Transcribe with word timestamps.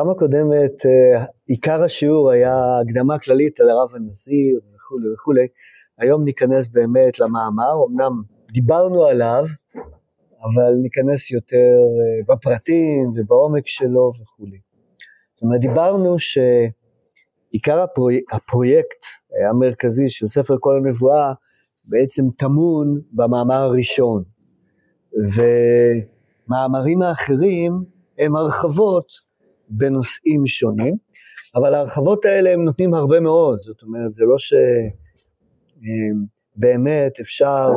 בפעם 0.00 0.10
הקודמת 0.10 0.86
אה, 0.86 1.24
עיקר 1.46 1.82
השיעור 1.82 2.30
היה 2.30 2.54
הקדמה 2.80 3.18
כללית 3.18 3.60
על 3.60 3.70
הרב 3.70 3.94
הנזיר 3.94 4.60
וכולי 4.74 5.12
וכולי. 5.14 5.46
היום 5.98 6.24
ניכנס 6.24 6.68
באמת 6.68 7.18
למאמר, 7.18 7.72
אמנם 7.88 8.22
דיברנו 8.52 9.04
עליו, 9.04 9.44
אבל 10.42 10.74
ניכנס 10.82 11.30
יותר 11.30 11.74
אה, 11.86 12.34
בפרטים 12.34 13.12
ובעומק 13.16 13.66
שלו 13.66 14.12
וכולי. 14.22 14.58
זאת 15.34 15.42
אומרת, 15.42 15.60
דיברנו 15.60 16.16
שעיקר 16.18 17.80
הפרויק, 17.80 18.34
הפרויקט 18.34 19.04
המרכזי 19.50 20.08
של 20.08 20.26
ספר 20.26 20.56
כל 20.60 20.76
הנבואה 20.76 21.32
בעצם 21.84 22.24
טמון 22.36 23.00
במאמר 23.12 23.62
הראשון, 23.62 24.22
ומאמרים 26.48 27.02
האחרים 27.02 27.72
הם 28.18 28.36
הרחבות 28.36 29.29
בנושאים 29.70 30.46
שונים, 30.46 30.96
אבל 31.54 31.74
ההרחבות 31.74 32.24
האלה 32.24 32.50
הם 32.50 32.64
נותנים 32.64 32.94
הרבה 32.94 33.20
מאוד, 33.20 33.60
זאת 33.60 33.82
אומרת, 33.82 34.10
זה 34.12 34.24
לא 34.24 34.38
שבאמת 36.58 37.12
אה, 37.18 37.22
אפשר 37.22 37.68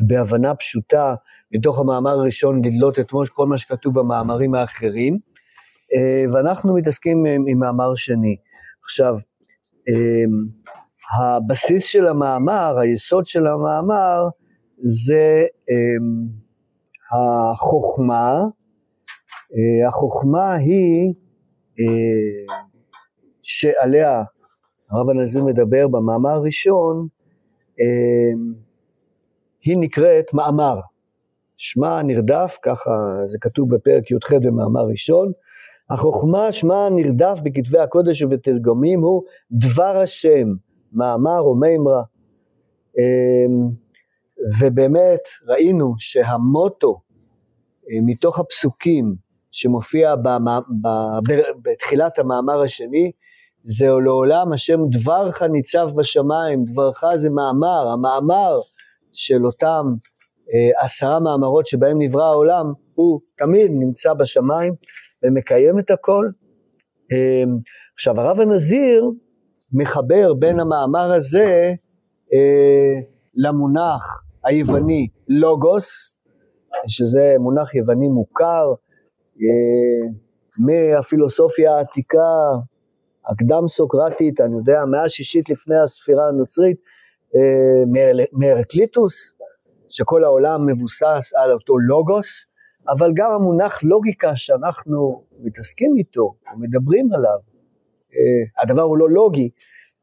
בהבנה 0.00 0.54
פשוטה 0.54 1.14
מתוך 1.52 1.78
המאמר 1.78 2.10
הראשון 2.10 2.64
לדלות 2.64 2.98
את 2.98 3.10
כל 3.32 3.46
מה 3.46 3.58
שכתוב 3.58 3.98
במאמרים 4.00 4.54
האחרים, 4.54 5.18
אה, 5.94 6.24
ואנחנו 6.32 6.74
מתעסקים 6.74 7.26
עם, 7.26 7.44
עם 7.48 7.58
מאמר 7.58 7.94
שני. 7.94 8.36
עכשיו, 8.84 9.14
אה, 9.88 10.24
הבסיס 11.18 11.84
של 11.84 12.06
המאמר, 12.08 12.78
היסוד 12.78 13.26
של 13.26 13.46
המאמר, 13.46 14.28
זה 14.82 15.44
החוכמה, 17.12 18.38
החוכמה 19.88 20.54
היא 20.54 21.12
אה, 21.80 22.54
שעליה 23.42 24.22
הרב 24.90 25.10
הנזיר 25.10 25.44
מדבר 25.44 25.88
במאמר 25.88 26.30
הראשון, 26.30 27.08
אה, 27.80 28.40
היא 29.64 29.76
נקראת 29.80 30.34
מאמר. 30.34 30.80
שמה 31.56 32.02
נרדף, 32.02 32.58
ככה 32.62 32.90
זה 33.26 33.38
כתוב 33.40 33.74
בפרק 33.74 34.10
י"ח 34.10 34.32
במאמר 34.32 34.84
ראשון, 34.90 35.32
החוכמה 35.90 36.52
שמה 36.52 36.88
נרדף 36.90 37.40
בכתבי 37.42 37.78
הקודש 37.78 38.22
ובתרגומים 38.22 39.00
הוא 39.00 39.22
דבר 39.52 39.96
השם, 39.96 40.48
מאמר 40.92 41.40
או 41.40 41.54
מימרה. 41.54 42.02
ובאמת 44.60 45.20
ראינו 45.48 45.94
שהמוטו 45.98 47.00
מתוך 48.06 48.38
הפסוקים 48.38 49.14
שמופיע 49.52 50.14
במה, 50.16 50.60
ב, 50.82 50.88
בתחילת 51.62 52.18
המאמר 52.18 52.62
השני, 52.62 53.12
זה 53.64 53.86
לעולם 53.86 54.52
השם 54.52 54.80
דברך 54.90 55.42
ניצב 55.42 55.88
בשמיים, 55.96 56.64
דברך 56.64 57.04
זה 57.14 57.30
מאמר, 57.30 57.88
המאמר 57.92 58.56
של 59.12 59.46
אותם 59.46 59.86
אה, 60.52 60.84
עשרה 60.84 61.20
מאמרות 61.20 61.66
שבהם 61.66 61.96
נברא 61.98 62.24
העולם, 62.24 62.72
הוא 62.94 63.20
תמיד 63.38 63.70
נמצא 63.74 64.14
בשמיים 64.14 64.74
ומקיים 65.22 65.78
את 65.78 65.90
הכל. 65.90 66.28
אה, 67.12 67.52
עכשיו 67.94 68.20
הרב 68.20 68.40
הנזיר 68.40 69.10
מחבר 69.72 70.34
בין 70.34 70.60
המאמר 70.60 71.14
הזה 71.14 71.74
אה, 72.32 73.00
למונח 73.34 74.22
היווני 74.44 75.08
לוגוס, 75.28 76.18
שזה 76.88 77.34
מונח 77.38 77.74
יווני 77.74 78.08
מוכר, 78.08 78.72
מהפילוסופיה 80.58 81.76
העתיקה, 81.76 82.18
הקדם 83.26 83.66
סוקרטית, 83.66 84.40
אני 84.40 84.56
יודע, 84.56 84.84
מאה 84.90 85.08
שישית 85.08 85.50
לפני 85.50 85.76
הספירה 85.76 86.28
הנוצרית, 86.28 86.76
אה, 87.36 88.04
מהרקליטוס, 88.32 89.38
שכל 89.88 90.24
העולם 90.24 90.66
מבוסס 90.66 91.34
על 91.36 91.52
אותו 91.52 91.78
לוגוס, 91.78 92.46
אבל 92.88 93.10
גם 93.16 93.30
המונח 93.32 93.82
לוגיקה 93.82 94.36
שאנחנו 94.36 95.24
מתעסקים 95.40 95.94
איתו, 95.98 96.34
מדברים 96.58 97.12
עליו, 97.12 97.38
אה, 98.14 98.62
הדבר 98.62 98.82
הוא 98.82 98.98
לא 98.98 99.10
לוגי, 99.10 99.50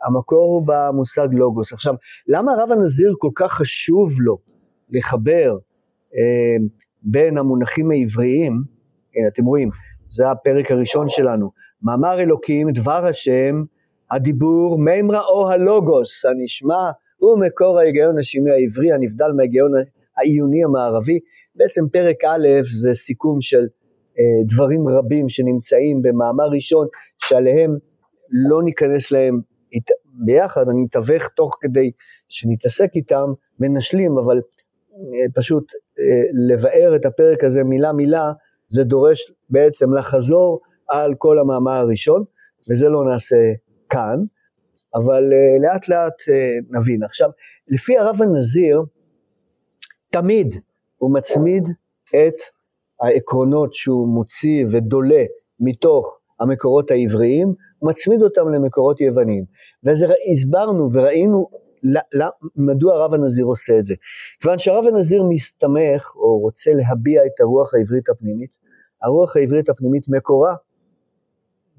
המקור 0.03 0.53
הוא 0.53 0.67
במושג 0.67 1.27
לוגוס. 1.31 1.73
עכשיו, 1.73 1.93
למה 2.27 2.51
הרב 2.51 2.71
הנזיר 2.71 3.15
כל 3.19 3.31
כך 3.35 3.51
חשוב 3.51 4.21
לו 4.21 4.37
לחבר 4.89 5.57
בין 7.01 7.37
המונחים 7.37 7.91
העבריים, 7.91 8.63
הנה, 9.15 9.27
אתם 9.27 9.45
רואים, 9.45 9.69
זה 10.09 10.31
הפרק 10.31 10.71
הראשון 10.71 11.07
שלנו. 11.07 11.51
מאמר 11.83 12.19
אלוקים, 12.19 12.71
דבר 12.71 13.05
השם, 13.05 13.63
הדיבור, 14.11 14.79
מימרא 14.79 15.21
או 15.21 15.49
הלוגוס, 15.49 16.25
הנשמע, 16.25 16.91
הוא 17.17 17.39
מקור 17.39 17.79
ההיגיון 17.79 18.17
השמי 18.17 18.51
העברי, 18.51 18.91
הנבדל 18.93 19.31
מההיגיון 19.35 19.71
העיוני 20.17 20.63
המערבי. 20.63 21.19
בעצם 21.55 21.89
פרק 21.91 22.23
א' 22.23 22.47
זה 22.81 22.93
סיכום 22.93 23.41
של 23.41 23.67
אה, 24.19 24.43
דברים 24.45 24.87
רבים 24.87 25.27
שנמצאים 25.27 26.01
במאמר 26.01 26.47
ראשון, 26.49 26.87
שעליהם 27.17 27.77
לא 28.49 28.63
ניכנס 28.63 29.11
להם 29.11 29.41
ביחד, 30.25 30.69
אני 30.69 30.81
מתווך 30.81 31.27
תוך 31.27 31.57
כדי 31.61 31.91
שנתעסק 32.29 32.89
איתם 32.95 33.33
ונשלים, 33.59 34.17
אבל 34.17 34.37
אה, 34.37 35.25
פשוט 35.35 35.71
אה, 35.99 36.21
לבאר 36.47 36.95
את 36.95 37.05
הפרק 37.05 37.43
הזה 37.43 37.63
מילה 37.63 37.93
מילה, 37.93 38.31
זה 38.69 38.83
דורש 38.83 39.31
בעצם 39.49 39.93
לחזור 39.97 40.59
על 40.87 41.15
כל 41.17 41.39
המאמר 41.39 41.71
הראשון, 41.71 42.23
וזה 42.71 42.89
לא 42.89 43.11
נעשה 43.11 43.37
כאן, 43.89 44.19
אבל 44.95 45.23
uh, 45.23 45.61
לאט 45.61 45.89
לאט 45.89 46.13
uh, 46.21 46.77
נבין. 46.77 47.03
עכשיו, 47.03 47.29
לפי 47.67 47.97
הרב 47.97 48.21
הנזיר, 48.21 48.81
תמיד 50.11 50.55
הוא 50.97 51.13
מצמיד 51.13 51.63
את 52.09 52.35
העקרונות 53.01 53.73
שהוא 53.73 54.07
מוציא 54.07 54.65
ודולה 54.71 55.23
מתוך 55.59 56.19
המקורות 56.39 56.91
העבריים, 56.91 57.53
מצמיד 57.81 58.21
אותם 58.21 58.49
למקורות 58.49 59.01
יווניים. 59.01 59.43
וזה 59.83 60.07
הסברנו 60.31 60.89
וראינו 60.93 61.49
מדוע 62.55 62.95
הרב 62.95 63.13
הנזיר 63.13 63.45
עושה 63.45 63.77
את 63.77 63.83
זה. 63.83 63.95
כיוון 64.41 64.57
שהרב 64.57 64.85
הנזיר 64.87 65.23
מסתמך 65.29 66.15
או 66.15 66.39
רוצה 66.39 66.71
להביע 66.73 67.25
את 67.25 67.39
הרוח 67.39 67.73
העברית 67.73 68.09
הפנימית, 68.09 68.49
הרוח 69.01 69.35
העברית 69.37 69.69
הפנימית 69.69 70.03
מקורה 70.09 70.55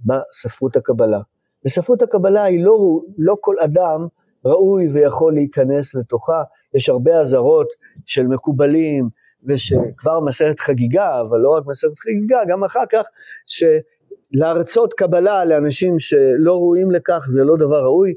בספרות 0.04 0.76
הקבלה. 0.76 1.20
בספרות 1.64 2.02
הקבלה 2.02 2.44
היא 2.44 2.64
לא, 2.64 3.00
לא 3.18 3.36
כל 3.40 3.54
אדם 3.64 4.06
ראוי 4.44 4.88
ויכול 4.88 5.34
להיכנס 5.34 5.94
לתוכה, 5.94 6.42
יש 6.74 6.88
הרבה 6.88 7.20
אזהרות 7.20 7.68
של 8.06 8.26
מקובלים 8.26 9.08
ושכבר 9.44 10.20
מסכת 10.20 10.60
חגיגה, 10.60 11.20
אבל 11.20 11.38
לא 11.38 11.56
רק 11.56 11.66
מסכת 11.66 11.98
חגיגה, 11.98 12.38
גם 12.48 12.64
אחר 12.64 12.84
כך 12.92 13.06
שלהרצות 13.46 14.94
קבלה 14.94 15.44
לאנשים 15.44 15.98
שלא 15.98 16.52
ראויים 16.52 16.90
לכך 16.90 17.24
זה 17.28 17.44
לא 17.44 17.56
דבר 17.56 17.82
ראוי, 17.82 18.14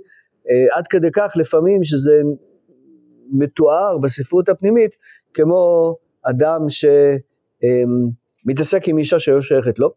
אה, 0.49 0.77
עד 0.77 0.87
כדי 0.87 1.11
כך 1.13 1.33
לפעמים 1.35 1.83
שזה 1.83 2.21
מתואר 3.31 3.97
בספרות 3.97 4.49
הפנימית 4.49 4.91
כמו 5.33 5.95
אדם 6.23 6.69
ש... 6.69 6.85
מתעסק 8.45 8.87
עם 8.87 8.97
אישה 8.97 9.19
שלא 9.19 9.41
שייכת 9.41 9.79
לו, 9.79 9.93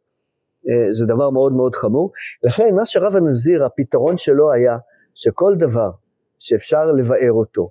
אה, 0.68 0.92
זה 0.92 1.06
דבר 1.06 1.30
מאוד 1.30 1.52
מאוד 1.52 1.74
חמור. 1.74 2.12
לכן 2.42 2.74
מה 2.74 2.84
שרב 2.84 3.16
הנזיר, 3.16 3.64
הפתרון 3.64 4.16
שלו 4.16 4.52
היה 4.52 4.76
שכל 5.14 5.54
דבר 5.58 5.90
שאפשר 6.38 6.92
לבאר 6.92 7.32
אותו 7.32 7.70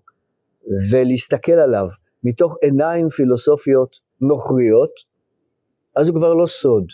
ולהסתכל 0.92 1.51
עליו 1.51 1.88
מתוך 2.24 2.57
עיניים 2.62 3.10
פילוסופיות 3.10 3.95
נוכריות, 4.22 4.92
אז 5.95 6.10
הוא 6.10 6.18
כבר 6.18 6.33
לא 6.33 6.45
סוד. 6.45 6.86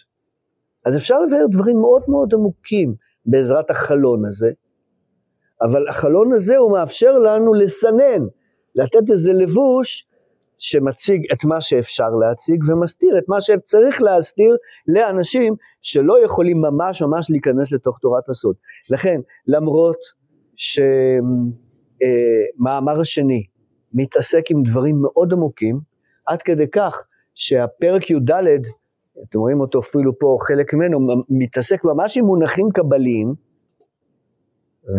אז 0.86 0.98
אפשר 0.98 1.16
לבאר 1.20 1.46
דברים 1.52 1.80
מאוד 1.80 2.04
מאוד 2.08 2.34
עמוקים 2.34 2.96
בעזרת 3.26 3.70
החלון 3.70 4.26
הזה, 4.26 4.52
אבל 5.62 5.88
החלון 5.90 6.34
הזה 6.34 6.58
הוא 6.58 6.72
מאפשר 6.72 7.18
לנו 7.18 7.54
לסנן, 7.54 8.24
לתת 8.76 9.10
איזה 9.12 9.34
לבוש 9.34 10.08
שמציג 10.64 11.32
את 11.34 11.44
מה 11.46 11.62
שאפשר 11.62 12.10
להציג 12.10 12.64
ומסתיר 12.70 13.18
את 13.18 13.24
מה 13.28 13.42
שצריך 13.42 14.02
להסתיר 14.02 14.56
לאנשים 14.88 15.56
שלא 15.82 16.26
יכולים 16.26 16.62
ממש 16.62 17.02
ממש 17.02 17.32
להיכנס 17.32 17.72
לתוך 17.74 18.00
תורת 18.00 18.30
הסוד. 18.30 18.56
לכן, 18.92 19.22
למרות 19.48 19.98
שמאמר 22.56 23.00
השני 23.02 23.44
מתעסק 23.94 24.52
עם 24.52 24.64
דברים 24.64 25.02
מאוד 25.02 25.34
עמוקים, 25.34 25.80
עד 26.26 26.42
כדי 26.42 26.68
כך 26.72 27.04
שהפרק 27.36 28.10
י"ד, 28.10 28.32
אתם 29.30 29.40
רואים 29.40 29.60
אותו 29.60 29.80
אפילו 29.80 30.20
פה, 30.20 30.38
חלק 30.48 30.74
ממנו, 30.74 31.00
מתעסק 31.30 31.84
ממש 31.84 32.18
עם 32.18 32.26
מונחים 32.26 32.70
קבליים, 32.74 33.34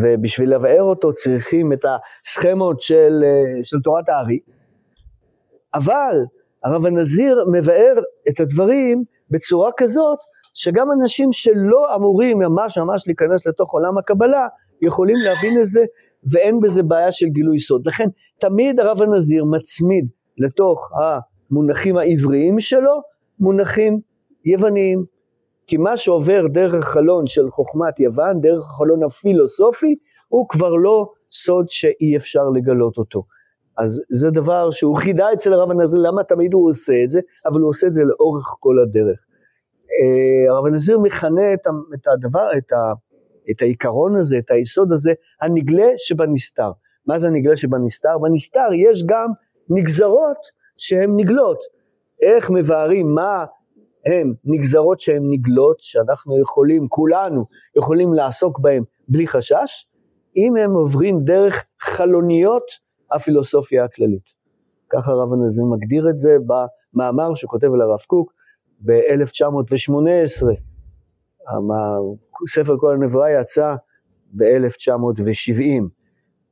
ובשביל 0.03 0.55
לבאר 0.55 0.83
אותו 0.83 1.13
צריכים 1.15 1.73
את 1.73 1.85
הסכמות 1.85 2.81
של, 2.81 3.13
של 3.63 3.81
תורת 3.85 4.09
הארי, 4.09 4.39
אבל 5.75 6.17
הרב 6.65 6.87
הנזיר 6.87 7.37
מבאר 7.53 7.95
את 8.29 8.41
הדברים 8.41 9.05
בצורה 9.31 9.71
כזאת 9.77 10.19
שגם 10.55 10.89
אנשים 10.93 11.33
שלא 11.33 11.95
אמורים 11.95 12.39
ממש 12.39 12.79
ממש 12.79 13.07
להיכנס 13.07 13.47
לתוך 13.47 13.73
עולם 13.73 13.99
הקבלה, 13.99 14.47
יכולים 14.83 15.17
להבין 15.25 15.59
את 15.59 15.65
זה, 15.65 15.85
ואין 16.33 16.61
בזה 16.61 16.83
בעיה 16.83 17.13
של 17.13 17.27
גילוי 17.27 17.59
סוד. 17.59 17.87
לכן 17.87 18.09
תמיד 18.41 18.81
הרב 18.81 19.03
הנזיר 19.03 19.45
מצמיד 19.45 20.07
לתוך 20.39 20.91
המונחים 21.01 21.97
העבריים 21.97 22.59
שלו, 22.59 23.01
מונחים 23.41 24.01
יווניים. 24.45 25.05
כי 25.67 25.77
מה 25.77 25.97
שעובר 25.97 26.47
דרך 26.53 26.75
החלון 26.75 27.27
של 27.27 27.51
חוכמת 27.51 28.01
יוון, 28.01 28.41
דרך 28.41 28.65
החלון 28.71 29.05
הפילוסופי, 29.05 29.95
הוא 30.29 30.49
כבר 30.49 30.71
לא 30.71 31.11
סוד 31.33 31.67
שאי 31.69 32.17
אפשר 32.17 32.49
לגלות 32.55 32.99
אותו. 32.99 33.23
אז 33.79 34.03
זה 34.11 34.31
דבר 34.31 34.71
שהוא 34.71 34.97
חידה 34.97 35.33
אצל 35.33 35.53
הרב 35.53 35.71
הנזיר, 35.71 36.01
למה 36.01 36.25
תמיד 36.25 36.53
הוא 36.53 36.69
עושה 36.69 36.93
את 37.05 37.11
זה, 37.11 37.21
אבל 37.47 37.61
הוא 37.61 37.69
עושה 37.69 37.87
את 37.87 37.93
זה 37.93 38.03
לאורך 38.03 38.45
כל 38.61 38.77
הדרך. 38.83 39.19
אה, 39.93 40.55
הרב 40.55 40.67
הנזיר 40.67 40.99
מכנה 40.99 41.55
את 41.55 42.07
הדבר, 42.07 42.49
את, 42.59 42.73
ה, 42.73 42.93
את 43.51 43.63
העיקרון 43.63 44.17
הזה, 44.17 44.39
את 44.39 44.51
היסוד 44.51 44.93
הזה, 44.93 45.13
הנגלה 45.43 45.89
שבנסתר. 45.97 46.71
מה 47.07 47.19
זה 47.19 47.29
הנגלה 47.29 47.57
שבנסתר? 47.57 48.19
בנסתר 48.19 48.69
יש 48.77 49.05
גם 49.07 49.29
נגזרות 49.69 50.39
שהן 50.79 51.11
נגלות. 51.17 51.59
איך 52.23 52.51
מבארים 52.51 53.15
מה 53.15 53.45
הם 54.07 54.35
נגזרות 54.45 55.01
שהן 55.01 55.23
נגלות, 55.31 55.77
שאנחנו 55.81 56.41
יכולים, 56.41 56.89
כולנו 56.89 57.45
יכולים 57.77 58.15
לעסוק 58.15 58.59
בהן 58.59 58.83
בלי 59.09 59.27
חשש, 59.27 59.87
אם 60.37 60.57
הם 60.57 60.73
עוברים 60.75 61.25
דרך 61.25 61.65
חלוניות 61.81 62.65
הפילוסופיה 63.15 63.85
הכללית. 63.85 64.43
ככה 64.91 65.11
הרב 65.13 65.33
הנזיר 65.33 65.65
מגדיר 65.65 66.09
את 66.11 66.19
זה 66.19 66.37
במאמר 66.47 67.35
שכותב 67.35 67.73
על 67.75 67.81
הרב 67.81 68.01
קוק 68.07 68.33
ב-1918. 68.81 70.47
ספר 72.49 72.77
כל 72.81 72.95
הנבואה 72.95 73.41
יצא 73.41 73.75
ב-1970. 74.33 75.83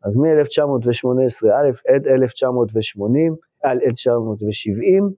אז 0.05 0.17
מ-1918 0.17 1.49
עד 1.95 2.07
1980, 2.07 3.37
על 3.63 3.79
1970, 3.87 5.11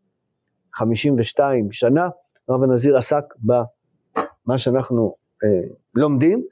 52 0.74 1.72
שנה, 1.72 2.08
הרב 2.48 2.62
הנזיר 2.62 2.96
עסק 2.96 3.24
במה 3.38 4.58
שאנחנו 4.58 5.14
אה, 5.44 5.68
לומדים, 5.94 6.42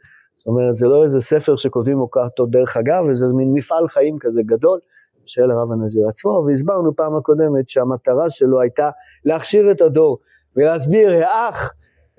זאת 0.40 0.46
אומרת, 0.46 0.76
זה 0.76 0.86
לא 0.86 1.02
איזה 1.02 1.20
ספר 1.20 1.56
שכותבים 1.56 2.00
אותו 2.00 2.46
דרך 2.46 2.76
אגב, 2.76 3.04
וזה 3.08 3.36
מין 3.36 3.52
מפעל 3.54 3.88
חיים 3.88 4.16
כזה 4.20 4.42
גדול 4.46 4.80
של 5.26 5.50
הרב 5.50 5.72
הנזיר 5.72 6.08
עצמו, 6.08 6.44
והסברנו 6.46 6.96
פעם 6.96 7.16
הקודמת 7.16 7.68
שהמטרה 7.68 8.28
שלו 8.28 8.60
הייתה 8.60 8.90
להכשיר 9.24 9.70
את 9.70 9.80
הדור 9.80 10.18
ולהסביר 10.56 11.10
האח 11.10 11.74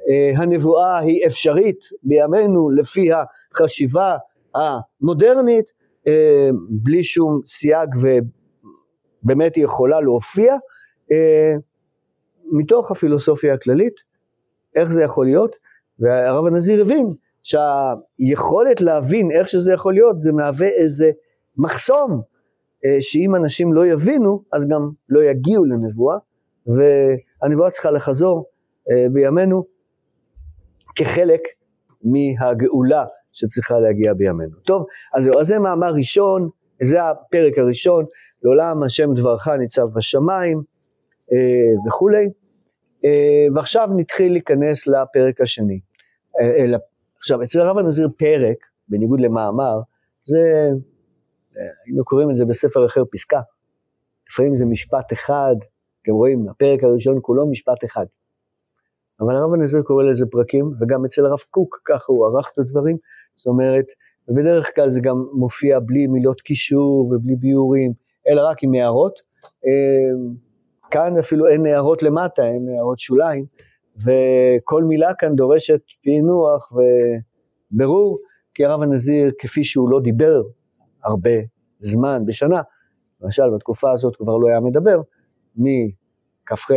אה, 0.10 0.42
הנבואה 0.42 1.00
היא 1.00 1.26
אפשרית 1.26 1.80
בימינו 2.04 2.70
לפי 2.70 3.10
החשיבה 3.12 4.18
המודרנית, 4.56 5.66
אה, 6.08 6.50
בלי 6.70 7.04
שום 7.04 7.42
סייג 7.46 7.90
ובאמת 9.24 9.56
היא 9.56 9.64
יכולה 9.64 10.02
להופיע, 10.02 10.56
אה, 11.12 11.54
מתוך 12.52 12.92
הפילוסופיה 12.92 13.54
הכללית, 13.54 13.96
איך 14.76 14.90
זה 14.90 15.04
יכול 15.04 15.26
להיות, 15.26 15.56
והרב 16.00 16.46
הנזיר 16.46 16.82
הבין 16.82 17.14
שהיכולת 17.44 18.82
להבין 18.82 19.32
איך 19.32 19.50
שזה 19.50 19.74
יכול 19.74 19.94
להיות, 19.94 20.22
זה 20.22 20.32
מהווה 20.32 20.68
איזה 20.68 21.12
מחסום, 21.58 22.22
אה, 22.86 22.96
שאם 23.00 23.36
אנשים 23.36 23.74
לא 23.74 23.88
יבינו, 23.88 24.44
אז 24.54 24.68
גם 24.68 24.90
לא 25.10 25.24
יגיעו 25.24 25.66
לנבואה, 25.66 26.18
והנבואה 26.68 27.70
צריכה 27.70 27.92
לחזור 27.92 28.46
אה, 28.92 29.06
בימינו 29.12 29.64
כחלק 30.96 31.42
מהגאולה 32.04 33.06
שצריכה 33.32 33.80
להגיע 33.80 34.14
בימינו. 34.14 34.56
טוב, 34.66 34.86
אז 35.14 35.30
אז 35.40 35.48
זה 35.48 35.60
מאמר 35.60 35.94
ראשון, 35.94 36.50
זה 36.82 37.04
הפרק 37.04 37.58
הראשון, 37.58 38.06
לעולם 38.44 38.84
השם 38.84 39.14
דברך 39.14 39.48
ניצב 39.48 39.86
בשמיים 39.94 40.62
אה, 41.34 41.88
וכולי, 41.88 42.30
ועכשיו 43.56 43.90
נתחיל 43.96 44.32
להיכנס 44.32 44.88
לפרק 44.88 45.42
השני, 45.42 45.80
עכשיו, 47.22 47.44
אצל 47.44 47.62
הרב 47.62 47.78
הנזיר 47.78 48.10
פרק, 48.18 48.58
בניגוד 48.88 49.20
למאמר, 49.20 49.80
זה, 50.26 50.70
היינו 51.86 52.06
קוראים 52.06 52.30
את 52.30 52.36
זה 52.36 52.46
בספר 52.46 52.86
אחר 52.86 53.04
פסקה. 53.12 53.42
לפעמים 54.30 54.56
זה 54.56 54.66
משפט 54.66 55.14
אחד, 55.14 55.56
אתם 56.02 56.12
רואים, 56.12 56.50
הפרק 56.50 56.84
הראשון 56.84 57.20
כולו 57.22 57.48
משפט 57.48 57.86
אחד. 57.86 58.06
אבל 59.20 59.36
הרב 59.36 59.54
הנזיר 59.54 59.82
קורא 59.82 60.04
לזה 60.04 60.26
פרקים, 60.32 60.72
וגם 60.80 61.06
אצל 61.06 61.26
הרב 61.26 61.40
קוק 61.50 61.82
ככה 61.86 62.06
הוא 62.08 62.26
ערך 62.26 62.52
את 62.54 62.60
הדברים, 62.60 62.98
זאת 63.36 63.48
אומרת, 63.48 63.86
ובדרך 64.28 64.76
כלל 64.76 64.90
זה 64.90 65.02
גם 65.02 65.26
מופיע 65.34 65.80
בלי 65.80 66.08
מילות 66.08 66.42
קישור 66.42 67.12
ובלי 67.12 67.36
ביורים, 67.36 67.94
אלא 68.28 68.50
רק 68.50 68.64
עם 68.64 68.74
הערות. 68.74 69.20
אה, 69.66 70.42
כאן 70.92 71.18
אפילו 71.20 71.48
אין 71.48 71.66
הערות 71.66 72.04
למטה, 72.04 72.46
אין 72.46 72.70
הערות 72.70 73.00
שוליים, 73.00 73.46
וכל 74.04 74.84
מילה 74.84 75.14
כאן 75.20 75.36
דורשת 75.36 75.82
פענוח 76.04 76.72
וברור, 77.72 78.20
כי 78.54 78.66
הרב 78.66 78.82
הנזיר, 78.82 79.32
כפי 79.40 79.64
שהוא 79.64 79.90
לא 79.90 80.00
דיבר 80.00 80.42
הרבה 81.04 81.30
זמן 81.78 82.26
בשנה, 82.26 82.62
למשל 83.22 83.44
בתקופה 83.56 83.92
הזאת 83.92 84.16
כבר 84.16 84.38
לא 84.38 84.48
היה 84.48 84.60
מדבר, 84.60 85.02
מכ"ח 85.56 86.68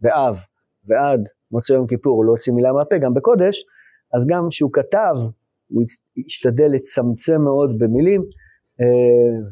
באב 0.00 0.38
ועד 0.84 1.28
מוצא 1.52 1.72
יום 1.72 1.86
כיפור 1.86 2.16
הוא 2.16 2.24
לא 2.24 2.30
הוציא 2.30 2.52
מילה 2.52 2.72
מהפה, 2.72 2.98
גם 2.98 3.14
בקודש, 3.14 3.64
אז 4.14 4.26
גם 4.26 4.46
כשהוא 4.50 4.70
כתב, 4.72 5.14
הוא 5.68 5.82
השתדל 6.26 6.68
לצמצם 6.72 7.42
מאוד 7.42 7.78
במילים, 7.78 8.22
אה, 8.80 8.86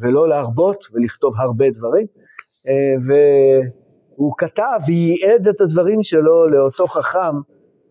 ולא 0.01 0.29
להרבות 0.29 0.85
ולכתוב 0.93 1.35
הרבה 1.39 1.71
דברים, 1.71 2.07
אה, 2.69 2.95
ו... 3.09 3.13
הוא 4.21 4.33
כתב 4.39 4.79
וייעד 4.87 5.49
את 5.49 5.61
הדברים 5.61 6.03
שלו 6.03 6.49
לאותו 6.49 6.87
חכם 6.87 7.37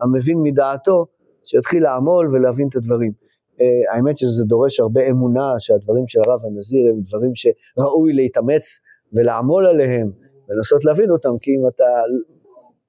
המבין 0.01 0.37
מדעתו, 0.43 1.05
שיתחיל 1.43 1.83
לעמול 1.83 2.35
ולהבין 2.35 2.67
את 2.67 2.75
הדברים. 2.75 3.11
Uh, 3.11 3.95
האמת 3.95 4.17
שזה 4.17 4.43
דורש 4.43 4.79
הרבה 4.79 5.01
אמונה 5.09 5.49
שהדברים 5.59 6.07
של 6.07 6.19
הרב 6.25 6.45
הנזיר 6.45 6.89
הם 6.89 7.01
דברים 7.07 7.31
שראוי 7.35 8.13
להתאמץ 8.13 8.79
ולעמול 9.13 9.65
עליהם 9.65 10.11
ולנסות 10.49 10.85
להבין 10.85 11.11
אותם, 11.11 11.37
כי 11.41 11.51
אם 11.51 11.67
אתה 11.67 11.83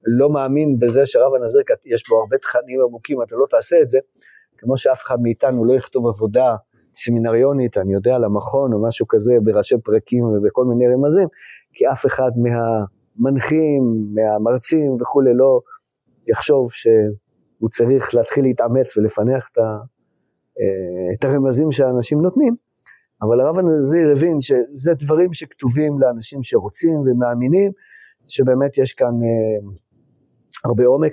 לא 0.05 0.29
מאמין 0.29 0.79
בזה 0.79 1.05
שהרב 1.05 1.33
הנזיר 1.35 1.61
יש 1.85 2.09
בו 2.09 2.19
הרבה 2.19 2.37
תכנים 2.37 2.81
עמוקים, 2.81 3.21
אתה 3.21 3.35
לא 3.35 3.45
תעשה 3.49 3.75
את 3.81 3.89
זה, 3.89 3.99
כמו 4.57 4.77
שאף 4.77 5.03
אחד 5.03 5.17
מאיתנו 5.21 5.65
לא 5.65 5.73
יכתוב 5.73 6.07
עבודה 6.07 6.55
סמינריונית, 6.95 7.77
אני 7.77 7.93
יודע, 7.93 8.17
למכון 8.17 8.73
או 8.73 8.87
משהו 8.87 9.05
כזה 9.09 9.33
בראשי 9.43 9.75
פרקים 9.83 10.23
ובכל 10.23 10.65
מיני 10.65 10.85
רמזים, 10.93 11.27
כי 11.73 11.87
אף 11.87 12.05
אחד 12.05 12.31
מה... 12.35 12.85
מהמנחים, 13.21 13.83
מהמרצים 14.13 14.91
וכולי, 15.01 15.33
לא 15.33 15.59
יחשוב 16.27 16.71
שהוא 16.71 17.69
צריך 17.71 18.15
להתחיל 18.15 18.43
להתאמץ 18.43 18.97
ולפענח 18.97 19.49
את, 19.51 19.57
ה, 19.57 19.61
אה, 20.59 21.13
את 21.13 21.23
הרמזים 21.23 21.71
שהאנשים 21.71 22.21
נותנים, 22.21 22.55
אבל 23.21 23.39
הרב 23.39 23.59
הנזיר 23.59 24.11
הבין 24.11 24.41
שזה 24.41 24.93
דברים 24.93 25.33
שכתובים 25.33 25.99
לאנשים 25.99 26.43
שרוצים 26.43 26.99
ומאמינים, 26.99 27.71
שבאמת 28.27 28.77
יש 28.77 28.93
כאן 28.93 29.07
אה, 29.23 29.71
הרבה 30.65 30.85
עומק, 30.85 31.11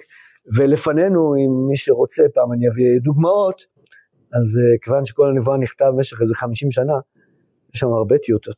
ולפנינו, 0.57 1.35
אם 1.35 1.69
מי 1.69 1.77
שרוצה, 1.77 2.23
פעם 2.35 2.53
אני 2.53 2.69
אביא 2.69 2.85
דוגמאות, 3.03 3.63
אז 4.33 4.59
אה, 4.59 4.79
כיוון 4.83 5.05
שכל 5.05 5.29
הנבואה 5.29 5.57
נכתב 5.57 5.85
במשך 5.95 6.21
איזה 6.21 6.35
50 6.35 6.71
שנה, 6.71 6.99
יש 7.75 7.81
שם 7.81 7.93
הרבה 7.93 8.19
טיוטות, 8.19 8.57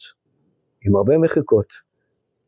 עם 0.87 0.97
הרבה 0.97 1.19
מחיקות, 1.19 1.90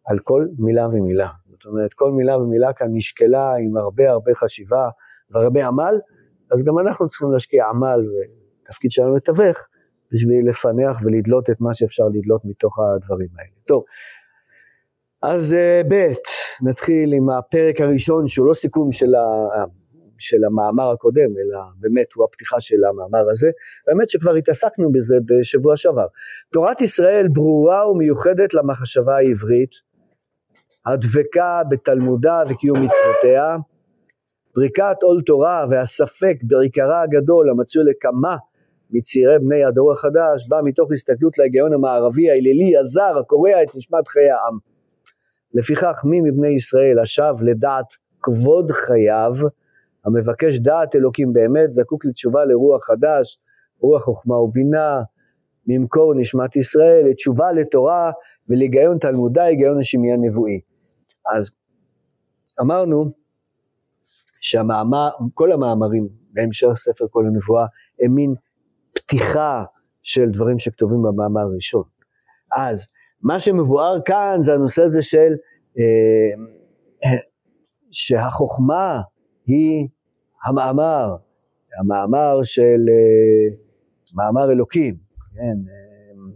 על 0.05 0.19
כל 0.19 0.47
מילה 0.59 0.87
ומילה. 0.93 1.29
זאת 1.51 1.67
אומרת, 1.67 1.95
כל 1.95 2.13
מילה 2.13 2.39
ומילה 2.39 2.73
כאן 2.73 2.87
נשקלה 2.93 3.55
עם 3.57 3.77
הרבה 3.77 4.11
הרבה 4.11 4.35
חשיבה 4.35 4.89
והרבה 5.31 5.67
עמל, 5.67 5.95
אז 6.53 6.65
גם 6.65 6.79
אנחנו 6.79 7.09
צריכים 7.09 7.33
להשקיע 7.33 7.65
עמל, 7.67 8.01
ותפקיד 8.09 8.91
שלנו 8.91 9.17
לתווך, 9.17 9.59
בשביל 10.13 10.49
לפענח 10.49 11.01
ולדלות 11.05 11.51
את 11.51 11.61
מה 11.61 11.75
שאפשר 11.75 12.05
לדלות 12.15 12.45
מתוך 12.45 12.79
הדברים 12.79 13.29
האלה. 13.39 13.51
טוב, 13.67 13.85
אז 15.23 15.53
uh, 15.53 15.89
ב', 15.89 16.13
נתחיל 16.63 17.13
עם 17.13 17.31
הפרק 17.31 17.81
הראשון, 17.81 18.27
שהוא 18.27 18.47
לא 18.47 18.53
סיכום 18.53 18.93
של, 18.93 19.15
ה, 19.15 19.65
של 20.19 20.45
המאמר 20.45 20.91
הקודם, 20.91 21.21
אלא 21.39 21.61
באמת 21.81 22.07
הוא 22.15 22.25
הפתיחה 22.25 22.61
של 22.61 22.85
המאמר 22.85 23.31
הזה. 23.31 23.51
באמת 23.87 24.09
שכבר 24.09 24.35
התעסקנו 24.35 24.93
בזה 24.93 25.17
בשבוע 25.27 25.77
שעבר. 25.77 26.07
תורת 26.53 26.81
ישראל 26.81 27.29
ברורה 27.29 27.91
ומיוחדת 27.91 28.55
למחשבה 28.55 29.17
העברית, 29.17 29.92
הדבקה 30.87 31.63
בתלמודה 31.71 32.43
וקיום 32.49 32.79
מצוותיה, 32.83 33.57
פריקת 34.55 34.97
עול 35.03 35.23
תורה 35.27 35.67
והספק 35.71 36.37
בעיקרה 36.43 37.03
הגדול 37.03 37.51
המצוי 37.51 37.85
לכמה 37.85 38.37
מצעירי 38.91 39.39
בני 39.39 39.65
הדור 39.65 39.93
החדש 39.93 40.49
בא 40.49 40.61
מתוך 40.65 40.93
הסתכלות 40.93 41.39
להיגיון 41.39 41.73
המערבי 41.73 42.31
האלילי 42.31 42.77
הזר 42.77 43.19
הקורע 43.21 43.63
את 43.63 43.75
נשמת 43.75 44.09
חיי 44.09 44.31
העם. 44.31 44.59
לפיכך 45.55 46.05
מי 46.05 46.21
מבני 46.21 46.49
ישראל 46.49 46.99
השב 46.99 47.35
לדעת 47.41 47.87
כבוד 48.23 48.73
חייו 48.73 49.33
המבקש 50.05 50.59
דעת 50.59 50.95
אלוקים 50.95 51.33
באמת 51.33 51.73
זקוק 51.73 52.05
לתשובה 52.05 52.45
לרוח 52.45 52.85
חדש, 52.85 53.39
רוח 53.81 54.03
חוכמה 54.03 54.41
ובינה, 54.41 55.03
ממקור 55.67 56.15
נשמת 56.15 56.57
ישראל, 56.57 57.07
לתשובה 57.11 57.53
לתורה 57.53 58.13
ולהיגיון 58.49 58.99
תלמודי, 58.99 59.41
היגיון 59.41 59.79
השמיע 59.79 60.17
נבואי. 60.17 60.61
אז 61.37 61.51
אמרנו 62.61 63.13
שכל 64.41 65.53
המאמרים 65.53 66.09
בהמשך 66.33 66.69
ספר 66.75 67.05
כל 67.11 67.27
הנבואה 67.27 67.67
הם 68.01 68.15
מין 68.15 68.35
פתיחה 68.93 69.65
של 70.03 70.31
דברים 70.31 70.59
שכתובים 70.59 71.03
במאמר 71.03 71.41
הראשון. 71.41 71.85
אז 72.53 72.93
מה 73.23 73.41
שמבואר 73.41 74.01
כאן 74.05 74.37
זה 74.41 74.55
הנושא 74.55 74.83
הזה 74.83 75.03
של 75.03 75.33
אה, 75.79 77.17
שהחוכמה 77.91 79.01
היא 79.47 79.89
המאמר, 80.45 81.17
המאמר 81.81 82.43
של 82.43 82.81
אה, 82.89 83.57
מאמר 84.15 84.53
אלוקים, 84.53 84.97
כן, 85.35 85.57
אה, 85.69 86.33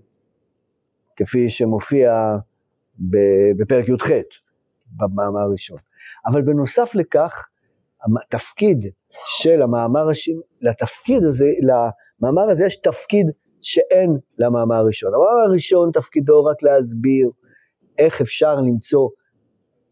כפי 1.17 1.49
שמופיע 1.49 2.37
בפרק 3.57 3.89
י"ח 3.89 4.11
במאמר 4.97 5.41
הראשון. 5.41 5.79
אבל 6.27 6.43
בנוסף 6.43 6.95
לכך, 6.95 7.47
התפקיד 8.23 8.87
של 9.27 9.63
המאמר 9.63 10.11
השני, 10.11 10.35
לתפקיד 10.61 11.25
הזה, 11.25 11.47
למאמר 11.63 12.51
הזה 12.51 12.67
יש 12.67 12.77
תפקיד 12.77 13.27
שאין 13.63 14.19
למאמר 14.39 14.77
הראשון. 14.77 15.15
המאמר 15.15 15.51
הראשון 15.51 15.91
תפקידו 15.93 16.45
רק 16.45 16.63
להסביר 16.63 17.31
איך 17.99 18.21
אפשר 18.21 18.55
למצוא 18.55 19.09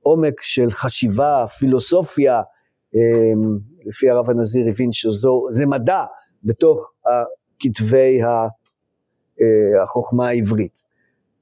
עומק 0.03 0.43
של 0.43 0.71
חשיבה, 0.71 1.47
פילוסופיה, 1.59 2.43
אמ, 2.95 3.59
לפי 3.87 4.11
הרב 4.11 4.31
הנזיר 4.31 4.67
הבין 4.69 4.93
שזה 4.93 5.67
מדע 5.67 6.05
בתוך 6.45 6.93
כתבי 7.59 8.23
אה, 8.23 8.47
החוכמה 9.83 10.29
העברית. 10.29 10.83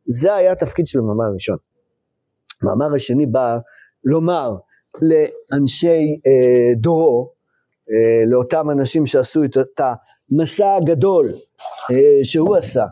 זה 0.06 0.34
היה 0.34 0.52
התפקיד 0.52 0.86
של 0.86 0.98
המאמר 0.98 1.24
הראשון. 1.24 1.56
המאמר 2.62 2.94
השני 2.94 3.26
בא 3.26 3.58
לומר 4.04 4.56
לאנשי 5.02 6.20
אה, 6.26 6.74
דורו, 6.76 7.32
אה, 7.90 8.30
לאותם 8.30 8.70
אנשים 8.70 9.06
שעשו 9.06 9.44
את 9.44 9.80
המסע 9.80 10.74
הגדול 10.74 11.32
שהוא 12.22 12.56
עשה, 12.56 12.84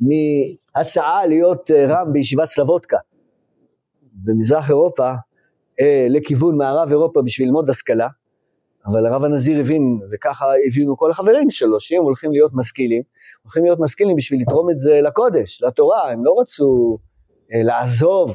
מהצעה 0.00 1.26
להיות 1.26 1.70
רם 1.70 2.12
בישיבת 2.12 2.50
סלבודקה 2.50 2.96
במזרח 4.24 4.70
אירופה, 4.70 5.12
לכיוון 6.10 6.56
מערב 6.56 6.88
אירופה 6.90 7.22
בשביל 7.22 7.48
ללמוד 7.48 7.70
השכלה, 7.70 8.08
אבל 8.86 9.06
הרב 9.06 9.24
הנזיר 9.24 9.60
הבין, 9.60 9.98
וככה 10.12 10.46
הבינו 10.66 10.96
כל 10.96 11.10
החברים 11.10 11.50
שלו, 11.50 11.80
שהם 11.80 12.02
הולכים 12.02 12.32
להיות 12.32 12.50
משכילים, 12.54 13.02
הולכים 13.42 13.64
להיות 13.64 13.80
משכילים 13.80 14.16
בשביל 14.16 14.40
לתרום 14.42 14.70
את 14.70 14.78
זה 14.78 15.00
לקודש, 15.02 15.62
לתורה, 15.62 16.10
הם 16.12 16.24
לא 16.24 16.34
רצו 16.40 16.98
אה, 17.54 17.62
לעזוב 17.62 18.34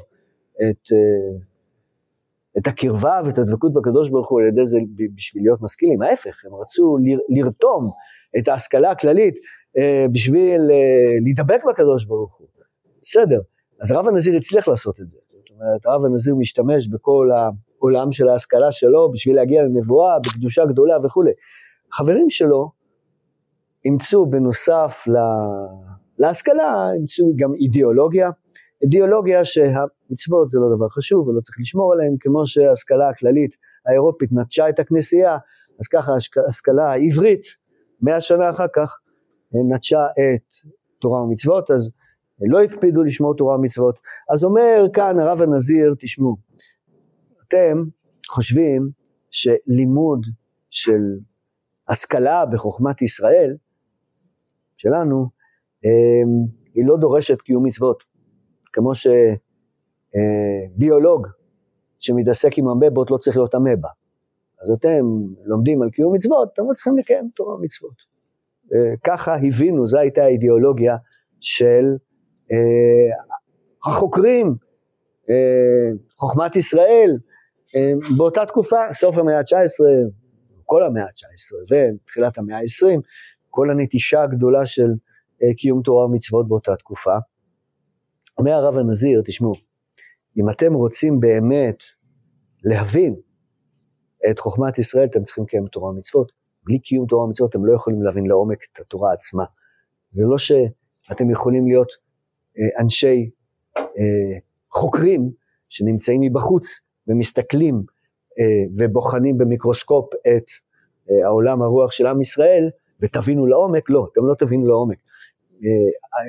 את, 0.62 0.92
אה, 0.92 1.38
את 2.58 2.68
הקרבה 2.68 3.22
ואת 3.26 3.38
הדבקות 3.38 3.74
בקדוש 3.74 4.10
ברוך 4.10 4.30
הוא 4.30 4.42
על 4.42 4.48
ידי 4.48 4.66
זה 4.66 4.78
בשביל 5.16 5.44
להיות 5.44 5.62
משכילים, 5.62 6.02
ההפך, 6.02 6.46
הם 6.46 6.56
רצו 6.56 6.98
לרתום 7.30 7.90
את 8.40 8.48
ההשכלה 8.48 8.92
הכללית 8.92 9.36
אה, 9.78 10.06
בשביל 10.12 10.62
אה, 10.72 11.20
להידבק 11.24 11.60
בקדוש 11.70 12.06
ברוך 12.06 12.38
הוא. 12.38 12.48
בסדר, 13.04 13.40
אז 13.82 13.92
הרב 13.92 14.08
הנזיר 14.08 14.38
הצליח 14.38 14.68
לעשות 14.68 15.02
את 15.02 15.10
זה. 15.10 15.20
זאת 15.32 15.50
אומרת, 15.52 15.86
הרב 15.86 16.06
הנזיר 16.06 16.36
משתמש 16.36 16.88
בכל. 16.88 17.30
העולם 17.82 18.12
של 18.12 18.30
ההשכלה 18.30 18.72
שלו 18.72 19.12
בשביל 19.12 19.36
להגיע 19.36 19.64
לנבואה 19.64 20.20
בקדושה 20.20 20.66
גדולה 20.66 20.96
וכולי. 21.04 21.32
חברים 21.94 22.30
שלו 22.30 22.72
אימצו 23.86 24.26
בנוסף 24.26 25.04
לה... 25.08 25.28
להשכלה, 26.20 26.92
אימצו 26.96 27.26
גם 27.36 27.54
אידיאולוגיה, 27.54 28.30
אידיאולוגיה 28.84 29.46
שהמצוות 29.46 30.50
זה 30.50 30.60
לא 30.60 30.76
דבר 30.76 30.90
חשוב 30.90 31.28
ולא 31.28 31.42
צריך 31.42 31.60
לשמור 31.60 31.94
עליהן, 31.94 32.16
כמו 32.20 32.48
שההשכלה 32.48 33.10
הכללית 33.10 33.56
האירופית 33.86 34.30
נטשה 34.32 34.70
את 34.70 34.80
הכנסייה, 34.80 35.38
אז 35.80 35.88
ככה 35.88 36.12
ההשכלה 36.46 36.92
העברית, 36.92 37.42
מאה 38.02 38.22
שנה 38.22 38.50
אחר 38.50 38.66
כך, 38.76 39.00
נטשה 39.72 40.06
את 40.06 40.70
תורה 41.00 41.22
ומצוות, 41.22 41.72
אז 41.72 41.92
לא 42.42 42.62
הקפידו 42.62 43.02
לשמור 43.02 43.36
תורה 43.36 43.56
ומצוות. 43.56 44.00
אז 44.34 44.44
אומר 44.44 44.86
כאן 44.94 45.20
הרב 45.20 45.42
הנזיר, 45.42 45.96
תשמעו, 46.00 46.38
אתם 47.48 47.84
חושבים 48.30 48.90
שלימוד 49.32 50.26
של 50.70 51.02
השכלה 51.90 52.46
בחוכמת 52.46 53.02
ישראל, 53.02 53.56
שלנו, 54.78 55.30
אמ, 55.86 56.48
היא 56.74 56.86
לא 56.88 56.98
דורשת 56.98 57.42
קיום 57.42 57.66
מצוות, 57.66 58.04
כמו 58.78 58.92
שביולוג 60.76 61.26
אה, 61.26 61.32
שמתעסק 62.00 62.58
עם 62.58 62.70
אמבות 62.70 63.12
לא 63.12 63.18
צריך 63.18 63.38
להיות 63.38 63.56
אמבה. 63.56 63.90
אז 64.62 64.72
אתם 64.72 65.06
לומדים 65.46 65.82
על 65.82 65.90
קיום 65.90 66.16
מצוות, 66.16 66.50
אתם 66.54 66.64
לא 66.70 66.74
צריכים 66.74 66.98
לקיים 66.98 67.30
תורה 67.36 67.56
ומצוות. 67.56 67.96
אה, 68.74 68.94
ככה 69.04 69.36
הבינו, 69.36 69.88
זו 69.88 70.00
הייתה 70.00 70.24
האידיאולוגיה 70.24 70.96
של 71.40 71.96
אה, 72.52 73.10
החוקרים, 73.86 74.56
חוכמת 76.20 76.56
ישראל, 76.56 77.18
באותה 78.18 78.46
תקופה, 78.46 78.94
סוף 78.94 79.18
המאה 79.18 79.38
ה-19, 79.38 80.12
כל 80.66 80.84
המאה 80.84 81.04
ה-19 81.04 81.56
ותחילת 81.64 82.38
המאה 82.38 82.58
ה-20, 82.58 83.02
כל 83.50 83.72
הנטישה 83.72 84.24
הגדולה 84.24 84.66
של 84.66 84.90
קיום 85.58 85.82
תורה 85.82 86.06
ומצוות 86.06 86.48
באותה 86.48 86.76
תקופה. 86.76 87.18
אומר 88.38 88.52
הרב 88.52 88.78
הנזיר, 88.78 89.22
תשמעו, 89.26 89.54
אם 90.38 90.50
אתם 90.50 90.74
רוצים 90.74 91.20
באמת 91.20 91.84
להבין 92.64 93.16
את 94.30 94.40
חוכמת 94.40 94.78
ישראל, 94.78 95.06
אתם 95.06 95.24
צריכים 95.24 95.44
לקיים 95.44 95.68
תורה 95.68 95.90
ומצוות. 95.90 96.32
בלי 96.64 96.80
קיום 96.80 97.06
תורה 97.08 97.26
ומצוות 97.26 97.50
אתם 97.50 97.66
לא 97.66 97.76
יכולים 97.76 98.02
להבין 98.02 98.26
לעומק 98.26 98.58
את 98.74 98.80
התורה 98.80 99.14
עצמה. 99.14 99.44
זה 100.12 100.26
לא 100.26 100.38
שאתם 100.38 101.30
יכולים 101.32 101.68
להיות 101.68 101.88
אה, 102.58 102.82
אנשי 102.82 103.30
אה, 103.78 103.84
חוקרים 104.72 105.32
שנמצאים 105.70 106.22
מבחוץ 106.22 106.86
ומסתכלים 107.08 107.84
אה, 108.40 108.70
ובוחנים 108.78 109.38
במיקרוסקופ 109.38 110.14
את 110.14 110.46
העולם 111.26 111.62
הרוח 111.62 111.92
של 111.92 112.08
עם 112.08 112.22
ישראל, 112.22 112.70
ותבינו 113.02 113.46
לעומק, 113.46 113.90
לא, 113.90 114.08
אתם 114.14 114.26
לא 114.26 114.36
תבינו 114.36 114.68
לעומק. 114.68 114.98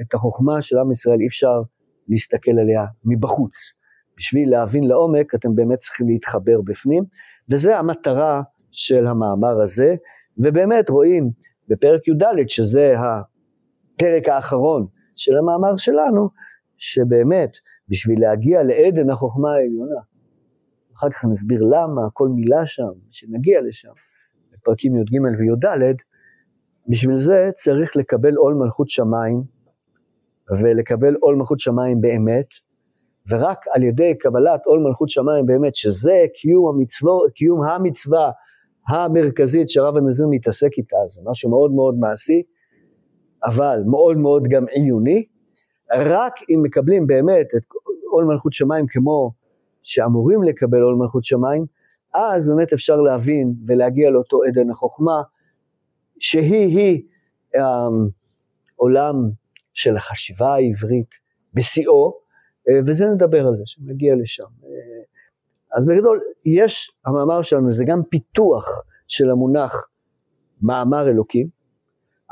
את 0.03 0.15
החוכמה 0.15 0.63
של 0.63 0.79
עם 0.79 0.91
ישראל 0.91 1.21
אי 1.21 1.27
אפשר 1.27 1.63
להסתכל 2.09 2.51
עליה 2.51 2.85
מבחוץ. 3.05 3.79
בשביל 4.17 4.51
להבין 4.51 4.85
לעומק, 4.85 5.35
אתם 5.35 5.55
באמת 5.55 5.79
צריכים 5.79 6.09
להתחבר 6.09 6.61
בפנים, 6.65 7.05
וזה 7.51 7.79
המטרה 7.79 8.43
של 8.73 9.07
המאמר 9.07 9.61
הזה, 9.61 9.95
ובאמת 10.39 10.91
רואים 10.91 11.31
בפרק 11.69 12.09
י"ד, 12.09 12.49
שזה 12.49 12.95
הפרק 12.99 14.29
האחרון 14.29 14.87
של 15.17 15.37
המאמר 15.37 15.77
שלנו, 15.77 16.29
שבאמת 16.77 17.51
בשביל 17.89 18.21
להגיע 18.21 18.63
לעדן 18.63 19.11
החוכמה 19.11 19.53
העליונה, 19.53 20.01
אחר 20.97 21.11
כך 21.11 21.25
נסביר 21.25 21.63
למה, 21.63 22.03
כל 22.13 22.29
מילה 22.29 22.67
שם, 22.67 22.93
שנגיע 23.11 23.61
לשם, 23.69 23.93
בפרקים 24.53 24.97
י"ג 24.97 25.13
וי"ד, 25.39 25.97
בשביל 26.89 27.15
זה 27.15 27.51
צריך 27.55 27.97
לקבל 27.97 28.35
עול 28.35 28.55
מלכות 28.55 28.89
שמיים, 28.89 29.43
ולקבל 30.51 31.15
עול 31.21 31.37
מלכות 31.37 31.59
שמיים 31.59 32.01
באמת, 32.01 32.47
ורק 33.29 33.59
על 33.75 33.83
ידי 33.83 34.19
קבלת 34.19 34.61
עול 34.67 34.81
מלכות 34.81 35.09
שמיים 35.09 35.47
באמת, 35.47 35.75
שזה 35.75 36.25
קיום, 36.35 36.69
המצוו, 36.69 37.21
קיום 37.35 37.63
המצווה 37.63 38.31
המרכזית 38.89 39.69
שהרב 39.69 39.97
הנזיר 39.97 40.27
מתעסק 40.31 40.71
איתה, 40.79 40.97
זה 41.07 41.23
משהו 41.25 41.51
מאוד 41.51 41.73
מאוד 41.73 41.95
מעשי, 41.99 42.43
אבל 43.45 43.83
מאוד 43.87 44.17
מאוד 44.17 44.43
גם 44.51 44.65
עיוני, 44.69 45.25
רק 45.93 46.33
אם 46.51 46.63
מקבלים 46.63 47.07
באמת 47.07 47.47
את 47.57 47.63
עול 48.11 48.25
מלכות 48.25 48.53
שמיים 48.53 48.87
כמו 48.89 49.33
שאמורים 49.81 50.43
לקבל 50.43 50.81
עול 50.81 50.95
מלכות 50.95 51.23
שמיים, 51.25 51.65
אז 52.15 52.47
באמת 52.47 52.73
אפשר 52.73 52.97
להבין 52.97 53.55
ולהגיע 53.67 54.11
לאותו 54.11 54.39
עדן 54.49 54.71
החוכמה, 54.71 55.23
שהיא-היא 56.19 57.03
אמ, 57.57 58.09
של 59.79 59.97
החשיבה 59.97 60.55
העברית 60.55 61.11
בשיאו, 61.55 62.15
אה, 62.69 62.81
וזה 62.87 63.07
נדבר 63.07 63.47
על 63.47 63.57
זה, 63.57 63.63
שנגיע 63.67 64.15
לשם. 64.23 64.45
אה, 64.65 64.69
אז 65.77 65.87
בגדול, 65.87 66.21
יש, 66.45 66.91
המאמר 67.07 67.43
שלנו 67.43 67.71
זה 67.71 67.85
גם 67.89 68.03
פיתוח 68.11 68.65
של 69.09 69.31
המונח 69.31 69.89
מאמר 70.63 71.09
אלוקים, 71.09 71.49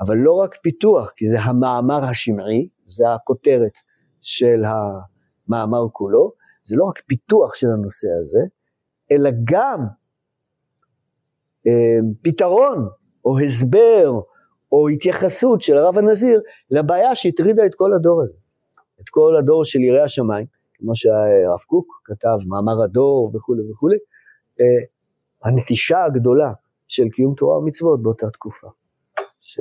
אבל 0.01 0.17
לא 0.17 0.33
רק 0.33 0.57
פיתוח, 0.63 1.13
כי 1.17 1.27
זה 1.27 1.41
המאמר 1.41 2.05
השמעי, 2.05 2.69
זה 2.87 3.15
הכותרת 3.15 3.73
של 4.21 4.63
המאמר 4.65 5.89
כולו, 5.93 6.33
זה 6.63 6.77
לא 6.77 6.85
רק 6.85 7.01
פיתוח 7.07 7.55
של 7.55 7.67
הנושא 7.71 8.09
הזה, 8.19 8.41
אלא 9.11 9.31
גם 9.45 9.87
אה, 11.67 11.99
פתרון 12.23 12.89
או 13.25 13.39
הסבר 13.39 14.21
או 14.73 14.89
התייחסות 14.89 15.61
של 15.61 15.77
הרב 15.79 15.99
הנזיר 15.99 16.41
לבעיה 16.71 17.15
שהטרידה 17.15 17.67
את 17.67 17.75
כל 17.75 17.93
הדור 17.93 18.23
הזה, 18.23 18.37
את 19.01 19.09
כל 19.09 19.37
הדור 19.39 19.65
של 19.65 19.81
יראי 19.81 20.03
השמיים, 20.03 20.47
כמו 20.75 20.93
שהרב 20.95 21.61
קוק 21.67 22.03
כתב, 22.05 22.39
מאמר 22.47 22.83
הדור 22.85 23.31
וכולי 23.35 23.71
וכולי, 23.71 23.97
אה, 24.61 24.87
הנטישה 25.45 26.05
הגדולה 26.05 26.53
של 26.89 27.09
קיום 27.09 27.35
תורה 27.35 27.59
ומצוות 27.59 28.03
באותה 28.03 28.31
תקופה. 28.31 28.69
ש... 29.41 29.61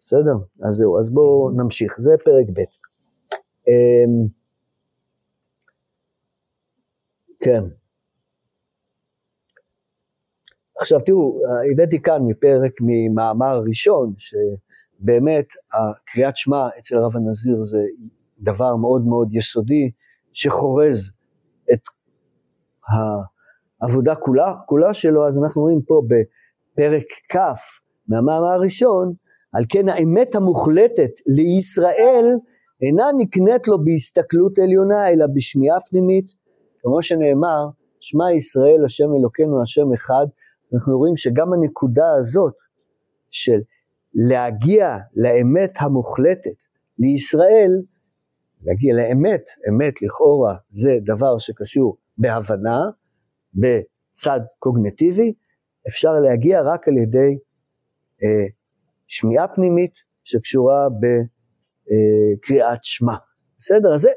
בסדר? 0.00 0.36
אז 0.62 0.74
זהו, 0.74 0.98
אז 0.98 1.10
בואו 1.10 1.50
נמשיך, 1.50 1.94
זה 1.98 2.14
פרק 2.24 2.46
ב'. 2.52 2.60
אמ, 3.68 4.26
כן. 7.40 7.64
עכשיו 10.80 11.00
תראו, 11.00 11.34
הבאתי 11.72 12.02
כאן 12.02 12.22
מפרק 12.26 12.72
ממאמר 12.80 13.62
ראשון, 13.66 14.12
שבאמת 14.16 15.46
הקריאת 15.72 16.36
שמע 16.36 16.68
אצל 16.78 16.96
הרב 16.96 17.16
הנזיר 17.16 17.62
זה 17.62 17.78
דבר 18.38 18.76
מאוד 18.76 19.06
מאוד 19.06 19.28
יסודי, 19.34 19.90
שחורז 20.32 21.14
את 21.72 21.80
העבודה 23.82 24.14
כולה, 24.14 24.54
כולה 24.66 24.92
שלו, 24.92 25.26
אז 25.26 25.38
אנחנו 25.38 25.62
רואים 25.62 25.80
פה 25.82 26.02
בפרק 26.06 27.04
כ' 27.32 27.36
מהמאמר 28.08 28.46
הראשון, 28.46 29.12
על 29.52 29.64
כן 29.68 29.88
האמת 29.88 30.34
המוחלטת 30.34 31.10
לישראל 31.26 32.24
אינה 32.82 33.04
נקנית 33.18 33.68
לו 33.68 33.84
בהסתכלות 33.84 34.58
עליונה, 34.58 35.08
אלא 35.08 35.26
בשמיעה 35.34 35.80
פנימית, 35.90 36.26
כמו 36.82 37.02
שנאמר, 37.02 37.68
שמע 38.00 38.32
ישראל 38.32 38.84
השם 38.84 39.08
אלוקינו 39.20 39.62
השם 39.62 39.92
אחד, 39.94 40.26
אנחנו 40.74 40.98
רואים 40.98 41.16
שגם 41.16 41.52
הנקודה 41.52 42.06
הזאת 42.18 42.54
של 43.30 43.60
להגיע 44.14 44.96
לאמת 45.16 45.70
המוחלטת 45.80 46.64
לישראל, 46.98 47.70
להגיע 48.62 48.94
לאמת, 48.94 49.42
אמת 49.68 50.02
לכאורה 50.02 50.54
זה 50.70 50.90
דבר 51.04 51.38
שקשור 51.38 51.96
בהבנה, 52.18 52.80
בצד 53.54 54.40
קוגנטיבי, 54.58 55.34
אפשר 55.88 56.12
להגיע 56.12 56.62
רק 56.62 56.88
על 56.88 56.96
ידי 56.96 57.38
אה, 58.24 58.46
שמיעה 59.06 59.48
פנימית 59.48 59.94
שקשורה 60.24 60.88
בקריאת 60.88 62.78
שמע. 62.84 63.14
בסדר? 63.58 63.94
אז, 63.94 64.00
זה, 64.00 64.10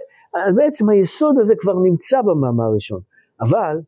בעצם 0.56 0.90
היסוד 0.90 1.36
הזה 1.40 1.54
כבר 1.58 1.74
נמצא 1.84 2.22
במאמר 2.22 2.64
הראשון, 2.64 3.02
אבל 3.42 3.82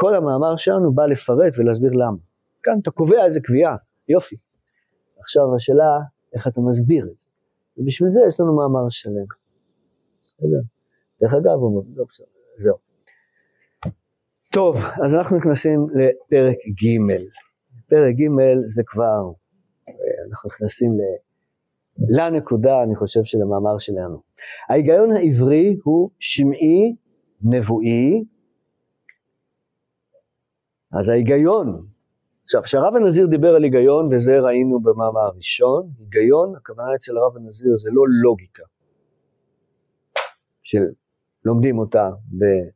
כל 0.00 0.14
המאמר 0.14 0.56
שלנו 0.56 0.92
בא 0.92 1.06
לפרט 1.06 1.52
ולהסביר 1.58 1.90
למה. 1.92 2.16
כאן 2.62 2.78
אתה 2.82 2.90
קובע 2.90 3.24
איזה 3.24 3.40
קביעה, 3.40 3.76
יופי. 4.08 4.36
עכשיו 5.18 5.54
השאלה, 5.56 5.98
איך 6.34 6.48
אתה 6.48 6.60
מסביר 6.60 7.08
את 7.12 7.18
זה. 7.18 7.26
ובשביל 7.76 8.08
זה 8.08 8.20
יש 8.26 8.40
לנו 8.40 8.56
מאמר 8.56 8.88
שלם. 8.88 9.26
בסדר? 10.22 10.60
דרך 11.20 11.34
אגב, 11.34 11.58
הוא 11.60 11.84
לא 11.94 12.04
בסדר, 12.08 12.26
זהו. 12.58 12.76
טוב, 14.52 14.76
אז 15.04 15.14
אנחנו 15.14 15.36
נכנסים 15.36 15.86
לפרק 15.90 16.56
ג'. 16.82 17.12
פרק 17.88 18.14
ג' 18.14 18.54
זה 18.62 18.82
כבר 18.86 19.32
אנחנו 20.28 20.48
נכנסים 20.48 20.92
ל... 20.92 21.00
לנקודה, 22.08 22.82
אני 22.82 22.96
חושב, 22.96 23.20
של 23.24 23.38
המאמר 23.42 23.78
שלנו. 23.78 24.22
ההיגיון 24.68 25.10
העברי 25.12 25.76
הוא 25.84 26.10
שמעי, 26.18 26.96
נבואי, 27.42 28.24
אז 30.92 31.08
ההיגיון, 31.08 31.86
עכשיו, 32.44 32.62
כשהרב 32.62 32.96
הנזיר 32.96 33.26
דיבר 33.26 33.54
על 33.54 33.64
היגיון, 33.64 34.14
וזה 34.14 34.40
ראינו 34.40 34.80
במאמר 34.80 35.20
הראשון, 35.20 35.90
היגיון, 35.98 36.56
הכוונה 36.56 36.94
אצל 36.94 37.16
הרב 37.16 37.36
הנזיר 37.36 37.74
זה 37.74 37.90
לא 37.92 38.02
לוגיקה, 38.22 38.62
שלומדים 40.62 41.78
אותה 41.78 42.10
במי 42.28 42.70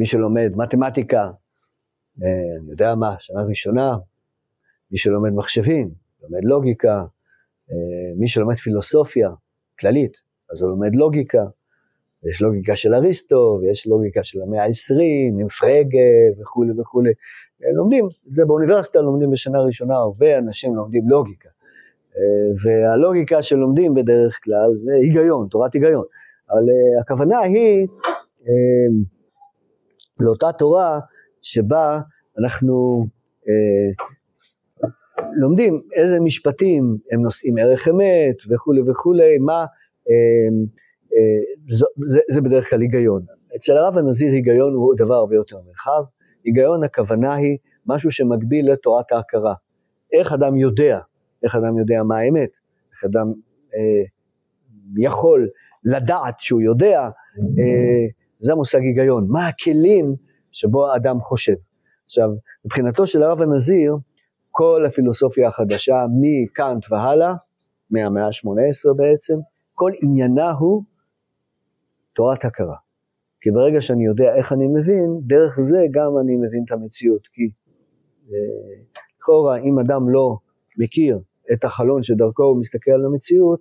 אה, 0.00 0.04
שלומד 0.04 0.52
מתמטיקה, 0.56 1.30
אה, 2.22 2.28
אני 2.60 2.70
יודע 2.70 2.94
מה, 2.94 3.16
שנה 3.18 3.42
ראשונה, 3.42 3.96
מי 4.90 4.98
שלומד 4.98 5.30
מחשבים, 5.30 5.90
לומד 6.22 6.44
לוגיקה, 6.44 7.04
אה, 7.70 8.14
מי 8.16 8.28
שלומד 8.28 8.56
פילוסופיה 8.56 9.30
כללית, 9.78 10.12
אז 10.52 10.62
הוא 10.62 10.70
לומד 10.70 10.94
לוגיקה, 10.94 11.42
יש 12.30 12.42
לוגיקה 12.42 12.76
של 12.76 12.94
אריסטו, 12.94 13.58
ויש 13.60 13.86
לוגיקה 13.86 14.24
של 14.24 14.42
המאה 14.42 14.64
ה-20, 14.64 15.40
עם 15.40 15.48
פרגה 15.48 16.40
וכולי 16.40 16.72
וכולי. 16.80 17.10
אה, 17.64 17.72
לומדים 17.72 18.06
את 18.28 18.34
זה 18.34 18.44
באוניברסיטה, 18.44 19.00
לומדים 19.00 19.30
בשנה 19.30 19.60
ראשונה, 19.60 19.94
הרבה 19.94 20.38
אנשים 20.38 20.76
לומדים 20.76 21.08
לוגיקה. 21.08 21.48
אה, 22.16 22.22
והלוגיקה 22.64 23.42
שלומדים 23.42 23.94
בדרך 23.94 24.38
כלל 24.44 24.70
זה 24.76 24.92
היגיון, 24.94 25.48
תורת 25.50 25.74
היגיון. 25.74 26.04
אבל 26.50 26.62
הכוונה 27.00 27.38
היא 27.38 27.86
לאותה 30.20 30.52
תורה 30.52 31.00
שבה 31.42 32.00
אנחנו 32.38 33.06
לומדים 35.36 35.80
איזה 35.96 36.20
משפטים 36.20 36.96
הם 37.12 37.22
נושאים 37.22 37.58
ערך 37.58 37.88
אמת 37.88 38.36
וכולי 38.50 38.82
וכולי, 38.90 39.38
מה, 39.38 39.64
אה, 41.12 41.18
אה, 41.18 41.54
זה, 42.06 42.20
זה, 42.28 42.40
בדרך 42.40 42.70
כלל 42.70 42.80
היגיון. 42.80 43.22
אצל 43.56 43.76
הרב 43.76 43.98
הנזיר 43.98 44.32
היגיון 44.32 44.74
הוא 44.74 44.94
דבר 44.96 45.14
הרבה 45.14 45.34
יותר 45.34 45.56
מרחב, 45.66 46.02
היגיון 46.44 46.84
הכוונה 46.84 47.34
היא 47.34 47.58
משהו 47.86 48.10
שמקביל 48.10 48.72
לתורת 48.72 49.12
ההכרה. 49.12 49.54
איך 50.12 50.32
אדם 50.32 50.56
יודע, 50.56 50.98
איך 51.42 51.56
אדם 51.56 51.78
יודע 51.78 52.02
מה 52.02 52.18
האמת, 52.18 52.50
איך 52.92 53.04
אדם 53.04 53.32
אה, 53.74 54.04
יכול 54.96 55.48
לדעת 55.84 56.40
שהוא 56.40 56.60
יודע, 56.60 57.00
אה, 57.58 58.06
זה 58.38 58.52
המושג 58.52 58.80
היגיון. 58.80 59.26
מה 59.28 59.48
הכלים 59.48 60.14
שבו 60.52 60.92
האדם 60.92 61.20
חושב. 61.20 61.56
עכשיו, 62.04 62.28
מבחינתו 62.64 63.06
של 63.06 63.22
הרב 63.22 63.42
הנזיר, 63.42 63.96
כל 64.50 64.84
הפילוסופיה 64.88 65.48
החדשה 65.48 66.04
מקאנט 66.20 66.84
והלאה, 66.90 67.34
מהמאה 67.90 68.26
ה-18 68.26 68.94
בעצם, 68.96 69.34
כל 69.74 69.92
עניינה 70.02 70.50
הוא 70.50 70.82
תורת 72.14 72.44
הכרה. 72.44 72.76
כי 73.40 73.50
ברגע 73.50 73.80
שאני 73.80 74.04
יודע 74.04 74.34
איך 74.34 74.52
אני 74.52 74.66
מבין, 74.66 75.20
דרך 75.26 75.60
זה 75.60 75.84
גם 75.90 76.18
אני 76.20 76.36
מבין 76.36 76.64
את 76.66 76.72
המציאות. 76.72 77.26
כי 77.32 77.42
אה, 78.28 78.82
לכאורה, 79.18 79.58
אם 79.58 79.78
אדם 79.78 80.08
לא 80.08 80.36
מכיר 80.78 81.18
את 81.52 81.64
החלון 81.64 82.02
שדרכו 82.02 82.42
הוא 82.42 82.58
מסתכל 82.58 82.90
על 82.90 83.04
המציאות, 83.04 83.60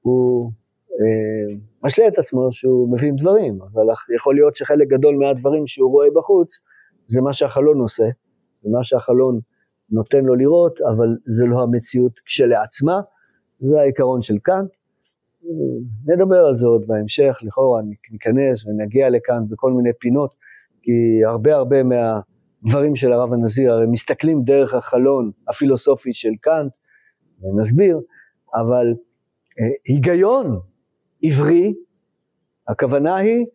הוא 0.00 0.50
אה, 0.92 1.56
משלה 1.82 2.08
את 2.08 2.18
עצמו 2.18 2.52
שהוא 2.52 2.92
מבין 2.92 3.16
דברים, 3.16 3.62
אבל 3.62 3.82
יכול 4.16 4.34
להיות 4.34 4.54
שחלק 4.54 4.88
גדול 4.88 5.16
מהדברים 5.16 5.66
שהוא 5.66 5.90
רואה 5.90 6.08
בחוץ, 6.14 6.60
זה 7.06 7.20
מה 7.20 7.32
שהחלון 7.32 7.80
עושה, 7.80 8.06
ומה 8.64 8.82
שהחלון 8.82 9.40
נותן 9.90 10.24
לו 10.24 10.34
לראות, 10.34 10.80
אבל 10.80 11.08
זה 11.26 11.46
לא 11.46 11.62
המציאות 11.62 12.12
כשלעצמה, 12.24 13.00
זה 13.60 13.80
העיקרון 13.80 14.22
של 14.22 14.38
כאן. 14.44 14.64
נדבר 16.06 16.44
על 16.46 16.56
זה 16.56 16.66
עוד 16.66 16.86
בהמשך, 16.86 17.38
לכאורה 17.42 17.80
ניכנס 18.12 18.66
ונגיע 18.66 19.10
לכאן 19.10 19.42
בכל 19.48 19.72
מיני 19.72 19.90
פינות, 20.00 20.34
כי 20.82 21.24
הרבה 21.26 21.54
הרבה 21.54 21.76
מהדברים 21.82 22.96
של 22.96 23.12
הרב 23.12 23.32
הנזיר 23.32 23.72
הרי 23.72 23.86
מסתכלים 23.86 24.42
דרך 24.42 24.74
החלון 24.74 25.30
הפילוסופי 25.48 26.12
של 26.12 26.32
קאנט, 26.40 26.72
ונסביר, 27.42 28.00
אבל 28.54 28.86
אה, 29.60 29.66
היגיון 29.84 30.60
עברי, 31.22 31.74
הכוונה 32.68 33.16
היא 33.16 33.46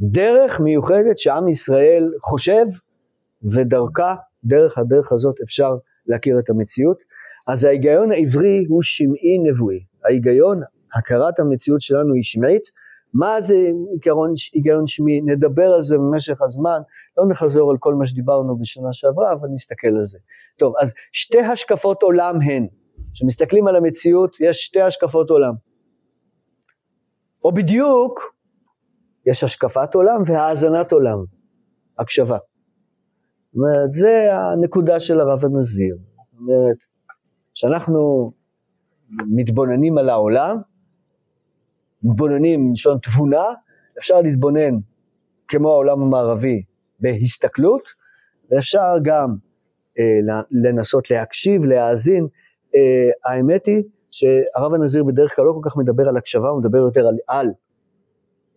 דרך 0.00 0.60
מיוחדת 0.60 1.18
שעם 1.18 1.48
ישראל 1.48 2.12
חושב 2.22 2.64
ודרכה 3.44 4.14
דרך 4.44 4.78
הדרך 4.78 5.12
הזאת 5.12 5.34
אפשר 5.44 5.76
להכיר 6.06 6.38
את 6.38 6.50
המציאות. 6.50 7.02
אז 7.46 7.64
ההיגיון 7.64 8.12
העברי 8.12 8.64
הוא 8.68 8.82
שמעי 8.82 9.38
נבואי. 9.50 9.84
ההיגיון, 10.04 10.60
הכרת 10.94 11.38
המציאות 11.38 11.80
שלנו 11.80 12.14
היא 12.14 12.22
שמעית. 12.22 12.70
מה 13.14 13.40
זה 13.40 13.56
עיקרון, 13.92 14.32
היגיון 14.52 14.86
שמעי? 14.86 15.20
נדבר 15.20 15.72
על 15.72 15.82
זה 15.82 15.98
במשך 15.98 16.42
הזמן, 16.42 16.80
לא 17.18 17.24
נחזור 17.28 17.70
על 17.70 17.76
כל 17.78 17.94
מה 17.94 18.06
שדיברנו 18.06 18.58
בשנה 18.58 18.92
שעברה, 18.92 19.32
אבל 19.32 19.48
נסתכל 19.54 19.88
על 19.88 20.04
זה. 20.04 20.18
טוב, 20.58 20.74
אז 20.82 20.94
שתי 21.12 21.40
השקפות 21.40 22.02
עולם 22.02 22.40
הן, 22.40 22.66
כשמסתכלים 23.14 23.66
על 23.66 23.76
המציאות, 23.76 24.36
יש 24.40 24.64
שתי 24.64 24.80
השקפות 24.80 25.30
עולם. 25.30 25.52
או 27.44 27.52
בדיוק, 27.52 28.34
יש 29.26 29.44
השקפת 29.44 29.94
עולם 29.94 30.22
והאזנת 30.26 30.92
עולם, 30.92 31.18
הקשבה. 31.98 32.38
זאת 33.52 33.54
אומרת, 33.54 33.92
זה 33.92 34.28
הנקודה 34.32 35.00
של 35.00 35.20
הרב 35.20 35.44
הנזיר. 35.44 35.96
זאת 35.96 36.40
אומרת, 36.40 36.76
כשאנחנו 37.54 38.32
מתבוננים 39.36 39.98
על 39.98 40.08
העולם, 40.08 40.56
מתבוננים 42.02 42.68
מלשון 42.68 42.98
תבונה, 43.02 43.44
אפשר 43.98 44.20
להתבונן 44.20 44.74
כמו 45.48 45.70
העולם 45.70 46.02
המערבי 46.02 46.62
בהסתכלות, 47.00 47.82
ואפשר 48.50 48.94
גם 49.02 49.34
אה, 49.98 50.42
לנסות 50.50 51.10
להקשיב, 51.10 51.64
להאזין. 51.64 52.26
אה, 52.76 53.32
האמת 53.32 53.66
היא 53.66 53.82
שהרב 54.10 54.74
הנזיר 54.74 55.04
בדרך 55.04 55.36
כלל 55.36 55.44
לא 55.44 55.52
כל 55.52 55.70
כך 55.70 55.76
מדבר 55.76 56.08
על 56.08 56.16
הקשבה, 56.16 56.48
הוא 56.48 56.60
מדבר 56.60 56.78
יותר 56.78 57.00
על, 57.00 57.16
על 57.28 57.46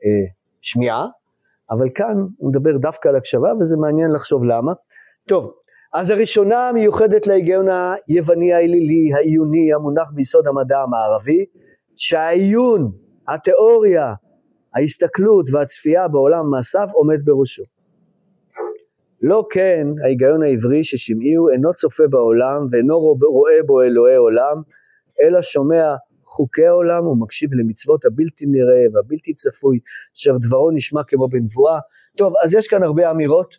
אה, 0.05 0.25
שמיעה, 0.61 1.07
אבל 1.71 1.89
כאן 1.95 2.15
הוא 2.37 2.49
מדבר 2.49 2.77
דווקא 2.77 3.09
על 3.09 3.15
הקשבה, 3.15 3.53
וזה 3.59 3.77
מעניין 3.77 4.11
לחשוב 4.11 4.43
למה. 4.43 4.73
טוב, 5.27 5.53
אז 5.93 6.09
הראשונה 6.09 6.71
מיוחדת 6.73 7.27
להיגיון 7.27 7.65
היווני 8.07 8.53
האלילי, 8.53 9.13
העיוני, 9.13 9.73
המונח 9.73 10.11
ביסוד 10.13 10.47
המדע 10.47 10.79
המערבי, 10.79 11.45
שהעיון, 11.95 12.91
התיאוריה, 13.27 14.13
ההסתכלות 14.75 15.45
והצפייה 15.51 16.07
בעולם 16.07 16.51
מעשיו 16.51 16.87
עומד 16.93 17.25
בראשו. 17.25 17.63
לא 19.21 19.45
כן 19.49 19.87
ההיגיון 20.03 20.43
העברי 20.43 20.83
ששמעי 20.83 21.33
הוא 21.33 21.49
אינו 21.49 21.73
צופה 21.73 22.03
בעולם 22.09 22.67
ואינו 22.71 22.99
רואה 23.21 23.63
בו 23.65 23.81
אלוהי 23.81 24.15
עולם, 24.15 24.61
אלא 25.21 25.41
שומע 25.41 25.95
חוקי 26.23 26.65
העולם 26.65 27.07
ומקשיב 27.07 27.53
למצוות 27.53 28.05
הבלתי 28.05 28.45
נראה 28.45 28.85
והבלתי 28.93 29.33
צפוי, 29.33 29.79
אשר 30.15 30.37
דברו 30.37 30.71
נשמע 30.71 31.01
כמו 31.07 31.27
בנבואה. 31.27 31.79
טוב, 32.17 32.33
אז 32.43 32.53
יש 32.53 32.67
כאן 32.67 32.83
הרבה 32.83 33.11
אמירות 33.11 33.55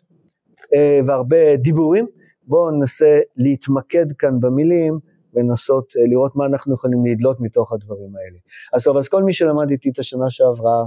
אה, 0.73 0.99
והרבה 1.07 1.55
דיבורים, 1.55 2.05
בואו 2.43 2.71
ננסה 2.71 3.19
להתמקד 3.37 4.05
כאן 4.19 4.39
במילים 4.39 4.99
ולנסות 5.35 5.93
אה, 5.97 6.01
לראות 6.09 6.35
מה 6.35 6.45
אנחנו 6.45 6.73
יכולים 6.73 7.05
לדלות 7.05 7.39
מתוך 7.39 7.73
הדברים 7.73 8.15
האלה. 8.15 8.37
אז 8.73 8.83
טוב, 8.83 8.97
אז 8.97 9.07
כל 9.07 9.23
מי 9.23 9.33
שלמד 9.33 9.69
איתי 9.71 9.89
את 9.89 9.99
השנה 9.99 10.29
שעברה, 10.29 10.83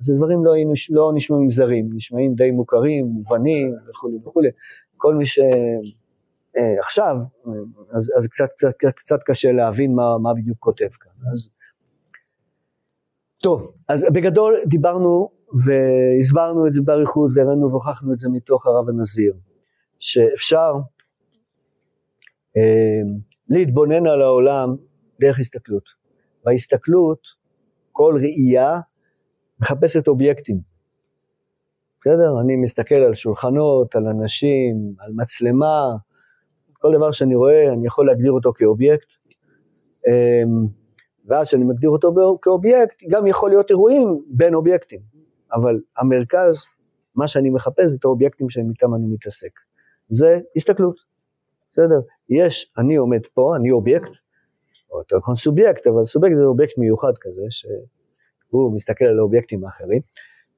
אז 0.00 0.10
הדברים 0.10 0.44
לא, 0.44 0.52
לא 0.90 1.12
נשמעים 1.14 1.50
זרים, 1.50 1.90
נשמעים 1.94 2.34
די 2.34 2.50
מוכרים, 2.50 3.06
מובנים 3.06 3.74
וכולי 3.88 4.18
וכולי. 4.24 4.48
כל 4.96 5.14
מי 5.14 5.24
שעכשיו, 5.26 7.16
אה, 7.46 7.52
אז, 7.90 8.12
אז 8.16 8.26
קצת, 8.26 8.48
קצת, 8.78 8.94
קצת 8.94 9.22
קשה 9.22 9.52
להבין 9.52 9.94
מה, 9.94 10.18
מה 10.18 10.34
בדיוק 10.34 10.58
כותב 10.58 10.88
כאן. 11.00 11.12
אז, 11.32 11.50
טוב, 13.42 13.72
אז 13.88 14.06
בגדול 14.12 14.56
דיברנו 14.66 15.30
והסברנו 15.66 16.66
את 16.66 16.72
זה 16.72 16.82
באריכות 16.82 17.30
והראינו 17.34 17.70
והוכחנו 17.70 18.12
את 18.12 18.18
זה 18.18 18.28
מתוך 18.28 18.66
הרב 18.66 18.88
הנזיר, 18.88 19.34
שאפשר 19.98 20.72
אה, 22.56 23.02
להתבונן 23.50 24.06
על 24.06 24.22
העולם 24.22 24.76
דרך 25.20 25.38
הסתכלות. 25.38 25.84
בהסתכלות, 26.44 27.18
כל 27.92 28.18
ראייה 28.20 28.80
מחפשת 29.60 30.08
אובייקטים. 30.08 30.60
בסדר? 32.00 32.40
אני 32.40 32.56
מסתכל 32.56 32.94
על 32.94 33.14
שולחנות, 33.14 33.96
על 33.96 34.06
אנשים, 34.06 34.94
על 34.98 35.12
מצלמה, 35.16 35.96
כל 36.72 36.92
דבר 36.96 37.12
שאני 37.12 37.34
רואה, 37.34 37.72
אני 37.72 37.86
יכול 37.86 38.06
להגדיר 38.06 38.32
אותו 38.32 38.52
כאובייקט. 38.52 39.08
אמ, 40.06 40.66
ואז 41.26 41.48
כשאני 41.48 41.64
מגדיר 41.64 41.90
אותו 41.90 42.14
כאובייקט, 42.42 43.02
גם 43.10 43.26
יכול 43.26 43.50
להיות 43.50 43.70
אירועים 43.70 44.22
בין 44.26 44.54
אובייקטים. 44.54 45.00
אבל 45.52 45.80
המרכז, 45.98 46.64
מה 47.16 47.28
שאני 47.28 47.50
מחפש 47.50 47.84
זה 47.86 47.96
את 48.00 48.04
האובייקטים 48.04 48.50
שאיתם 48.50 48.94
אני 48.94 49.06
מתעסק. 49.06 49.50
זה 50.08 50.38
הסתכלות, 50.56 50.96
בסדר? 51.72 52.00
יש, 52.30 52.72
אני 52.78 52.96
עומד 52.96 53.26
פה, 53.34 53.56
אני 53.56 53.70
אובייקט, 53.70 54.10
או 54.90 54.98
יותר 54.98 55.16
נכון 55.16 55.34
סובייקט, 55.34 55.86
אבל 55.86 56.04
סובייקט 56.04 56.36
זה 56.36 56.44
אובייקט 56.44 56.78
מיוחד 56.78 57.12
כזה, 57.20 57.42
שהוא 57.50 58.74
מסתכל 58.74 59.04
על 59.04 59.18
האובייקטים 59.18 59.64
האחרים, 59.64 60.00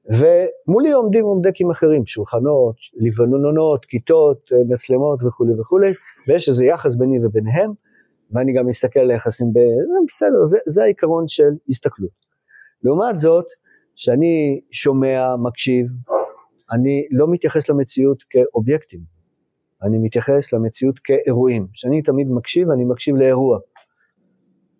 ומולי 0.05 0.91
עומדים 0.91 1.25
אובייקטים 1.25 1.71
אחרים, 1.71 2.05
שולחנות, 2.05 2.75
לבנונות, 2.93 3.85
כיתות, 3.85 4.49
מצלמות 4.69 5.23
וכולי 5.23 5.53
וכולי, 5.59 5.91
ויש 6.27 6.49
איזה 6.49 6.65
יחס 6.65 6.95
ביני 6.95 7.25
וביניהם, 7.25 7.71
ואני 8.31 8.53
גם 8.53 8.67
מסתכל 8.67 8.99
על 8.99 9.11
היחסים, 9.11 9.47
ב... 9.53 9.59
בסדר, 10.07 10.45
זה, 10.45 10.57
זה 10.65 10.83
העיקרון 10.83 11.27
של 11.27 11.49
הסתכלות. 11.69 12.25
לעומת 12.83 13.15
זאת, 13.15 13.45
שאני 13.95 14.61
שומע, 14.71 15.35
מקשיב, 15.35 15.87
אני 16.71 17.07
לא 17.11 17.27
מתייחס 17.27 17.69
למציאות 17.69 18.23
כאובייקטים, 18.29 19.14
אני 19.83 19.97
מתייחס 19.97 20.53
למציאות 20.53 20.99
כאירועים. 20.99 21.67
כשאני 21.73 22.01
תמיד 22.01 22.27
מקשיב, 22.29 22.71
אני 22.71 22.85
מקשיב 22.85 23.15
לאירוע. 23.15 23.59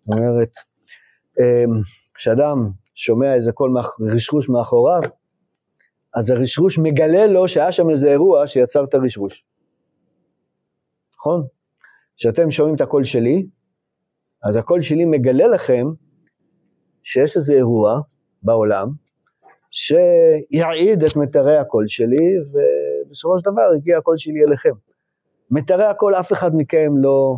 זאת 0.00 0.08
אומרת, 0.08 0.50
אמ, 1.40 1.80
כשאדם 2.14 2.70
שומע 2.94 3.34
איזה 3.34 3.52
קול 3.52 3.74
רשרוש 4.14 4.48
מאחוריו, 4.48 5.00
אז 6.14 6.30
הרשרוש 6.30 6.78
מגלה 6.78 7.26
לו 7.26 7.48
שהיה 7.48 7.72
שם 7.72 7.90
איזה 7.90 8.10
אירוע 8.10 8.46
שיצר 8.46 8.84
את 8.84 8.94
הרשרוש. 8.94 9.44
נכון? 11.18 11.46
כשאתם 12.16 12.50
שומעים 12.50 12.76
את 12.76 12.80
הקול 12.80 13.04
שלי, 13.04 13.46
אז 14.42 14.56
הקול 14.56 14.80
שלי 14.80 15.04
מגלה 15.04 15.46
לכם 15.46 15.86
שיש 17.02 17.36
איזה 17.36 17.54
אירוע 17.54 18.00
בעולם 18.42 18.88
שיעיד 19.70 21.02
את 21.02 21.16
מיתרי 21.16 21.56
הקול 21.56 21.86
שלי, 21.86 22.26
ובסופו 23.06 23.38
של 23.38 23.50
דבר 23.50 23.62
הגיע 23.76 23.98
הקול 23.98 24.16
שלי 24.16 24.44
אליכם. 24.48 24.72
מיתרי 25.50 25.84
הקול, 25.84 26.14
אף 26.14 26.32
אחד 26.32 26.50
מכם 26.56 26.92
לא 26.96 27.36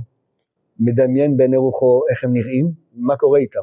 מדמיין 0.80 1.36
בעיני 1.36 1.56
רוחו 1.56 2.02
איך 2.10 2.24
הם 2.24 2.32
נראים, 2.32 2.70
מה 2.94 3.16
קורה 3.16 3.38
איתם. 3.38 3.60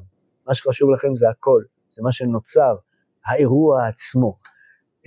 מה 0.48 0.54
שחשוב 0.54 0.90
לכם 0.90 1.16
זה 1.16 1.30
הקול, 1.30 1.66
זה 1.90 2.04
מה 2.04 2.12
שנוצר, 2.12 2.76
האירוע 3.26 3.88
עצמו. 3.88 4.38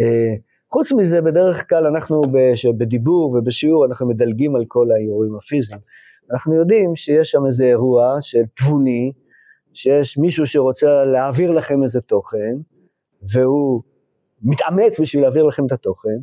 אה, 0.00 0.34
חוץ 0.72 0.92
מזה, 0.92 1.20
בדרך 1.20 1.68
כלל 1.68 1.86
אנחנו 1.86 2.22
בדיבור 2.78 3.30
ובשיעור, 3.30 3.86
אנחנו 3.86 4.08
מדלגים 4.08 4.56
על 4.56 4.64
כל 4.68 4.86
האירועים 4.90 5.36
הפיזיים. 5.36 5.80
אנחנו 6.32 6.54
יודעים 6.54 6.96
שיש 6.96 7.30
שם 7.30 7.46
איזה 7.46 7.64
אירוע 7.64 8.16
של 8.20 8.42
תבוני, 8.56 9.12
שיש 9.72 10.18
מישהו 10.18 10.46
שרוצה 10.46 11.04
להעביר 11.04 11.50
לכם 11.50 11.82
איזה 11.82 12.00
תוכן, 12.00 12.56
והוא 13.22 13.82
מתאמץ 14.42 15.00
בשביל 15.00 15.22
להעביר 15.22 15.42
לכם 15.42 15.66
את 15.66 15.72
התוכן, 15.72 16.18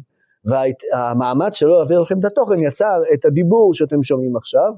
והמאמץ 0.46 1.56
שלו 1.56 1.78
להעביר 1.78 2.00
לכם 2.00 2.20
את 2.20 2.26
התוכן 2.26 2.60
יצר 2.60 3.02
את 3.14 3.26
הדיבור 3.26 3.74
שאתם 3.74 4.04
שומעים 4.04 4.38
עכשיו, 4.38 4.74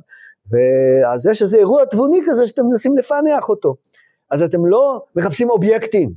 ואז 0.52 1.28
יש 1.28 1.42
איזה 1.42 1.58
אירוע 1.58 1.86
תבוני 1.86 2.20
כזה 2.26 2.48
שאתם 2.48 2.66
מנסים 2.66 2.98
לפענח 2.98 3.50
אותו. 3.50 3.76
אז 4.32 4.44
אתם 4.44 4.66
לא 4.66 5.04
מחפשים 5.16 5.50
אובייקטים, 5.50 6.10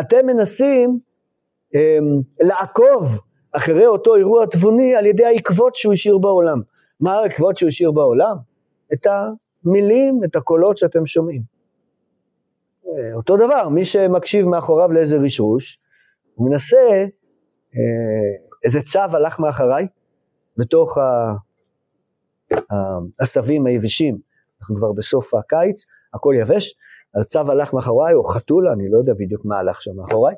אתם 0.00 0.26
מנסים 0.26 0.98
הם, 1.74 2.04
לעקוב 2.40 3.18
אחרי 3.52 3.86
אותו 3.86 4.16
אירוע 4.16 4.46
תבוני 4.46 4.96
על 4.96 5.06
ידי 5.06 5.24
העקבות 5.24 5.74
שהוא 5.74 5.92
השאיר 5.92 6.18
בעולם. 6.18 6.60
מה 7.00 7.12
העקבות 7.12 7.56
שהוא 7.56 7.68
השאיר 7.68 7.90
בעולם? 7.90 8.36
את 8.92 9.06
המילים, 9.06 10.20
את 10.24 10.36
הקולות 10.36 10.78
שאתם 10.78 11.06
שומעים. 11.06 11.42
אותו 13.14 13.36
דבר, 13.36 13.68
מי 13.68 13.84
שמקשיב 13.84 14.46
מאחוריו 14.46 14.92
לאיזה 14.92 15.16
רשרוש, 15.16 15.80
הוא 16.34 16.50
מנסה, 16.50 17.04
איזה 18.64 18.80
צו 18.86 19.00
הלך 19.00 19.38
מאחריי, 19.40 19.86
בתוך 20.56 20.98
העשבים 23.20 23.66
היבשים, 23.66 24.18
אנחנו 24.60 24.76
כבר 24.76 24.92
בסוף 24.92 25.34
הקיץ, 25.34 25.86
הכל 26.14 26.34
יבש, 26.40 26.74
אז 27.14 27.28
צו 27.28 27.40
הלך 27.40 27.74
מאחוריי, 27.74 28.14
או 28.14 28.24
חתולה, 28.24 28.72
אני 28.72 28.90
לא 28.90 28.98
יודע 28.98 29.12
בדיוק 29.18 29.44
מה 29.44 29.58
הלך 29.58 29.82
שם 29.82 29.90
מאחוריי, 29.96 30.34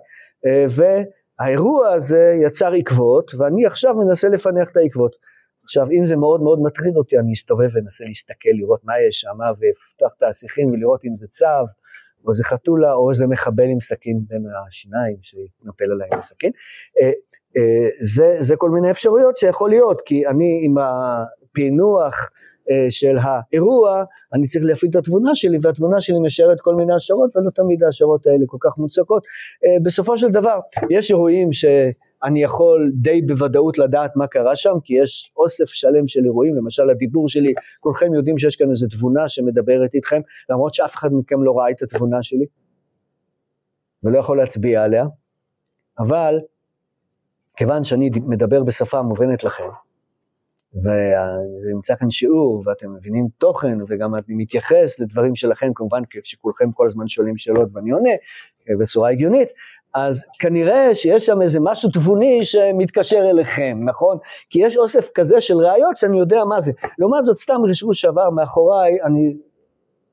אה, 0.46 0.66
והאירוע 0.70 1.92
הזה 1.92 2.34
יצר 2.46 2.72
עקבות, 2.72 3.34
ואני 3.34 3.66
עכשיו 3.66 3.94
מנסה 3.94 4.28
לפענח 4.28 4.70
את 4.70 4.76
העקבות. 4.76 5.16
עכשיו, 5.62 5.86
אם 5.90 6.04
זה 6.04 6.16
מאוד 6.16 6.42
מאוד 6.42 6.60
מטריד 6.62 6.96
אותי, 6.96 7.18
אני 7.18 7.32
אסתובב 7.32 7.68
ואנסה 7.74 8.04
להסתכל, 8.04 8.48
לראות 8.54 8.84
מה 8.84 8.92
יש 9.08 9.20
שם, 9.20 9.38
ואפתח 9.38 10.16
את 10.18 10.22
השיחים 10.22 10.70
ולראות 10.70 11.04
אם 11.04 11.16
זה 11.16 11.28
צו, 11.28 11.46
או 12.26 12.32
זה 12.32 12.44
חתולה, 12.44 12.92
או 12.92 13.10
איזה 13.10 13.26
מחבל 13.26 13.64
עם 13.64 13.80
סכין 13.80 14.20
בין 14.28 14.44
השיניים 14.68 15.16
שיתנפל 15.22 15.92
עליי 15.92 16.08
עם 16.12 16.18
הסכין. 16.18 16.50
אה, 17.00 17.06
אה, 17.56 17.88
זה, 18.00 18.36
זה 18.40 18.56
כל 18.56 18.70
מיני 18.70 18.90
אפשרויות 18.90 19.36
שיכול 19.36 19.70
להיות, 19.70 20.00
כי 20.06 20.26
אני 20.26 20.60
עם 20.64 20.74
הפענוח 20.78 22.30
אה, 22.70 22.86
של 22.90 23.16
האירוע, 23.22 24.04
אני 24.32 24.46
צריך 24.46 24.64
להפעיל 24.64 24.90
את 24.90 24.96
התבונה 24.96 25.34
שלי, 25.34 25.58
והתבונה 25.62 26.00
שלי 26.00 26.16
משארת 26.20 26.60
כל 26.60 26.74
מיני 26.74 26.94
השערות, 26.94 27.36
ולא 27.36 27.50
תמיד 27.50 27.82
ההשערות 27.82 28.26
האלה 28.26 28.44
כל 28.46 28.58
כך 28.60 28.78
מוצקות. 28.78 29.22
בסופו 29.84 30.18
של 30.18 30.28
דבר, 30.28 30.58
יש 30.90 31.10
אירועים 31.10 31.52
ש... 31.52 31.64
אני 32.24 32.42
יכול 32.42 32.90
די 32.94 33.22
בוודאות 33.22 33.78
לדעת 33.78 34.16
מה 34.16 34.26
קרה 34.26 34.56
שם, 34.56 34.74
כי 34.84 34.94
יש 35.02 35.32
אוסף 35.36 35.68
שלם 35.68 36.06
של 36.06 36.24
אירועים, 36.24 36.54
למשל 36.54 36.90
הדיבור 36.90 37.28
שלי, 37.28 37.54
כולכם 37.80 38.14
יודעים 38.14 38.38
שיש 38.38 38.56
כאן 38.56 38.70
איזו 38.70 38.88
תבונה 38.88 39.28
שמדברת 39.28 39.94
איתכם, 39.94 40.20
למרות 40.50 40.74
שאף 40.74 40.94
אחד 40.94 41.08
מכם 41.12 41.42
לא 41.42 41.58
ראה 41.58 41.70
את 41.70 41.82
התבונה 41.82 42.22
שלי, 42.22 42.46
ולא 44.02 44.18
יכול 44.18 44.36
להצביע 44.36 44.84
עליה, 44.84 45.04
אבל 45.98 46.40
כיוון 47.56 47.84
שאני 47.84 48.10
מדבר 48.26 48.64
בשפה 48.64 49.02
מובנת 49.02 49.44
לכם, 49.44 49.68
ונמצא 50.74 51.94
כאן 51.96 52.10
שיעור, 52.10 52.62
ואתם 52.66 52.94
מבינים 52.94 53.26
תוכן, 53.38 53.78
וגם 53.88 54.14
אני 54.14 54.22
מתייחס 54.28 55.00
לדברים 55.00 55.34
שלכם, 55.34 55.72
כמובן 55.74 56.02
כשכולכם 56.10 56.72
כל 56.72 56.86
הזמן 56.86 57.08
שואלים 57.08 57.36
שאלות 57.36 57.68
ואני 57.72 57.90
עונה 57.90 58.10
בצורה 58.80 59.10
הגיונית, 59.10 59.48
אז 59.94 60.26
כנראה 60.38 60.94
שיש 60.94 61.26
שם 61.26 61.42
איזה 61.42 61.58
משהו 61.62 61.90
תבוני 61.90 62.44
שמתקשר 62.44 63.30
אליכם, 63.30 63.78
נכון? 63.84 64.18
כי 64.50 64.58
יש 64.66 64.76
אוסף 64.76 65.08
כזה 65.14 65.40
של 65.40 65.56
ראיות 65.56 65.96
שאני 65.96 66.18
יודע 66.18 66.44
מה 66.44 66.60
זה. 66.60 66.72
לעומת 66.98 67.24
זאת, 67.24 67.36
סתם 67.36 67.60
רשרוש 67.68 68.00
שעבר 68.00 68.30
מאחוריי, 68.30 69.02
אני, 69.02 69.36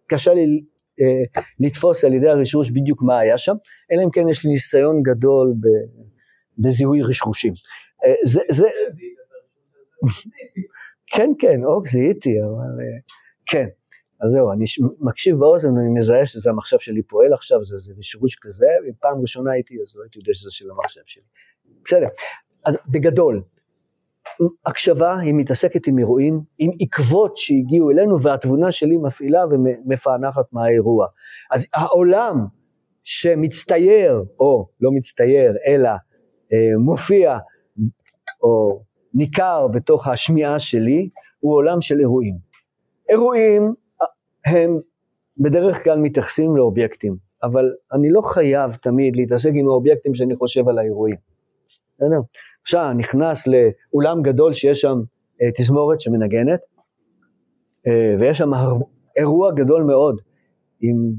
קשה 0.07 0.33
לי 0.33 0.63
אה, 1.01 1.41
לתפוס 1.59 2.05
על 2.05 2.13
ידי 2.13 2.29
הרשרוש 2.29 2.71
בדיוק 2.71 3.01
מה 3.01 3.19
היה 3.19 3.37
שם, 3.37 3.55
אלא 3.91 4.03
אם 4.03 4.09
כן 4.09 4.27
יש 4.27 4.45
לי 4.45 4.51
ניסיון 4.51 5.03
גדול 5.03 5.53
ב, 5.59 5.65
בזיהוי 6.57 7.01
רשרושים. 7.01 7.53
אה, 8.05 8.13
זה, 8.23 8.41
זה... 8.49 8.67
כן, 11.13 11.29
כן, 11.39 11.63
אוק, 11.65 11.87
זיהיתי, 11.87 12.29
אבל 12.41 12.83
אה, 12.83 12.99
כן. 13.45 13.67
אז 14.21 14.31
זהו, 14.31 14.51
אני 14.51 14.65
מקשיב 14.99 15.37
באוזן, 15.37 15.77
אני 15.77 15.89
מזהה 15.99 16.25
שזה 16.25 16.49
המחשב 16.49 16.79
שלי 16.79 17.01
פועל 17.01 17.33
עכשיו, 17.33 17.63
זה, 17.63 17.77
זה 17.77 17.93
רשרוש 17.97 18.39
כזה, 18.41 18.65
ואם 18.83 18.93
פעם 18.99 19.21
ראשונה 19.21 19.51
הייתי, 19.51 19.75
אז 19.81 19.97
לא 19.97 20.03
הייתי 20.03 20.19
יודע 20.19 20.31
שזה 20.33 20.51
של 20.51 20.71
המחשב 20.71 21.01
שלי. 21.05 21.23
בסדר, 21.85 22.07
אז 22.65 22.77
בגדול, 22.87 23.43
הקשבה 24.65 25.19
היא 25.19 25.33
מתעסקת 25.33 25.87
עם 25.87 25.99
אירועים, 25.99 26.41
עם 26.59 26.71
עקבות 26.79 27.37
שהגיעו 27.37 27.91
אלינו, 27.91 28.21
והתבונה 28.21 28.71
שלי 28.71 28.97
מפעילה 28.97 29.41
ומפענחת 29.51 30.53
מהאירוע. 30.53 31.07
אז 31.51 31.67
העולם 31.73 32.45
שמצטייר, 33.03 34.23
או 34.39 34.67
לא 34.81 34.91
מצטייר, 34.91 35.53
אלא 35.67 35.89
אה, 36.53 36.77
מופיע, 36.77 37.37
או 38.43 38.83
ניכר 39.13 39.67
בתוך 39.67 40.07
השמיעה 40.07 40.59
שלי, 40.59 41.09
הוא 41.39 41.55
עולם 41.55 41.81
של 41.81 41.99
אירועים. 41.99 42.35
אירועים 43.09 43.73
הם 44.45 44.77
בדרך 45.37 45.83
כלל 45.83 45.99
מתייחסים 45.99 46.55
לאובייקטים, 46.55 47.15
אבל 47.43 47.73
אני 47.93 48.09
לא 48.11 48.21
חייב 48.21 48.75
תמיד 48.75 49.15
להתעסק 49.15 49.51
עם 49.53 49.67
האובייקטים 49.67 50.15
שאני 50.15 50.35
חושב 50.35 50.69
על 50.69 50.79
האירועים. 50.79 51.15
בסדר? 51.95 52.19
עכשיו 52.61 52.93
נכנס 52.97 53.47
לאולם 53.47 54.21
גדול 54.21 54.53
שיש 54.53 54.81
שם 54.81 55.01
אה, 55.41 55.49
תזמורת 55.57 56.01
שמנגנת, 56.01 56.59
אה, 57.87 58.15
ויש 58.19 58.37
שם 58.37 58.53
הר... 58.53 58.77
אירוע 59.17 59.51
גדול 59.51 59.83
מאוד 59.83 60.21
עם 60.81 61.13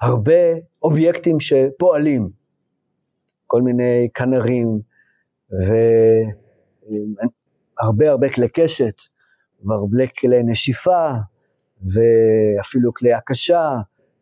הרבה 0.00 0.54
אובייקטים 0.82 1.40
שפועלים, 1.40 2.28
כל 3.46 3.62
מיני 3.62 4.08
כנרים 4.14 4.80
והרבה 7.80 8.10
הרבה 8.10 8.28
כלי 8.32 8.48
קשת 8.48 8.94
והרבה 9.64 10.06
כלי 10.20 10.42
נשיפה 10.42 11.10
ואפילו 11.82 12.94
כלי 12.94 13.12
הקשה 13.12 13.70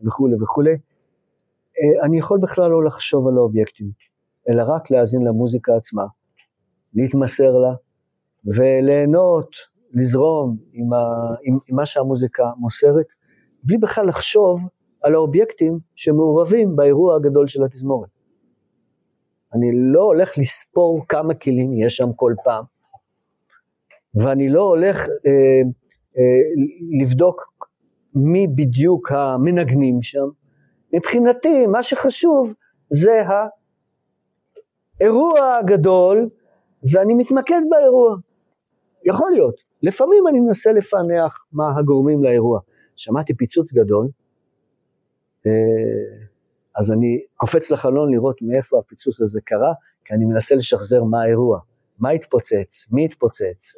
וכולי 0.03 0.35
וכולי, 0.43 0.71
אה, 0.71 2.07
אני 2.07 2.19
יכול 2.19 2.39
בכלל 2.43 2.71
לא 2.71 2.85
לחשוב 2.85 3.29
על 3.29 3.37
האובייקטים, 3.37 3.91
אלא 4.49 4.63
רק 4.67 4.91
להאזין 4.91 5.25
למוזיקה 5.25 5.77
עצמה, 5.77 6.05
להתמסר 6.95 7.53
לה 7.59 7.75
וליהנות, 8.45 9.51
לזרום 9.93 10.57
עם, 10.73 10.93
ה, 10.93 10.99
עם, 11.43 11.59
עם 11.69 11.77
מה 11.77 11.87
שהמוזיקה 11.87 12.45
מוסרת, 12.57 13.07
בלי 13.63 13.79
בכלל 13.79 14.07
לחשוב 14.09 14.61
על 15.03 15.15
האובייקטים 15.15 15.79
שמעורבים 15.95 16.77
באירוע 16.77 17.17
הגדול 17.17 17.47
של 17.47 17.65
התזמורת. 17.65 18.09
אני 19.55 19.71
לא 19.75 20.03
הולך 20.03 20.39
לספור 20.39 21.05
כמה 21.09 21.35
כלים 21.35 21.73
יש 21.75 21.97
שם 21.97 22.13
כל 22.13 22.35
פעם, 22.45 22.65
ואני 24.15 24.49
לא 24.49 24.63
הולך 24.63 25.07
אה, 25.27 25.63
לבדוק 27.01 27.57
מי 28.15 28.47
בדיוק 28.47 29.13
המנגנים 29.13 30.03
שם. 30.03 30.27
מבחינתי, 30.93 31.67
מה 31.67 31.83
שחשוב 31.83 32.55
זה 32.91 33.23
האירוע 35.01 35.57
הגדול, 35.57 36.29
ואני 36.93 37.15
מתמקד 37.15 37.61
באירוע. 37.71 38.17
יכול 39.05 39.31
להיות. 39.31 39.55
לפעמים 39.83 40.29
אני 40.29 40.41
מנסה 40.41 40.73
לפענח 40.73 41.47
מה 41.53 41.79
הגורמים 41.79 42.25
לאירוע. 42.25 42.61
שמעתי 42.97 43.35
פיצוץ 43.35 43.73
גדול, 43.73 44.09
אה, 45.47 45.53
אז 46.77 46.93
אני 46.93 47.21
קופץ 47.37 47.71
לחלון 47.71 48.13
לראות 48.13 48.43
מאיפה 48.43 48.79
הפיצוץ 48.79 49.21
הזה 49.21 49.41
קרה, 49.45 49.73
כי 50.05 50.15
אני 50.15 50.25
מנסה 50.25 50.55
לשחזר 50.55 51.05
מה 51.05 51.23
האירוע, 51.23 51.61
מה 51.99 52.11
התפוצץ, 52.11 52.93
מי 52.93 53.05
התפוצץ. 53.05 53.75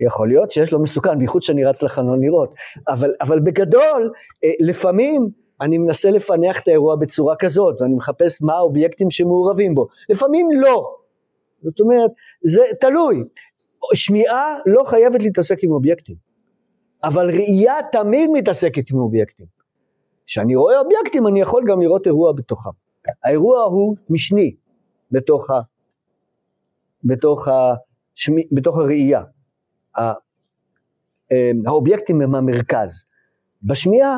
יכול 0.00 0.28
להיות 0.28 0.50
שיש 0.50 0.72
לו 0.72 0.82
מסוכן, 0.82 1.18
בייחוד 1.18 1.42
שאני 1.42 1.64
רץ 1.64 1.82
לחלון 1.82 2.20
לראות, 2.20 2.54
אבל, 2.88 3.14
אבל 3.20 3.40
בגדול, 3.40 4.12
אה, 4.44 4.50
לפעמים 4.60 5.28
אני 5.60 5.78
מנסה 5.78 6.10
לפענח 6.10 6.60
את 6.60 6.68
האירוע 6.68 6.96
בצורה 6.96 7.36
כזאת, 7.38 7.80
ואני 7.80 7.94
מחפש 7.94 8.42
מה 8.42 8.52
האובייקטים 8.54 9.10
שמעורבים 9.10 9.74
בו, 9.74 9.88
לפעמים 10.08 10.48
לא, 10.52 10.94
זאת 11.62 11.80
אומרת, 11.80 12.10
זה 12.44 12.62
תלוי, 12.80 13.24
שמיעה 13.94 14.58
לא 14.66 14.84
חייבת 14.84 15.22
להתעסק 15.22 15.64
עם 15.64 15.70
אובייקטים, 15.72 16.16
אבל 17.04 17.30
ראייה 17.30 17.74
תמיד 17.92 18.30
מתעסקת 18.32 18.90
עם 18.90 18.98
אובייקטים. 18.98 19.46
כשאני 20.26 20.56
רואה 20.56 20.80
אובייקטים 20.80 21.26
אני 21.26 21.40
יכול 21.40 21.64
גם 21.68 21.80
לראות 21.80 22.06
אירוע 22.06 22.32
בתוכם. 22.32 22.70
האירוע 23.24 23.62
הוא 23.62 23.96
משני 24.10 24.54
בתוך, 25.10 25.50
ה, 25.50 25.60
בתוך, 27.04 27.48
ה, 27.48 27.74
שמי, 28.14 28.42
בתוך 28.52 28.78
הראייה. 28.78 29.22
האובייקטים 31.66 32.20
הם 32.20 32.34
המרכז. 32.34 33.06
בשמיעה 33.62 34.16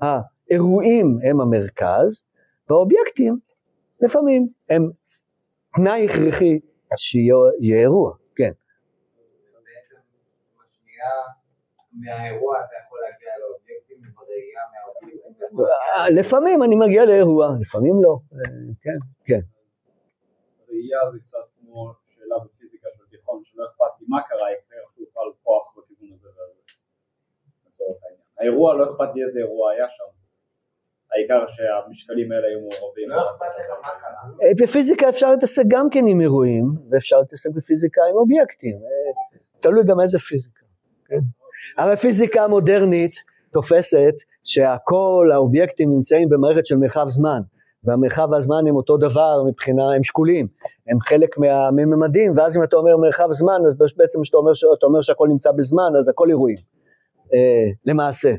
האירועים 0.00 1.18
הם 1.30 1.40
המרכז, 1.40 2.26
והאובייקטים 2.70 3.38
לפעמים 4.00 4.48
הם 4.70 4.90
תנאי 5.74 6.06
הכרחי 6.06 6.60
שיהיה 6.96 7.80
אירוע, 7.80 8.12
כן. 8.36 8.52
מהאירוע 12.00 12.54
אתה 12.60 12.76
יכול 12.86 12.98
להגיע 13.04 13.32
לאובייקטים 13.40 13.98
בראייה 14.14 14.62
מהאובייקטים? 14.72 16.20
לפעמים 16.20 16.62
אני 16.62 16.76
מגיע 16.76 17.04
לאירוע, 17.04 17.46
לפעמים 17.60 17.94
לא, 18.04 18.18
כן, 18.82 18.98
כן. 19.24 19.40
ראייה 20.68 20.98
זה 21.12 21.18
קצת 21.18 21.46
כמו 21.60 21.92
שאלה 22.04 22.36
בפיזיקה 22.44 22.88
של 22.96 23.04
תיכון, 23.10 23.40
שלא 23.44 23.64
אכפת 23.64 24.00
לי 24.00 24.06
מה 24.08 24.22
קרה, 24.28 24.48
איכשהו 24.94 25.06
פעל 25.14 25.32
כוח 25.42 25.74
בכיוון 25.76 26.12
הזה 26.14 26.28
והזה, 26.28 26.60
לצורך 27.68 27.96
העניין. 28.02 28.20
האירוע, 28.38 28.74
לא 28.74 28.84
אכפת 28.84 29.14
לי 29.14 29.22
איזה 29.22 29.40
אירוע 29.40 29.72
היה 29.72 29.86
שם. 29.88 30.04
העיקר 31.12 31.46
שהמשקלים 31.46 32.32
האלה 32.32 32.46
היו 32.46 32.60
מעורבים. 32.60 33.08
לא 33.10 33.30
אכפת 33.30 33.46
לך 33.58 33.70
מה 33.82 33.88
קרה. 34.00 34.52
בפיזיקה 34.62 35.08
אפשר 35.08 35.30
להתעסק 35.30 35.62
גם 35.68 35.90
כן 35.90 36.06
עם 36.06 36.20
אירועים, 36.20 36.64
ואפשר 36.90 37.18
להתעסק 37.18 37.50
בפיזיקה 37.50 38.00
עם 38.10 38.16
אובייקטים. 38.16 38.76
אה, 38.76 39.38
תלוי 39.60 39.84
גם 39.84 40.00
איזה 40.00 40.18
פיזיקה. 40.18 40.64
כן? 41.06 41.20
הרי 41.78 41.92
הפיזיקה 41.92 42.42
המודרנית 42.42 43.14
תופסת 43.52 44.14
שהכל, 44.44 45.30
האובייקטים 45.32 45.90
נמצאים 45.90 46.28
במערכת 46.28 46.66
של 46.66 46.76
מרחב 46.76 47.08
זמן. 47.08 47.40
והמרחב 47.84 48.28
והזמן 48.30 48.66
הם 48.68 48.76
אותו 48.76 48.96
דבר 48.96 49.42
מבחינה, 49.46 49.94
הם 49.94 50.02
שקולים, 50.02 50.46
הם 50.88 51.00
חלק 51.00 51.38
מהממדים, 51.38 52.32
ואז 52.36 52.56
אם 52.56 52.62
אתה 52.64 52.76
אומר 52.76 52.96
מרחב 52.96 53.32
זמן, 53.32 53.58
אז 53.66 53.74
בעצם 53.96 54.22
כשאתה 54.22 54.36
אומר, 54.36 54.52
אומר 54.82 55.02
שהכל 55.02 55.28
נמצא 55.28 55.52
בזמן, 55.52 55.92
אז 55.98 56.08
הכל 56.08 56.28
אירועים, 56.28 56.56
אה, 57.34 57.70
למעשה, 57.86 58.34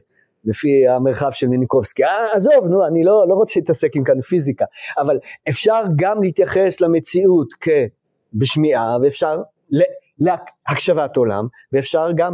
לפי 0.46 0.88
המרחב 0.88 1.32
של 1.32 1.48
מיניקובסקי. 1.48 2.04
אה, 2.04 2.34
עזוב, 2.34 2.68
נו, 2.70 2.86
אני 2.86 3.04
לא, 3.04 3.26
לא 3.30 3.34
רוצה 3.34 3.60
להתעסק 3.60 3.96
עם 3.96 4.04
כאן 4.04 4.22
פיזיקה, 4.22 4.66
אבל 4.98 5.20
אפשר 5.50 5.82
גם 5.96 6.24
להתייחס 6.24 6.82
למציאות 6.82 7.48
כבשמיעה, 8.34 8.98
ואפשר 9.04 9.42
להקשבת 10.20 11.18
עולם, 11.18 11.48
ואפשר 11.74 12.08
גם 12.16 12.34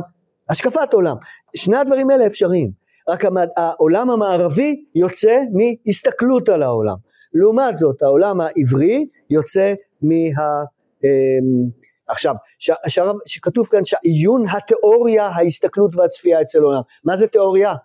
השקפת 0.50 0.94
עולם. 0.94 1.16
שני 1.56 1.78
הדברים 1.78 2.10
האלה 2.10 2.28
אפשריים. 2.28 2.81
רק 3.10 3.24
העולם 3.58 4.10
המערבי 4.10 4.86
יוצא 4.96 5.38
מהסתכלות 5.54 6.50
על 6.50 6.64
העולם. 6.64 6.96
לעומת 7.34 7.76
זאת, 7.76 8.02
העולם 8.02 8.42
העברי 8.42 9.08
יוצא 9.30 9.74
מה... 10.02 10.64
אמ, 11.04 11.82
עכשיו, 12.08 12.36
שכתוב 13.26 13.68
כאן 13.68 13.86
שעיון 13.86 14.46
התיאוריה, 14.50 15.28
ההסתכלות 15.28 15.96
והצפייה 15.96 16.42
אצל 16.42 16.60
העולם. 16.60 16.82
מה 17.04 17.16
זה 17.18 17.28
תיאוריה? 17.28 17.76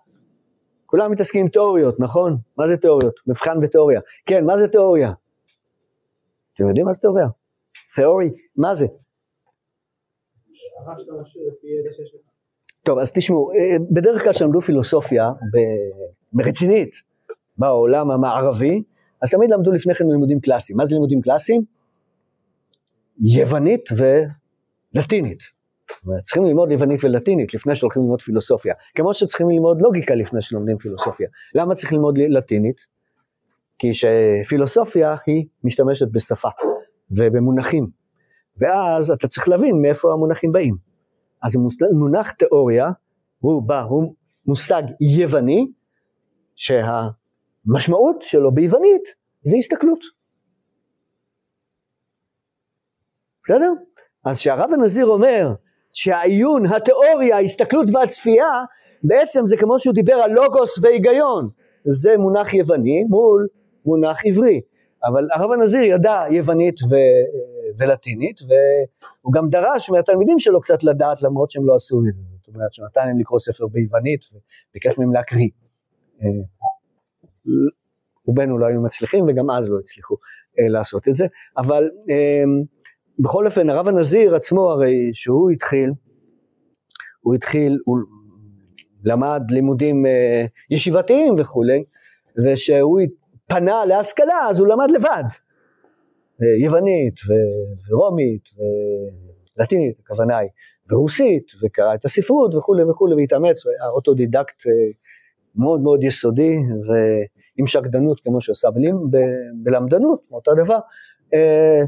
כולם 0.87 1.13
מתעסקים 1.13 1.41
עם 1.41 1.49
תיאוריות, 1.49 2.01
נכון? 2.01 2.37
מה 2.59 2.67
זה 2.67 2.77
תיאוריות? 2.77 3.15
מבחן 3.27 3.61
בתיאוריה. 3.61 4.01
כן, 4.27 4.45
מה 4.45 4.59
זה 4.59 4.69
תיאוריה? 4.69 5.13
אתם 6.55 6.69
יודעים 6.69 6.87
מה 6.87 6.93
זה 6.93 7.01
תיאוריה? 7.01 7.27
תיאורי, 7.95 8.31
מה 8.57 8.75
זה? 8.75 8.87
טוב, 12.87 12.99
אז 12.99 13.13
תשמעו, 13.13 13.51
אה, 13.53 13.77
בדרך 13.91 14.23
כלל 14.23 14.33
כשלמדו 14.33 14.61
פילוסופיה 14.61 15.31
רצינית 16.39 16.95
בעולם 17.59 18.11
המערבי, 18.11 18.83
אז 19.23 19.31
תמיד 19.31 19.51
למדו 19.51 19.73
לפני 19.73 19.95
כן 19.95 20.05
לימודים 20.09 20.41
קלאסיים. 20.41 20.77
מה 20.77 20.87
זה 20.87 20.95
לימודים 20.95 21.21
קלאסיים? 21.21 21.63
יוונית 23.21 23.89
ולטינית. 23.97 25.39
צריכים 26.23 26.45
ללמוד 26.45 26.71
יוונית 26.71 27.05
ולטינית 27.05 27.55
לפני 27.55 27.77
שהולכים 27.77 28.03
ללמוד 28.03 28.23
פילוסופיה, 28.23 28.75
כמו 28.95 29.15
שצריכים 29.15 29.51
ללמוד 29.51 29.83
לוגיקה 29.83 30.15
לפני 30.15 30.43
שלומדים 30.43 30.79
פילוסופיה. 30.79 31.29
למה 31.55 31.75
צריך 31.75 31.93
ללמוד 31.93 32.19
לטינית? 32.19 32.77
כי 33.79 33.91
שפילוסופיה 33.95 35.17
היא 35.27 35.47
משתמשת 35.65 36.07
בשפה 36.13 36.49
ובמונחים, 37.11 37.85
ואז 38.59 39.11
אתה 39.11 39.29
צריך 39.29 39.49
להבין 39.49 39.83
מאיפה 39.83 40.13
המונחים 40.13 40.53
באים. 40.53 40.86
אז 41.47 41.57
מונח 41.93 42.31
תיאוריה 42.31 42.91
הוא 43.39 43.63
בא, 43.63 43.83
הוא 43.83 44.15
מושג 44.47 44.83
יווני, 45.01 45.67
שהמשמעות 46.55 48.23
שלו 48.23 48.55
ביוונית 48.55 49.15
זה 49.43 49.57
הסתכלות. 49.57 49.99
בסדר? 53.45 53.73
אז 54.25 54.39
כשהרב 54.39 54.71
הנזיר 54.73 55.07
אומר 55.07 55.47
שהעיון, 55.93 56.67
התיאוריה, 56.67 57.37
ההסתכלות 57.37 57.87
והצפייה, 57.93 58.65
בעצם 59.03 59.47
זה 59.47 59.57
כמו 59.57 59.79
שהוא 59.79 59.95
דיבר 59.95 60.15
על 60.15 60.31
לוגוס 60.31 60.79
והיגיון. 60.83 61.49
זה 61.85 62.19
מונח 62.19 62.55
יווני 62.55 63.05
מול 63.09 63.47
מונח 63.85 64.21
עברי. 64.25 64.61
אבל 65.05 65.29
הרב 65.33 65.53
הנזיר 65.53 65.83
ידע 65.83 66.23
יוונית 66.31 66.83
ו, 66.83 66.95
ולטינית, 67.79 68.41
והוא 68.43 69.33
גם 69.33 69.49
דרש 69.51 69.91
מהתלמידים 69.91 70.39
שלו 70.39 70.61
קצת 70.61 70.83
לדעת 70.83 71.23
למרות 71.23 71.51
שהם 71.51 71.67
לא 71.67 71.75
עשו 71.75 72.01
את 72.09 72.15
זה. 72.15 72.23
זאת 72.47 72.55
אומרת 72.55 72.73
שנתן 72.73 73.07
להם 73.07 73.19
לקרוא 73.19 73.39
ספר 73.39 73.67
ביוונית 73.67 74.21
וביקש 74.33 74.99
מהם 74.99 75.13
להקריא. 75.13 75.49
אה, 76.23 76.29
רובנו 78.27 78.59
לא 78.59 78.67
היו 78.67 78.83
מצליחים 78.83 79.25
וגם 79.29 79.51
אז 79.51 79.71
לא 79.71 79.79
הצליחו 79.79 80.17
אה, 80.59 80.69
לעשות 80.69 81.09
את 81.09 81.17
זה, 81.17 81.27
אבל 81.59 81.91
אה, 82.11 82.45
בכל 83.19 83.47
אופן 83.47 83.71
הרב 83.71 83.89
הנזיר 83.89 84.35
עצמו 84.35 84.71
הרי 84.71 85.11
שהוא 85.13 85.51
התחיל, 85.51 85.91
הוא 87.21 87.35
התחיל, 87.35 87.79
הוא 87.85 87.99
למד 89.05 89.43
לימודים 89.49 90.05
ישיבתיים 90.71 91.35
וכולי, 91.39 91.85
ושהוא 92.45 93.01
פנה 93.47 93.85
להשכלה 93.85 94.49
אז 94.51 94.61
הוא 94.61 94.69
למד 94.69 94.91
לבד, 94.95 95.25
יוונית 96.65 97.15
ורומית 97.91 98.43
ולטינית 99.57 100.01
הכוונה 100.01 100.39
היא, 100.39 100.51
ורוסית, 100.91 101.47
וקרא 101.63 101.95
את 101.95 102.05
הספרות 102.05 102.55
וכולי 102.55 102.83
וכולי, 102.83 103.15
והתאמץ, 103.15 103.67
הוא 103.67 103.73
היה 103.73 103.91
אוטודידקט 103.91 104.63
מאוד 105.57 105.81
מאוד 105.81 106.05
יסודי 106.05 106.57
ועם 106.57 107.67
שקדנות 107.67 108.21
כמו 108.21 108.41
שהוא 108.41 108.53
עשה 108.53 108.69
בלמדנות, 109.63 110.21
אותו 110.33 110.55
דבר, 110.55 110.79
אה, 111.35 111.83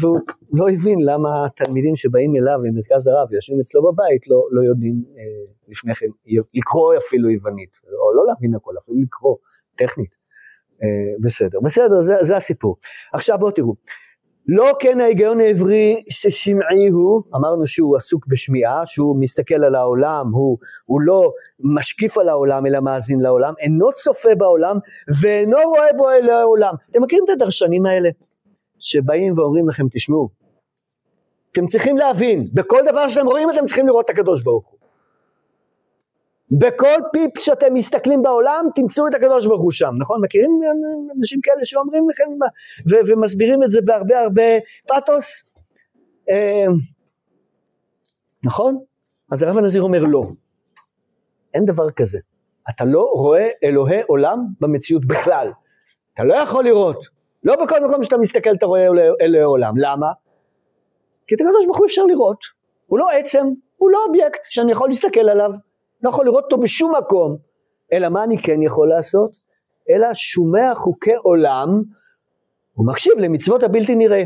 והוא 0.00 0.18
לא 0.52 0.68
הבין 0.68 0.98
למה 1.00 1.46
התלמידים 1.46 1.96
שבאים 1.96 2.32
אליו 2.36 2.58
למרכז 2.64 3.08
הרב 3.08 3.28
ויושבים 3.30 3.60
אצלו 3.60 3.82
בבית 3.82 4.28
לא, 4.28 4.48
לא 4.50 4.62
יודעים 4.68 5.04
אה, 5.16 5.22
לפני 5.68 5.94
כן 5.94 6.06
לקרוא 6.54 6.94
אפילו 6.96 7.30
יוונית, 7.30 7.70
או 7.84 8.14
לא 8.14 8.22
להבין 8.26 8.54
הכל, 8.54 8.72
אפילו 8.82 8.98
לקרוא 9.02 9.36
טכנית. 9.76 10.19
אה, 10.82 10.88
בסדר, 11.20 11.60
בסדר, 11.60 12.00
זה, 12.00 12.14
זה 12.20 12.36
הסיפור. 12.36 12.76
עכשיו 13.12 13.38
בואו 13.38 13.50
תראו, 13.50 13.74
לא 14.48 14.72
כן 14.80 15.00
ההיגיון 15.00 15.40
העברי 15.40 16.02
ששמעי 16.10 16.88
הוא, 16.88 17.22
אמרנו 17.36 17.66
שהוא 17.66 17.96
עסוק 17.96 18.26
בשמיעה, 18.28 18.86
שהוא 18.86 19.20
מסתכל 19.20 19.64
על 19.64 19.74
העולם, 19.74 20.26
הוא, 20.32 20.58
הוא 20.84 21.00
לא 21.00 21.32
משקיף 21.60 22.18
על 22.18 22.28
העולם 22.28 22.66
אלא 22.66 22.80
מאזין 22.80 23.20
לעולם, 23.20 23.54
אינו 23.60 23.92
צופה 23.92 24.34
בעולם 24.38 24.76
ואינו 25.22 25.58
רואה 25.68 25.92
בו 25.96 26.10
אל 26.10 26.30
העולם. 26.30 26.74
אתם 26.90 27.02
מכירים 27.02 27.24
את 27.24 27.30
הדרשנים 27.30 27.86
האלה? 27.86 28.08
שבאים 28.78 29.38
ואומרים 29.38 29.68
לכם, 29.68 29.86
תשמעו, 29.92 30.28
אתם 31.52 31.66
צריכים 31.66 31.96
להבין, 31.96 32.48
בכל 32.54 32.80
דבר 32.90 33.08
שאתם 33.08 33.26
רואים 33.26 33.50
אתם 33.50 33.64
צריכים 33.64 33.86
לראות 33.86 34.04
את 34.04 34.10
הקדוש 34.10 34.42
ברוך 34.42 34.68
הוא. 34.68 34.79
בכל 36.50 37.00
פיפס 37.12 37.42
שאתם 37.42 37.74
מסתכלים 37.74 38.22
בעולם, 38.22 38.66
תמצאו 38.74 39.08
את 39.08 39.14
הקדוש 39.14 39.46
ברוך 39.46 39.62
הוא 39.62 39.72
שם, 39.72 39.90
נכון? 39.98 40.20
מכירים 40.24 40.60
אנשים 41.18 41.40
כאלה 41.42 41.64
שאומרים 41.64 42.10
לכם 42.10 42.24
ו- 42.90 43.06
ומסבירים 43.06 43.62
את 43.64 43.70
זה 43.70 43.80
בהרבה 43.84 44.20
הרבה 44.20 44.42
פתוס? 44.88 45.54
אה, 46.30 46.66
נכון? 48.44 48.78
אז 49.32 49.42
הרב 49.42 49.58
הנזיר 49.58 49.82
אומר 49.82 50.04
לא, 50.04 50.24
אין 51.54 51.64
דבר 51.64 51.90
כזה. 51.90 52.18
אתה 52.70 52.84
לא 52.84 53.10
רואה 53.14 53.48
אלוהי 53.64 54.02
עולם 54.06 54.38
במציאות 54.60 55.04
בכלל. 55.04 55.52
אתה 56.14 56.24
לא 56.24 56.34
יכול 56.34 56.64
לראות. 56.64 57.04
לא 57.44 57.64
בכל 57.64 57.84
מקום 57.88 58.04
שאתה 58.04 58.16
מסתכל 58.16 58.54
אתה 58.54 58.66
רואה 58.66 58.86
אלוהי 59.20 59.44
עולם. 59.44 59.74
למה? 59.76 60.06
כי 61.26 61.34
את 61.34 61.40
הקדוש 61.40 61.64
ברוך 61.66 61.78
הוא 61.78 61.86
אפשר 61.86 62.04
לראות. 62.04 62.44
הוא 62.86 62.98
לא 62.98 63.10
עצם, 63.10 63.46
הוא 63.76 63.90
לא 63.90 64.04
אובייקט 64.06 64.40
שאני 64.44 64.72
יכול 64.72 64.88
להסתכל 64.88 65.28
עליו. 65.28 65.50
לא 66.02 66.10
יכול 66.10 66.26
לראות 66.26 66.44
אותו 66.44 66.58
בשום 66.58 66.92
מקום, 66.98 67.36
אלא 67.92 68.08
מה 68.08 68.24
אני 68.24 68.38
כן 68.42 68.62
יכול 68.62 68.88
לעשות? 68.88 69.36
אלא 69.90 70.08
שומע 70.12 70.74
חוקי 70.74 71.14
עולם 71.22 71.82
ומקשיב 72.76 73.12
למצוות 73.18 73.62
הבלתי 73.62 73.94
נראה. 73.94 74.22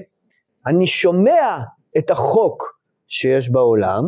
אני 0.67 0.87
שומע 0.87 1.59
את 1.99 2.11
החוק 2.11 2.79
שיש 3.09 3.51
בעולם, 3.51 4.03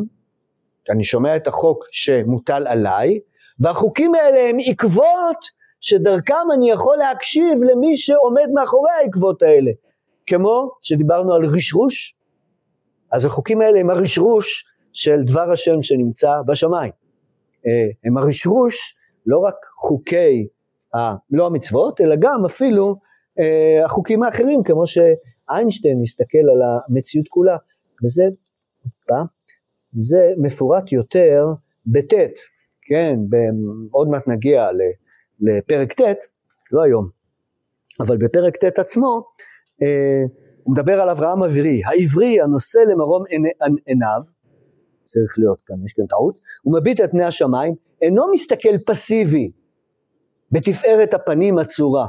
אני 0.91 1.05
שומע 1.05 1.37
את 1.37 1.47
החוק 1.47 1.85
שמוטל 1.91 2.67
עליי, 2.67 3.21
והחוקים 3.61 4.15
האלה 4.15 4.49
הם 4.49 4.57
עקבות 4.67 5.37
שדרכם 5.81 6.53
אני 6.55 6.71
יכול 6.71 6.97
להקשיב 6.97 7.59
למי 7.71 7.97
שעומד 7.97 8.49
מאחורי 8.55 8.91
העקבות 8.91 9.43
האלה. 9.43 9.71
כמו 10.27 10.71
שדיברנו 10.83 11.35
על 11.35 11.45
רשרוש, 11.45 12.19
אז 13.13 13.25
החוקים 13.25 13.61
האלה 13.61 13.81
הם 13.81 13.91
הרשרוש 13.91 14.65
של 14.93 15.23
דבר 15.27 15.53
השם 15.53 15.83
שנמצא 15.83 16.31
בשמיים. 16.47 16.93
אה, 17.67 17.91
הם 18.05 18.19
הרשרוש 18.19 18.97
לא 19.27 19.39
רק 19.39 19.55
חוקי, 19.77 20.47
ה, 20.95 20.99
לא 21.31 21.47
המצוות, 21.47 22.01
אלא 22.01 22.17
גם 22.19 22.45
אפילו 22.47 22.97
אה, 23.39 23.85
החוקים 23.85 24.23
האחרים, 24.23 24.63
כמו 24.65 24.85
שאיינשטיין 24.87 26.01
הסתכל 26.03 26.39
על 26.39 26.61
המציאות 26.63 27.29
כולה, 27.29 27.57
וזה, 28.05 28.25
זה 29.97 30.33
מפורט 30.39 30.93
יותר 30.93 31.45
בט', 31.87 32.15
כן, 32.83 33.17
עוד 33.91 34.09
מעט 34.09 34.29
נגיע 34.29 34.69
לפרק 35.41 35.93
ט', 35.93 36.17
לא 36.73 36.83
היום, 36.83 37.09
אבל 38.01 38.17
בפרק 38.17 38.57
ט' 38.57 38.79
עצמו, 38.79 39.23
אה, 39.83 40.23
הוא 40.63 40.75
מדבר 40.75 41.01
על 41.01 41.11
אברהם 41.11 41.43
אווירי, 41.43 41.81
העברי 41.87 42.41
הנושא 42.41 42.79
למרום 42.79 43.25
עיניו, 43.87 44.21
צריך 45.07 45.39
להיות 45.39 45.63
כאן, 45.67 45.77
יש 45.85 45.93
כאן 45.93 46.07
טעות, 46.07 46.39
הוא 46.63 46.75
מביט 46.79 47.01
על 47.01 47.09
פני 47.09 47.25
השמיים, 47.25 47.75
אינו 48.03 48.33
מסתכל 48.33 48.79
פסיבי 48.87 49.51
בתפארת 50.53 51.15
הפנים 51.15 51.59
הצורה, 51.59 52.07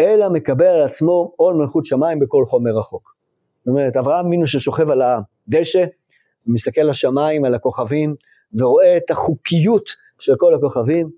אלא 0.00 0.28
מקבל 0.28 0.66
על 0.66 0.82
עצמו 0.82 1.32
עול 1.36 1.54
מלכות 1.54 1.84
שמיים 1.84 2.18
בכל 2.18 2.44
חומר 2.46 2.78
רחוק. 2.78 3.14
זאת 3.58 3.66
אומרת, 3.68 3.96
אברהם 3.96 4.26
אבינו 4.26 4.46
ששוכב 4.46 4.90
על 4.90 5.02
הדשא, 5.02 5.84
מסתכל 6.46 6.80
לשמיים, 6.80 7.44
על 7.44 7.54
הכוכבים, 7.54 8.14
ורואה 8.54 8.96
את 8.96 9.10
החוקיות 9.10 9.90
של 10.18 10.32
כל 10.38 10.54
הכוכבים, 10.54 11.10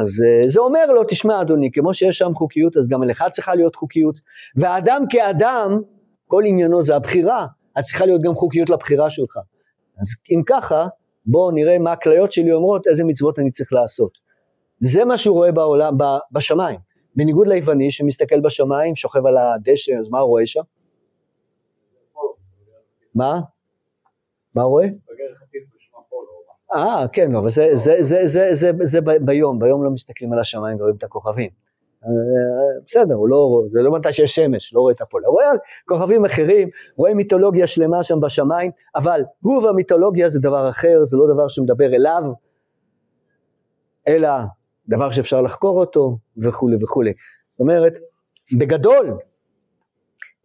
אז 0.00 0.08
uh, 0.08 0.48
זה 0.48 0.60
אומר 0.60 0.86
לו, 0.86 1.04
תשמע 1.04 1.40
אדוני, 1.40 1.72
כמו 1.72 1.94
שיש 1.94 2.18
שם 2.18 2.34
חוקיות, 2.34 2.76
אז 2.76 2.88
גם 2.88 3.02
לך 3.02 3.24
צריכה 3.32 3.54
להיות 3.54 3.76
חוקיות, 3.76 4.20
והאדם 4.56 5.04
כאדם, 5.10 5.80
כל 6.26 6.42
עניינו 6.46 6.82
זה 6.82 6.96
הבחירה, 6.96 7.46
אז 7.76 7.84
צריכה 7.84 8.06
להיות 8.06 8.22
גם 8.22 8.34
חוקיות 8.34 8.70
לבחירה 8.70 9.10
שלך. 9.10 9.38
אז 10.02 10.08
אם 10.30 10.42
ככה, 10.46 10.86
בואו 11.26 11.50
נראה 11.50 11.78
מה 11.78 11.92
הכליות 11.92 12.32
שלי 12.32 12.52
אומרות, 12.52 12.86
איזה 12.86 13.04
מצוות 13.04 13.38
אני 13.38 13.50
צריך 13.50 13.72
לעשות. 13.72 14.18
זה 14.80 15.04
מה 15.04 15.16
שהוא 15.16 15.36
רואה 15.36 15.52
בעולם, 15.52 15.96
בשמיים. 16.32 16.78
בניגוד 17.16 17.46
ליווני 17.48 17.90
שמסתכל 17.90 18.40
בשמיים, 18.40 18.96
שוכב 18.96 19.26
על 19.26 19.36
הדשא, 19.38 19.92
אז 20.00 20.08
מה 20.08 20.18
הוא 20.18 20.28
רואה 20.28 20.46
שם? 20.46 20.62
מה? 23.14 23.40
מה 24.54 24.62
הוא 24.62 24.70
רואה? 24.70 24.86
אה, 26.74 27.08
כן, 27.12 27.34
אבל 27.34 27.48
זה, 27.48 27.68
זה, 27.74 28.66
זה 28.82 29.00
ביום, 29.24 29.58
ביום 29.58 29.84
לא 29.84 29.90
מסתכלים 29.90 30.32
על 30.32 30.38
השמיים 30.38 30.76
ורואים 30.76 30.96
את 30.96 31.02
הכוכבים. 31.02 31.50
בסדר, 32.86 33.14
הוא 33.14 33.28
לא, 33.28 33.62
זה 33.68 33.80
לא 33.82 33.92
מתי 33.92 34.12
שיש 34.12 34.34
שמש, 34.34 34.74
לא 34.74 34.80
רואה 34.80 34.92
את 34.92 35.00
הפועל, 35.00 35.24
רואה 35.24 35.46
כוכבים 35.88 36.24
אחרים, 36.24 36.68
רואה 36.96 37.14
מיתולוגיה 37.14 37.66
שלמה 37.66 38.02
שם 38.02 38.20
בשמיים, 38.20 38.70
אבל 38.94 39.22
הוא 39.40 39.64
והמיתולוגיה 39.64 40.28
זה 40.28 40.40
דבר 40.40 40.70
אחר, 40.70 41.04
זה 41.04 41.16
לא 41.16 41.34
דבר 41.34 41.48
שמדבר 41.48 41.94
אליו, 41.94 42.22
אלא 44.08 44.28
דבר 44.88 45.10
שאפשר 45.10 45.42
לחקור 45.42 45.80
אותו 45.80 46.18
וכולי 46.42 46.76
וכולי. 46.84 47.12
זאת 47.50 47.60
אומרת, 47.60 47.92
בגדול, 48.58 49.18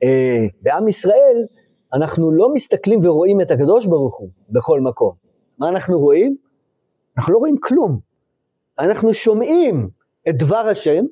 אה, 0.03 0.45
בעם 0.61 0.87
ישראל 0.87 1.45
אנחנו 1.93 2.31
לא 2.31 2.53
מסתכלים 2.53 2.99
ורואים 3.03 3.41
את 3.41 3.51
הקדוש 3.51 3.85
ברוך 3.85 4.19
הוא 4.19 4.29
בכל 4.49 4.81
מקום. 4.81 5.13
מה 5.59 5.69
אנחנו 5.69 5.99
רואים? 5.99 6.37
אנחנו 7.17 7.33
לא 7.33 7.37
רואים 7.37 7.55
כלום. 7.61 7.99
אנחנו 8.79 9.13
שומעים 9.13 9.89
את 10.29 10.37
דבר 10.37 10.67
השם, 10.67 11.05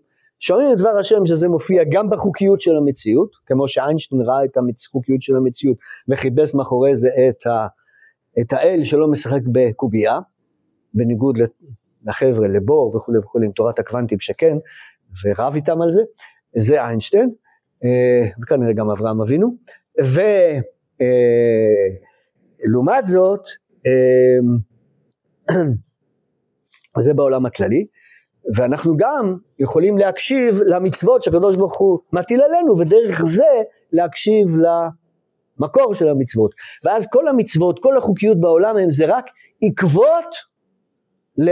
שומעים 0.48 0.74
את 0.74 0.78
דבר 0.78 0.98
השם 1.00 1.26
שזה 1.26 1.50
מופיע 1.50 1.84
גם 1.92 2.10
בחוקיות 2.10 2.60
של 2.62 2.76
המציאות, 2.78 3.36
כמו 3.46 3.68
שאיינשטיין 3.68 4.22
ראה 4.22 4.46
את 4.46 4.58
החוקיות 4.58 5.22
של 5.22 5.36
המציאות 5.36 5.78
וחיפש 6.08 6.56
מאחורי 6.56 6.96
זה 6.96 7.10
את 7.30 7.48
את 8.40 8.54
האל 8.54 8.84
שלא 8.84 9.08
משחק 9.08 9.42
בקובייה, 9.52 10.20
בניגוד 10.94 11.38
לחבר'ה, 12.06 12.48
לבור 12.48 12.96
וכולי 12.96 13.20
וכולי, 13.20 13.46
עם 13.46 13.52
תורת 13.52 13.80
הקוונטים 13.80 14.20
שכן, 14.20 14.58
ורב 15.26 15.56
איתם 15.56 15.82
על 15.82 15.92
זה, 15.92 16.02
זה 16.58 16.82
איינשטיין, 16.82 17.30
אה, 17.84 18.30
וכנראה 18.42 18.74
גם 18.74 18.90
אברהם 18.90 19.22
אבינו, 19.22 19.56
ולעומת 22.70 23.06
זאת, 23.06 23.42
אה, 23.88 24.40
זה 27.06 27.14
בעולם 27.14 27.46
הכללי, 27.46 27.86
ואנחנו 28.54 28.98
גם 28.98 29.38
יכולים 29.60 29.98
להקשיב 29.98 30.56
למצוות 30.66 31.22
שהקדוש 31.22 31.58
ברוך 31.58 31.80
הוא 31.80 32.00
מטיל 32.14 32.42
עלינו, 32.42 32.80
ודרך 32.80 33.22
זה 33.26 33.62
להקשיב 33.92 34.48
למקור 35.60 35.94
של 35.94 36.10
המצוות. 36.10 36.52
ואז 36.84 37.08
כל 37.12 37.28
המצוות, 37.28 37.80
כל 37.84 37.98
החוקיות 37.98 38.40
בעולם 38.40 38.78
הם 38.78 38.92
זה 38.92 39.06
רק 39.08 39.26
עקבות 39.64 40.36
ל, 41.38 41.50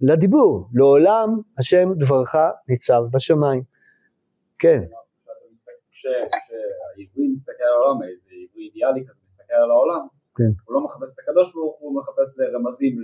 לדיבור, 0.00 0.68
לעולם 0.74 1.28
השם 1.58 1.88
דברך 1.98 2.34
ניצב 2.68 3.02
בשמיים. 3.12 3.62
כן. 4.58 4.82
כשהעברי 5.90 7.28
מסתכל 7.32 7.62
על 7.62 7.72
העולם, 7.72 8.02
איזה 8.02 8.30
עברי 8.30 8.64
אידיאלי 8.66 9.04
כזה 9.08 9.20
מסתכל 9.24 9.54
על 9.54 9.70
העולם, 9.70 10.06
כן. 10.36 10.52
הוא 10.64 10.74
לא 10.74 10.84
מחפש 10.84 11.14
את 11.14 11.18
הקדוש 11.18 11.52
ברוך 11.54 11.76
הוא, 11.78 11.88
הוא 11.90 12.00
מחפס 12.00 12.40
רמזים 12.54 12.96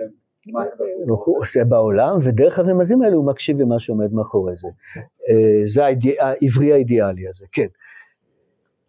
הוא 0.47 1.41
עושה 1.41 1.65
בעולם, 1.65 2.17
ודרך 2.25 2.59
הרמזים 2.59 3.03
האלה 3.03 3.17
הוא 3.17 3.27
מקשיב 3.27 3.61
למה 3.61 3.79
שעומד 3.79 4.13
מאחורי 4.13 4.57
זה. 4.57 4.69
אה, 4.97 5.61
זה 5.65 5.85
העברי 6.21 6.73
האידיאלי 6.73 7.29
הזה, 7.29 7.47
כן. 7.53 7.67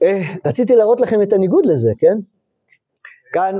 אה, 0.02 0.22
רציתי 0.45 0.76
להראות 0.76 1.02
לכם 1.02 1.22
את 1.22 1.34
הניגוד 1.34 1.66
לזה, 1.66 1.91
כן? 1.97 2.18
כאן... 3.34 3.60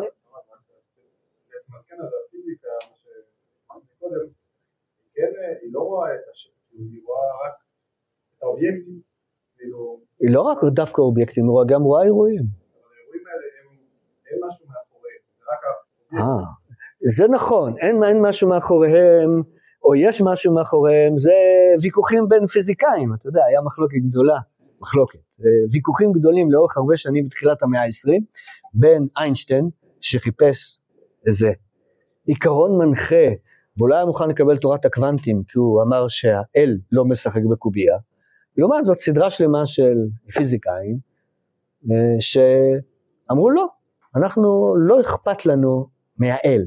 היא 5.62 5.74
לא 5.74 5.80
רואה 5.80 6.16
את 6.16 6.30
השם, 6.32 6.50
היא 6.72 7.02
רואה 7.06 7.28
רק 7.46 7.54
את 8.38 8.44
האובייקטים. 8.44 9.02
היא 10.20 10.34
לא 10.34 10.42
רק 10.42 10.58
דווקא 10.64 11.02
אובייקטים, 11.02 11.50
היא 11.50 11.68
גם 11.68 11.82
רואה 11.84 12.04
אירועים. 12.04 12.44
אבל 12.44 12.96
האירועים 12.98 13.28
האלה, 13.28 13.44
הם, 13.62 13.78
אין 14.26 14.40
משהו 14.48 14.68
מאחוריהם, 14.68 15.22
זה 15.38 15.44
רק 15.52 15.62
אה, 16.14 16.61
זה 17.06 17.28
נכון, 17.28 17.78
אין, 17.78 18.04
אין 18.04 18.22
משהו 18.22 18.50
מאחוריהם, 18.50 19.42
או 19.84 19.96
יש 19.96 20.22
משהו 20.22 20.54
מאחוריהם, 20.54 21.18
זה 21.18 21.32
ויכוחים 21.82 22.30
בין 22.30 22.46
פיזיקאים, 22.46 23.14
אתה 23.14 23.28
יודע, 23.28 23.46
היה 23.46 23.62
מחלוקת 23.62 23.98
גדולה, 24.10 24.40
מחלוקת, 24.82 25.20
ויכוחים 25.72 26.12
גדולים 26.12 26.52
לאורך 26.52 26.78
הרבה 26.78 26.98
שנים 26.98 27.26
בתחילת 27.26 27.64
המאה 27.64 27.82
ה-20, 27.82 28.22
בין 28.74 29.08
איינשטיין, 29.18 29.70
שחיפש 30.02 30.80
איזה 31.28 31.52
עיקרון 32.26 32.78
מנחה, 32.78 33.26
והוא 33.78 33.90
לא 33.90 33.96
היה 33.96 34.06
מוכן 34.06 34.30
לקבל 34.30 34.58
תורת 34.58 34.86
הקוונטים, 34.86 35.44
כי 35.48 35.58
הוא 35.58 35.82
אמר 35.82 36.08
שהאל 36.08 36.78
לא 36.92 37.06
משחק 37.06 37.42
בקובייה, 37.52 37.98
לעומת 38.58 38.86
זאת 38.86 39.00
סדרה 39.00 39.32
שלמה 39.32 39.66
של 39.66 39.96
פיזיקאים, 40.34 40.98
אה, 41.92 42.16
שאמרו 42.20 43.50
לא, 43.50 43.68
אנחנו, 44.16 44.76
לא 44.78 45.02
אכפת 45.02 45.46
לנו 45.46 45.88
מהאל, 46.18 46.66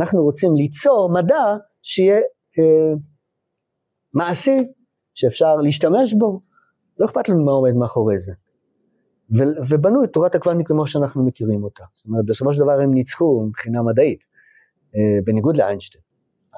אנחנו 0.00 0.22
רוצים 0.22 0.54
ליצור 0.54 1.10
מדע 1.12 1.56
שיהיה 1.82 2.16
אה, 2.58 2.94
מעשי, 4.14 4.58
שאפשר 5.14 5.56
להשתמש 5.56 6.14
בו, 6.14 6.40
לא 6.98 7.06
אכפת 7.06 7.28
לנו 7.28 7.44
מה 7.44 7.52
עומד 7.52 7.74
מאחורי 7.74 8.18
זה. 8.18 8.32
ו- 9.38 9.62
ובנו 9.68 10.04
את 10.04 10.12
תורת 10.12 10.34
הקוונטים 10.34 10.64
כמו 10.64 10.86
שאנחנו 10.86 11.26
מכירים 11.26 11.64
אותה. 11.64 11.84
זאת 11.94 12.06
אומרת, 12.06 12.24
בסופו 12.24 12.54
של 12.54 12.62
דבר 12.62 12.72
הם 12.72 12.94
ניצחו 12.94 13.44
מבחינה 13.48 13.82
מדעית, 13.82 14.20
אה, 14.94 15.18
בניגוד 15.24 15.56
לאיינשטיין. 15.56 16.04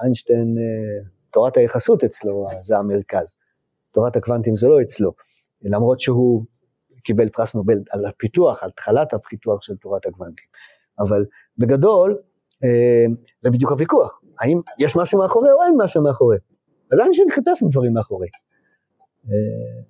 איינשטיין, 0.01 0.55
אה, 0.57 1.09
תורת 1.33 1.57
היחסות 1.57 2.03
אצלו 2.03 2.47
זה 2.61 2.77
המרכז, 2.77 3.35
תורת 3.91 4.15
הקוונטים 4.15 4.55
זה 4.55 4.67
לא 4.67 4.81
אצלו, 4.81 5.13
למרות 5.61 5.99
שהוא 5.99 6.45
קיבל 7.03 7.29
פרס 7.29 7.55
נובל 7.55 7.77
על 7.89 8.05
הפיתוח, 8.05 8.63
על 8.63 8.69
התחלת 8.69 9.13
הפיתוח 9.13 9.61
של 9.61 9.75
תורת 9.75 10.05
הקוונטים. 10.05 10.45
אבל 10.99 11.25
בגדול, 11.57 12.17
זה 13.39 13.49
בדיוק 13.49 13.71
הוויכוח, 13.71 14.21
האם 14.39 14.59
יש 14.79 14.95
משהו 14.95 15.19
מאחורי 15.19 15.51
או 15.51 15.63
אין 15.63 15.73
משהו 15.83 16.03
מאחורי. 16.03 16.37
אז 16.91 16.99
אנשים 16.99 17.27
חיפש 17.31 17.63
דברים 17.71 17.93
מאחורי. 17.93 18.27
אה, 19.25 19.81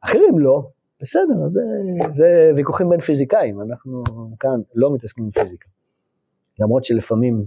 אחרים 0.00 0.38
לא, 0.38 0.70
בסדר, 1.00 1.48
זה, 1.48 1.60
זה 2.12 2.52
ויכוחים 2.56 2.88
בין 2.88 3.00
פיזיקאים, 3.00 3.60
אנחנו 3.60 4.04
כאן 4.40 4.60
לא 4.74 4.94
מתעסקים 4.94 5.24
עם 5.24 5.30
פיזיקה. 5.30 5.68
למרות 6.58 6.84
שלפעמים 6.84 7.44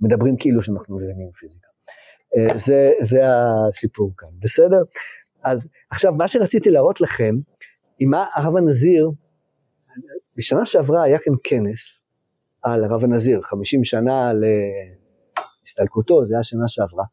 מדברים 0.00 0.36
כאילו 0.38 0.62
שאנחנו 0.62 0.96
מבינים 0.96 1.30
פיזיקה. 1.32 1.68
אה, 2.36 2.58
זה, 2.58 2.90
זה 3.00 3.20
הסיפור 3.68 4.12
כאן, 4.16 4.28
בסדר? 4.38 4.82
אז 5.42 5.70
עכשיו, 5.90 6.12
מה 6.12 6.28
שרציתי 6.28 6.70
להראות 6.70 7.00
לכם, 7.00 7.34
עם 7.98 8.10
מה 8.10 8.26
הרב 8.34 8.56
הנזיר, 8.56 9.10
בשנה 10.36 10.66
שעברה 10.66 11.02
היה 11.02 11.18
כאן 11.18 11.32
כנס, 11.44 12.04
על 12.62 12.84
הרב 12.84 13.04
הנזיר, 13.04 13.40
50 13.42 13.84
שנה 13.84 14.32
להסתלקותו, 15.62 16.24
זה 16.24 16.34
היה 16.34 16.42
שנה 16.42 16.68
שעברה. 16.68 17.04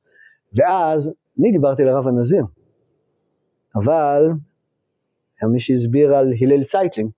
ואז 0.53 1.13
אני 1.39 1.51
דיברתי 1.51 1.83
על 1.83 1.89
הרב 1.89 2.07
הנזיר, 2.07 2.45
אבל 3.75 4.29
היה 5.41 5.49
מי 5.51 5.59
שהסביר 5.59 6.15
על 6.15 6.33
הלל 6.41 6.63
צייטלין. 6.63 7.09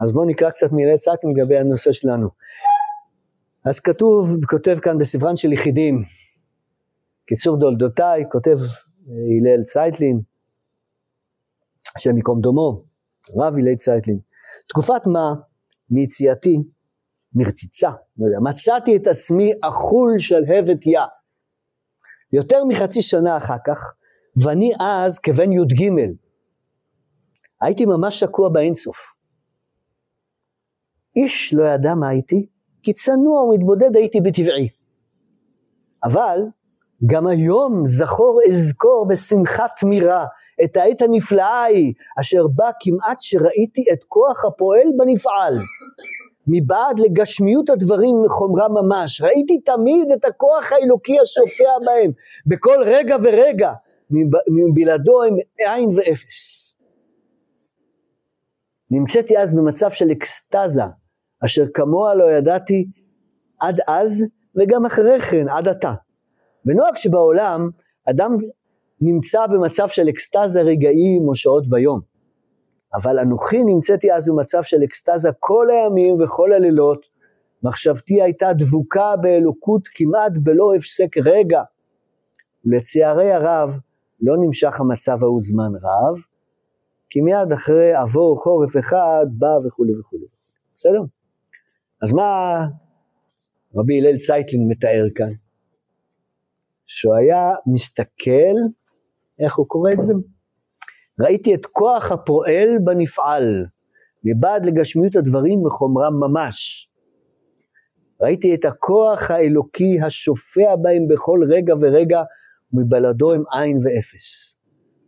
אז 0.00 0.12
בואו 0.12 0.24
נקרא 0.24 0.50
קצת 0.50 0.72
מהלל 0.72 0.96
צייטלין 0.96 1.32
לגבי 1.36 1.58
הנושא 1.58 1.92
שלנו. 1.92 2.28
אז 3.64 3.80
כתוב, 3.80 4.44
כותב 4.46 4.78
כאן 4.82 4.98
בספרן 4.98 5.36
של 5.36 5.52
יחידים, 5.52 6.04
קיצור 7.26 7.58
דולדותיי, 7.58 8.24
כותב 8.30 8.56
אה, 9.08 9.14
הלל 9.40 9.62
צייטלין, 9.62 10.20
השם 11.96 12.16
ייקום 12.16 12.40
דומו, 12.40 12.82
רב 13.36 13.54
הלל 13.54 13.74
צייטלין. 13.74 14.18
תקופת 14.68 15.06
מה 15.06 15.34
מיציאתי 15.90 16.56
מרציצה, 17.34 17.90
לא 18.18 18.26
יודע, 18.26 18.38
מצאתי 18.50 18.96
את 18.96 19.06
עצמי 19.06 19.52
אכול 19.62 20.18
של 20.18 20.42
הבט 20.48 20.86
יה. 20.86 21.04
יותר 22.32 22.64
מחצי 22.64 23.02
שנה 23.02 23.36
אחר 23.36 23.56
כך, 23.66 23.92
ואני 24.44 24.72
אז 24.80 25.18
כבן 25.18 25.52
י"ג, 25.52 25.90
הייתי 27.60 27.86
ממש 27.86 28.20
שקוע 28.20 28.48
באינסוף. 28.48 28.96
איש 31.16 31.54
לא 31.54 31.64
ידע 31.64 31.94
מה 31.94 32.08
הייתי, 32.08 32.46
כי 32.82 32.92
צנוע 32.92 33.44
ומתבודד 33.44 33.96
הייתי 33.96 34.20
בטבעי. 34.20 34.68
אבל 36.04 36.38
גם 37.06 37.26
היום 37.26 37.86
זכור 37.86 38.40
אזכור 38.48 39.06
בשמחת 39.08 39.70
תמירה 39.80 40.24
את 40.64 40.76
העת 40.76 41.02
הנפלאה 41.02 41.62
ההיא, 41.62 41.92
אשר 42.20 42.46
בה 42.46 42.70
כמעט 42.80 43.20
שראיתי 43.20 43.84
את 43.92 44.04
כוח 44.04 44.44
הפועל 44.44 44.88
בנפעל. 44.96 45.54
מבעד 46.46 47.00
לגשמיות 47.00 47.70
הדברים 47.70 48.22
מחומרה 48.24 48.68
ממש, 48.68 49.20
ראיתי 49.20 49.60
תמיד 49.60 50.10
את 50.12 50.24
הכוח 50.24 50.72
האלוקי 50.72 51.20
השופע 51.20 51.72
בהם, 51.86 52.10
בכל 52.46 52.82
רגע 52.86 53.16
ורגע, 53.22 53.72
מבלעדו 54.50 55.22
הם 55.22 55.36
עין 55.58 55.90
ואפס. 55.96 56.76
נמצאתי 58.90 59.38
אז 59.38 59.52
במצב 59.52 59.90
של 59.90 60.10
אקסטזה, 60.12 60.82
אשר 61.44 61.64
כמוה 61.74 62.14
לא 62.14 62.32
ידעתי 62.32 62.86
עד 63.60 63.80
אז 63.88 64.24
וגם 64.56 64.86
אחרי 64.86 65.20
כן, 65.20 65.48
עד 65.48 65.68
עתה. 65.68 65.92
ונוהג 66.66 66.96
שבעולם 66.96 67.70
אדם 68.10 68.36
נמצא 69.00 69.46
במצב 69.46 69.88
של 69.88 70.08
אקסטזה 70.08 70.62
רגעים 70.62 71.28
או 71.28 71.34
שעות 71.34 71.68
ביום. 71.68 72.00
אבל 72.94 73.18
אנוכי 73.18 73.64
נמצאתי 73.64 74.12
אז 74.12 74.28
במצב 74.28 74.62
של 74.62 74.76
אקסטזה 74.84 75.30
כל 75.38 75.66
הימים 75.70 76.22
וכל 76.22 76.52
הלילות, 76.52 77.06
מחשבתי 77.62 78.22
הייתה 78.22 78.52
דבוקה 78.52 79.16
באלוקות 79.16 79.88
כמעט 79.94 80.32
בלא 80.42 80.74
הפסק 80.76 81.16
רגע. 81.16 81.62
לצערי 82.64 83.32
הרב, 83.32 83.70
לא 84.20 84.36
נמשך 84.40 84.80
המצב 84.80 85.22
ההוא 85.22 85.40
זמן 85.40 85.72
רב, 85.82 86.20
כי 87.10 87.20
מיד 87.20 87.52
אחרי 87.54 87.94
עבור 87.94 88.42
חורף 88.42 88.76
אחד 88.76 89.26
בא 89.30 89.66
וכולי 89.66 89.98
וכולי. 89.98 90.26
בסדר? 90.76 91.02
אז 92.02 92.12
מה 92.12 92.60
רבי 93.74 93.98
הלל 93.98 94.18
צייטלין 94.18 94.68
מתאר 94.68 95.06
כאן? 95.14 95.32
שהוא 96.86 97.14
היה 97.14 97.50
מסתכל, 97.66 98.56
איך 99.44 99.56
הוא 99.56 99.66
קורא 99.68 99.92
את 99.92 100.02
זה? 100.02 100.14
ראיתי 101.20 101.54
את 101.54 101.66
כוח 101.66 102.12
הפועל 102.12 102.68
בנפעל, 102.84 103.66
מבעד 104.24 104.66
לגשמיות 104.66 105.16
הדברים 105.16 105.66
וחומרם 105.66 106.20
ממש. 106.20 106.88
ראיתי 108.20 108.54
את 108.54 108.64
הכוח 108.64 109.30
האלוקי 109.30 110.00
השופע 110.06 110.76
בהם 110.76 111.08
בכל 111.08 111.40
רגע 111.50 111.74
ורגע, 111.80 112.22
מבלדו 112.72 113.32
הם 113.32 113.42
עין 113.52 113.76
ואפס. 113.76 114.58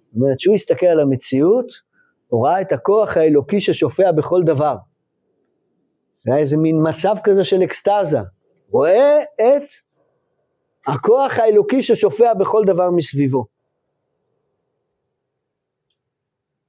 זאת 0.06 0.16
אומרת, 0.16 0.40
שהוא 0.40 0.54
הסתכל 0.54 0.86
על 0.86 1.00
המציאות, 1.00 1.66
הוא 2.28 2.46
ראה 2.46 2.60
את 2.60 2.72
הכוח 2.72 3.16
האלוקי 3.16 3.60
ששופע 3.60 4.12
בכל 4.12 4.42
דבר. 4.46 4.76
זה 6.24 6.32
היה 6.32 6.40
איזה 6.40 6.56
מין 6.56 6.76
מצב 6.88 7.14
כזה 7.24 7.44
של 7.44 7.62
אקסטזה. 7.62 8.18
רואה 8.70 9.22
את 9.22 9.68
הכוח 10.86 11.38
האלוקי 11.38 11.82
ששופע 11.82 12.34
בכל 12.34 12.62
דבר 12.66 12.90
מסביבו. 12.90 13.51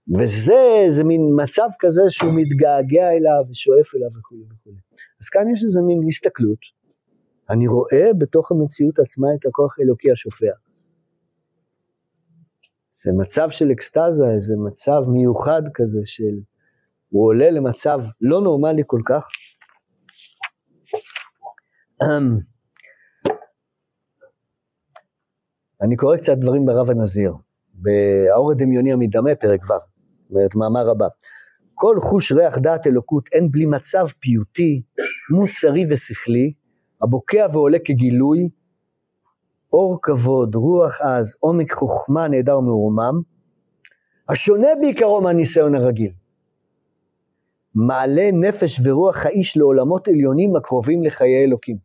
וזה 0.07 0.59
איזה 0.85 1.03
מין 1.03 1.21
מצב 1.43 1.67
כזה 1.79 2.01
שהוא 2.09 2.31
מתגעגע 2.35 3.09
אליו 3.09 3.43
ושואף 3.49 3.95
אליו 3.95 4.09
וכו' 4.19 4.35
וכו'. 4.51 4.71
אז 5.21 5.29
כאן 5.29 5.41
יש 5.53 5.63
איזה 5.63 5.81
מין 5.81 5.99
הסתכלות. 6.07 6.59
אני 7.49 7.67
רואה 7.67 8.13
בתוך 8.17 8.51
המציאות 8.51 8.99
עצמה 8.99 9.27
את 9.39 9.45
הכוח 9.45 9.79
האלוקי 9.79 10.11
השופע. 10.11 10.51
זה 12.89 13.11
מצב 13.17 13.49
של 13.49 13.71
אקסטזה, 13.71 14.25
איזה 14.33 14.55
מצב 14.57 15.01
מיוחד 15.07 15.61
כזה 15.73 15.99
של... 16.05 16.39
הוא 17.09 17.27
עולה 17.27 17.51
למצב 17.51 17.99
לא 18.21 18.41
נורמלי 18.41 18.83
כל 18.85 19.01
כך. 19.05 19.27
אמ, 22.03 22.37
אני 25.81 25.95
קורא 25.95 26.17
קצת 26.17 26.37
דברים 26.37 26.65
ברב 26.65 26.89
הנזיר, 26.89 27.33
באור 27.73 28.51
הדמיוני 28.51 28.93
המדמה, 28.93 29.35
פרק 29.35 29.61
ו', 29.69 29.92
אומרת 30.33 30.55
מאמר 30.55 30.85
רבה. 30.85 31.07
כל 31.75 31.95
חוש 31.99 32.31
ריח 32.31 32.57
דעת 32.57 32.87
אלוקות 32.87 33.29
אין 33.33 33.51
בלי 33.51 33.65
מצב 33.65 34.05
פיוטי, 34.19 34.81
מוסרי 35.29 35.85
ושכלי, 35.89 36.53
הבוקע 37.01 37.47
ועולה 37.51 37.77
כגילוי, 37.85 38.49
אור 39.73 39.99
כבוד, 40.01 40.55
רוח 40.55 41.01
עז, 41.01 41.37
עומק 41.39 41.73
חוכמה 41.73 42.27
נהדר 42.27 42.57
ומרומם, 42.57 43.21
השונה 44.29 44.67
בעיקרו 44.81 45.21
מהניסיון 45.21 45.75
הרגיל. 45.75 46.11
מעלה 47.75 48.31
נפש 48.33 48.79
ורוח 48.83 49.25
האיש 49.25 49.57
לעולמות 49.57 50.07
עליונים 50.07 50.55
הקרובים 50.55 51.03
לחיי 51.03 51.43
אלוקים. 51.43 51.77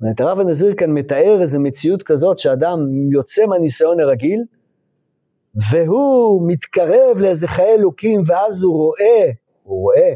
זאת 0.00 0.20
הרב 0.20 0.40
הנזיר 0.40 0.74
כאן 0.76 0.90
מתאר 0.90 1.38
איזו 1.40 1.60
מציאות 1.60 2.02
כזאת 2.02 2.38
שאדם 2.38 2.78
יוצא 3.12 3.46
מהניסיון 3.46 4.00
הרגיל, 4.00 4.44
והוא 5.70 6.42
מתקרב 6.46 7.16
לאיזה 7.20 7.48
חיי 7.48 7.74
אלוקים, 7.74 8.22
ואז 8.26 8.62
הוא 8.62 8.76
רואה, 8.76 9.30
הוא 9.62 9.82
רואה, 9.82 10.14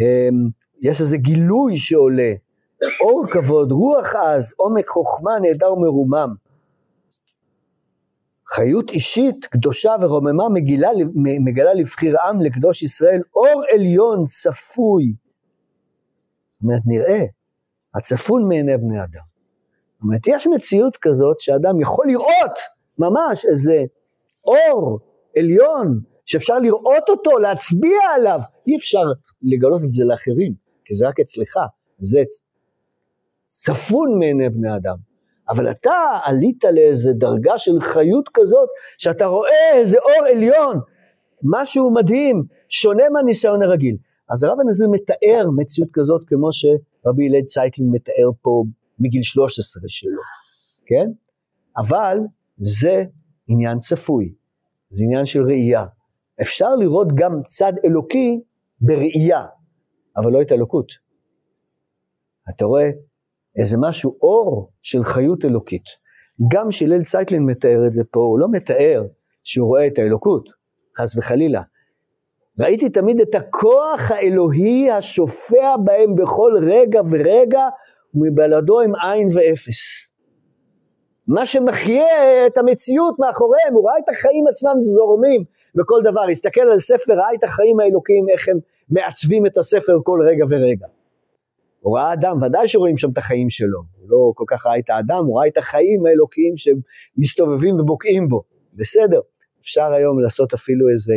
אמ, 0.00 0.48
יש 0.80 1.00
איזה 1.00 1.16
גילוי 1.16 1.76
שעולה, 1.76 2.32
אור 3.00 3.26
כבוד, 3.30 3.72
רוח 3.72 4.14
עז, 4.14 4.54
עומק 4.56 4.88
חוכמה 4.88 5.38
נהדר 5.42 5.72
ומרומם. 5.72 6.34
חיות 8.46 8.90
אישית 8.90 9.44
קדושה 9.44 9.94
ורוממה 10.00 10.48
מגילה, 10.48 10.88
מגלה 11.44 11.74
לבחיר 11.74 12.16
עם 12.28 12.40
לקדוש 12.40 12.82
ישראל, 12.82 13.20
אור 13.34 13.62
עליון 13.74 14.26
צפוי. 14.26 15.14
זאת 16.52 16.62
אומרת, 16.62 16.82
נראה, 16.86 17.24
הצפון 17.94 18.48
מעיני 18.48 18.76
בני 18.76 18.98
אדם. 18.98 19.26
זאת 19.94 20.02
אומרת, 20.02 20.20
יש 20.26 20.46
מציאות 20.46 20.96
כזאת 20.96 21.40
שאדם 21.40 21.80
יכול 21.80 22.06
לראות 22.06 22.58
ממש 22.98 23.46
איזה 23.50 23.84
אור 24.44 24.98
עליון, 25.38 26.00
שאפשר 26.24 26.58
לראות 26.58 27.08
אותו, 27.08 27.38
להצביע 27.38 27.98
עליו. 28.16 28.40
אי 28.66 28.76
אפשר 28.76 29.02
לגלות 29.42 29.80
את 29.84 29.92
זה 29.92 30.04
לאחרים, 30.04 30.52
כי 30.84 30.94
זה 30.94 31.08
רק 31.08 31.20
אצלך, 31.20 31.56
זה 31.98 32.20
צפון 33.44 34.18
מעיני 34.18 34.48
בני 34.48 34.76
אדם. 34.76 34.96
אבל 35.48 35.70
אתה 35.70 36.18
עלית 36.24 36.64
לאיזה 36.64 37.12
דרגה 37.12 37.58
של 37.58 37.80
חיות 37.80 38.28
כזאת, 38.34 38.68
שאתה 38.98 39.26
רואה 39.26 39.72
איזה 39.74 39.98
אור 39.98 40.26
עליון, 40.30 40.80
משהו 41.42 41.90
מדהים, 41.90 42.42
שונה 42.68 43.10
מהניסיון 43.12 43.62
הרגיל. 43.62 43.96
אז 44.30 44.44
הרב 44.44 44.60
הנזיר 44.60 44.88
מתאר 44.88 45.50
מציאות 45.56 45.88
כזאת 45.92 46.22
כמו 46.26 46.48
שרבי 46.52 47.28
הלל 47.28 47.42
צייקלין 47.42 47.90
מתאר 47.90 48.30
פה 48.42 48.64
מגיל 48.98 49.22
13 49.22 49.82
שלו, 49.86 50.20
כן? 50.86 51.10
אבל 51.76 52.18
זה 52.56 53.04
עניין 53.48 53.78
צפוי, 53.78 54.34
זה 54.90 55.04
עניין 55.04 55.24
של 55.24 55.42
ראייה. 55.42 55.84
אפשר 56.40 56.74
לראות 56.74 57.08
גם 57.14 57.32
צד 57.46 57.72
אלוקי 57.84 58.40
בראייה, 58.80 59.44
אבל 60.16 60.32
לא 60.32 60.42
את 60.42 60.50
האלוקות. 60.50 60.86
אתה 62.50 62.64
רואה 62.64 62.90
איזה 63.58 63.76
משהו, 63.80 64.16
אור 64.22 64.70
של 64.82 65.04
חיות 65.04 65.44
אלוקית. 65.44 65.84
גם 66.52 66.70
שהלל 66.70 67.02
צייטלין 67.02 67.42
מתאר 67.44 67.86
את 67.86 67.92
זה 67.92 68.02
פה, 68.10 68.20
הוא 68.20 68.38
לא 68.38 68.46
מתאר 68.50 69.06
שהוא 69.44 69.68
רואה 69.68 69.86
את 69.86 69.98
האלוקות, 69.98 70.48
חס 70.98 71.16
וחלילה. 71.16 71.62
ראיתי 72.60 72.88
תמיד 72.88 73.20
את 73.20 73.34
הכוח 73.34 74.10
האלוהי 74.10 74.90
השופע 74.90 75.76
בהם 75.84 76.14
בכל 76.16 76.52
רגע 76.62 77.00
ורגע, 77.10 77.68
ומבלעדו 78.14 78.80
הם 78.80 78.92
עין 78.94 79.28
ואפס. 79.34 80.14
מה 81.28 81.46
שמחיה 81.46 82.46
את 82.46 82.58
המציאות 82.58 83.18
מאחוריהם, 83.18 83.74
הוא 83.74 83.88
ראה 83.88 83.98
את 83.98 84.08
החיים 84.08 84.44
עצמם 84.46 84.80
זורמים 84.80 85.44
בכל 85.74 86.00
דבר, 86.04 86.28
הסתכל 86.30 86.60
על 86.60 86.80
ספר, 86.80 87.12
ראה 87.12 87.34
את 87.34 87.44
החיים 87.44 87.80
האלוקיים, 87.80 88.28
איך 88.28 88.48
הם 88.48 88.58
מעצבים 88.90 89.46
את 89.46 89.58
הספר 89.58 89.92
כל 90.04 90.20
רגע 90.28 90.44
ורגע. 90.48 90.86
הוא 91.80 91.98
ראה 91.98 92.12
אדם, 92.12 92.42
ודאי 92.42 92.68
שרואים 92.68 92.98
שם 92.98 93.10
את 93.10 93.18
החיים 93.18 93.50
שלו, 93.50 93.78
הוא 93.98 94.10
לא 94.10 94.32
כל 94.34 94.44
כך 94.46 94.66
ראה 94.66 94.78
את 94.78 94.90
האדם, 94.90 95.24
הוא 95.26 95.40
ראה 95.40 95.48
את 95.48 95.56
החיים 95.56 96.06
האלוקיים 96.06 96.54
שמסתובבים 96.56 97.80
ובוקעים 97.80 98.28
בו, 98.28 98.42
בסדר, 98.74 99.20
אפשר 99.60 99.92
היום 99.92 100.20
לעשות 100.20 100.54
אפילו 100.54 100.88
איזה 100.88 101.14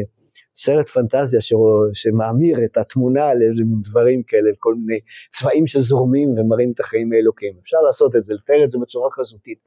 סרט 0.64 0.90
פנטזיה 0.90 1.42
ש... 1.42 1.54
שמאמיר 1.94 2.58
את 2.66 2.78
התמונה 2.78 3.34
לאיזה 3.34 3.64
מין 3.64 3.82
דברים 3.82 4.24
כאלה, 4.24 4.50
כל 4.60 4.76
מיני 4.76 5.00
צבעים 5.32 5.68
שזורמים 5.68 6.30
ומראים 6.30 6.72
את 6.76 6.80
החיים 6.80 7.14
האלוקיים, 7.14 7.54
אפשר 7.64 7.78
לעשות 7.86 8.16
את 8.16 8.26
זה, 8.26 8.34
לתאר 8.34 8.64
את 8.64 8.72
זה 8.72 8.78
בצורה 8.82 9.12
חזותית. 9.12 9.58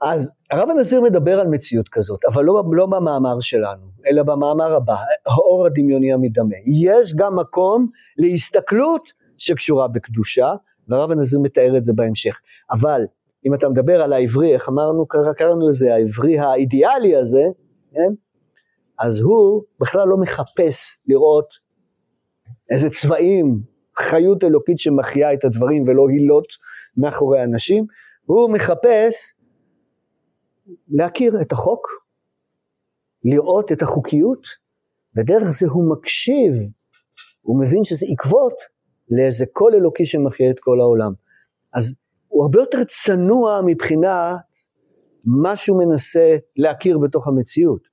אז 0.00 0.32
הרב 0.50 0.70
הנזיר 0.70 1.00
מדבר 1.00 1.40
על 1.40 1.46
מציאות 1.46 1.88
כזאת, 1.88 2.20
אבל 2.32 2.44
לא, 2.44 2.62
לא 2.72 2.86
במאמר 2.86 3.40
שלנו, 3.40 3.86
אלא 4.06 4.22
במאמר 4.22 4.74
הבא, 4.74 4.96
האור 5.26 5.66
הדמיוני 5.66 6.12
המדמה. 6.12 6.56
יש 6.66 7.14
גם 7.14 7.36
מקום 7.36 7.86
להסתכלות 8.16 9.12
שקשורה 9.38 9.88
בקדושה, 9.88 10.52
והרב 10.88 11.10
הנזיר 11.10 11.40
מתאר 11.40 11.76
את 11.76 11.84
זה 11.84 11.92
בהמשך. 11.92 12.40
אבל 12.70 13.02
אם 13.46 13.54
אתה 13.54 13.68
מדבר 13.68 14.02
על 14.02 14.12
העברי, 14.12 14.54
איך 14.54 14.68
אמרנו, 14.68 15.06
קראנו 15.06 15.68
לזה 15.68 15.94
העברי 15.94 16.38
האידיאלי 16.38 17.16
הזה, 17.16 17.44
כן? 17.92 18.12
אז 18.98 19.20
הוא 19.20 19.62
בכלל 19.80 20.08
לא 20.08 20.16
מחפש 20.16 21.02
לראות 21.06 21.46
איזה 22.70 22.88
צבעים, 22.90 23.62
חיות 23.96 24.44
אלוקית 24.44 24.78
שמחיה 24.78 25.32
את 25.32 25.44
הדברים 25.44 25.82
ולא 25.86 26.08
הילות 26.08 26.46
מאחורי 26.96 27.44
אנשים, 27.44 27.86
הוא 28.26 28.50
מחפש 28.50 29.34
להכיר 30.88 31.40
את 31.42 31.52
החוק, 31.52 31.88
לראות 33.24 33.72
את 33.72 33.82
החוקיות, 33.82 34.46
ודרך 35.16 35.50
זה 35.50 35.66
הוא 35.68 35.90
מקשיב, 35.90 36.52
הוא 37.42 37.60
מבין 37.60 37.82
שזה 37.82 38.06
עקבות 38.12 38.54
לאיזה 39.10 39.46
קול 39.52 39.74
אלוקי 39.74 40.04
שמחיה 40.04 40.50
את 40.50 40.60
כל 40.60 40.80
העולם. 40.80 41.12
אז 41.74 41.94
הוא 42.28 42.42
הרבה 42.42 42.60
יותר 42.60 42.84
צנוע 42.88 43.60
מבחינה 43.66 44.36
מה 45.24 45.56
שהוא 45.56 45.78
מנסה 45.78 46.36
להכיר 46.56 46.98
בתוך 46.98 47.28
המציאות. 47.28 47.91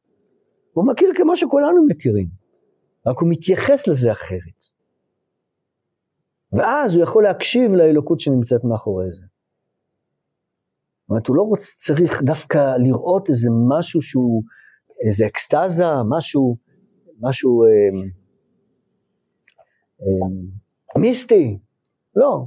הוא 0.80 0.88
מכיר 0.88 1.10
כמו 1.16 1.36
שכולנו 1.36 1.86
מכירים, 1.88 2.28
רק 3.08 3.20
הוא 3.20 3.30
מתייחס 3.30 3.88
לזה 3.88 4.12
אחרת. 4.12 4.60
ואז 6.54 6.96
הוא 6.96 7.04
יכול 7.04 7.24
להקשיב 7.24 7.72
לאלוקות 7.74 8.20
שנמצאת 8.20 8.64
מאחורי 8.64 9.12
זה. 9.12 9.22
זאת 9.22 11.10
אומרת, 11.10 11.28
הוא 11.28 11.36
לא 11.36 11.42
רוצה, 11.42 11.72
צריך 11.78 12.22
דווקא 12.22 12.76
לראות 12.78 13.30
איזה 13.30 13.50
משהו 13.78 14.02
שהוא, 14.02 14.44
איזה 15.06 15.28
אקסטזה, 15.28 15.86
משהו, 16.10 16.58
משהו 17.22 17.64
אה, 17.64 17.70
אה, 20.02 21.02
מיסטי, 21.02 21.60
לא. 22.16 22.46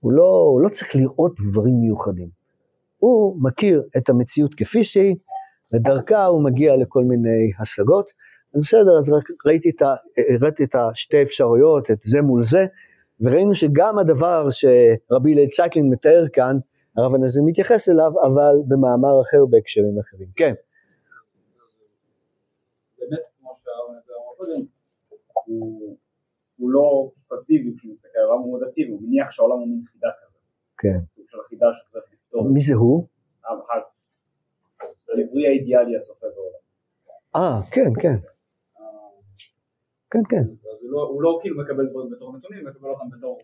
הוא 0.00 0.12
לא, 0.12 0.48
הוא 0.52 0.60
לא 0.60 0.68
צריך 0.68 0.96
לראות 0.96 1.40
דברים 1.50 1.74
מיוחדים. 1.80 2.28
הוא 2.98 3.42
מכיר 3.42 3.82
את 3.96 4.08
המציאות 4.08 4.54
כפי 4.54 4.84
שהיא, 4.84 5.16
ודרכה 5.72 6.24
הוא 6.24 6.44
מגיע 6.44 6.76
לכל 6.76 7.04
מיני 7.04 7.52
השגות. 7.60 8.10
אז 8.54 8.60
בסדר, 8.60 8.98
אז 8.98 9.12
רק 9.12 9.24
ראיתי 9.46 9.70
את, 9.70 9.82
ה, 9.82 9.94
הראיתי 10.34 10.64
את 10.64 10.74
השתי 10.74 11.22
אפשרויות, 11.22 11.90
את 11.90 11.98
זה 12.04 12.20
מול 12.20 12.42
זה, 12.42 12.66
וראינו 13.20 13.54
שגם 13.54 13.98
הדבר 13.98 14.46
שרבי 14.50 15.32
הלל 15.32 15.46
צייקלין 15.46 15.90
מתאר 15.90 16.24
כאן, 16.32 16.56
הרב 16.96 17.14
הנזיר 17.14 17.42
מתייחס 17.46 17.88
אליו, 17.88 18.12
אבל 18.22 18.54
במאמר 18.68 19.20
אחר 19.22 19.46
בהקשרים 19.50 19.98
אחרים. 19.98 20.28
כן. 20.36 20.54
באמת, 22.98 23.20
כמו 23.40 23.50
שהרב 23.56 23.96
הנזיר 23.96 24.14
אמר 24.14 24.34
קודם, 24.36 24.64
הוא 26.56 26.70
לא 26.70 27.10
פסיבי 27.28 27.74
כשהוא 27.76 27.92
מסתכל 27.92 28.18
על 28.18 28.24
העולם, 28.24 28.42
הוא 28.42 28.50
מאוד 28.50 28.68
אקטיבי, 28.68 28.90
הוא 28.92 29.00
מניח 29.02 29.30
שהעולם 29.30 29.58
הוא 29.58 29.68
מין 29.68 29.82
חידה 29.84 30.08
כזה. 30.20 30.38
כן. 30.78 30.98
סוג 31.16 31.24
של 31.28 31.38
חידה 31.48 31.66
שצריך 31.72 32.04
לפתור. 32.12 32.48
מי 32.48 32.60
זה 32.60 32.74
הוא? 32.74 33.06
העברי 35.18 35.46
האידיאלי 35.48 35.96
הצופה 35.96 36.26
בעולם. 36.34 36.62
אה, 37.36 37.60
כן, 37.70 37.90
כן. 38.02 38.16
כן, 40.10 40.22
כן. 40.28 40.42
אז 40.50 40.84
הוא 40.84 40.92
לא- 40.92 41.08
הוא 41.12 41.22
לא 41.22 41.38
כאילו 41.42 41.58
מקבל 41.62 41.86
דברים 41.90 42.10
בתור 42.10 42.36
נתונים, 42.36 42.60
הוא 42.66 42.70
מקבל 42.74 42.88
אותם 42.88 43.16
בתור 43.18 43.38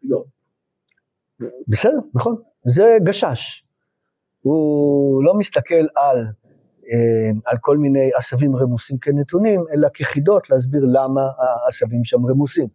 חידות. 0.00 0.26
בסדר, 1.68 1.98
נכון. 2.14 2.36
זה 2.66 2.96
גשש. 3.04 3.66
הוא 4.40 5.24
לא 5.24 5.34
מסתכל 5.34 5.74
על, 5.96 6.18
אה, 6.92 7.30
על 7.44 7.56
כל 7.60 7.76
מיני 7.78 8.10
עשבים 8.16 8.56
רמוסים 8.56 8.98
כנתונים, 8.98 9.64
אלא 9.72 9.88
כחידות 9.94 10.50
להסביר 10.50 10.82
למה 10.92 11.20
העשבים 11.38 12.04
שם 12.04 12.26
רמוסים. 12.26 12.66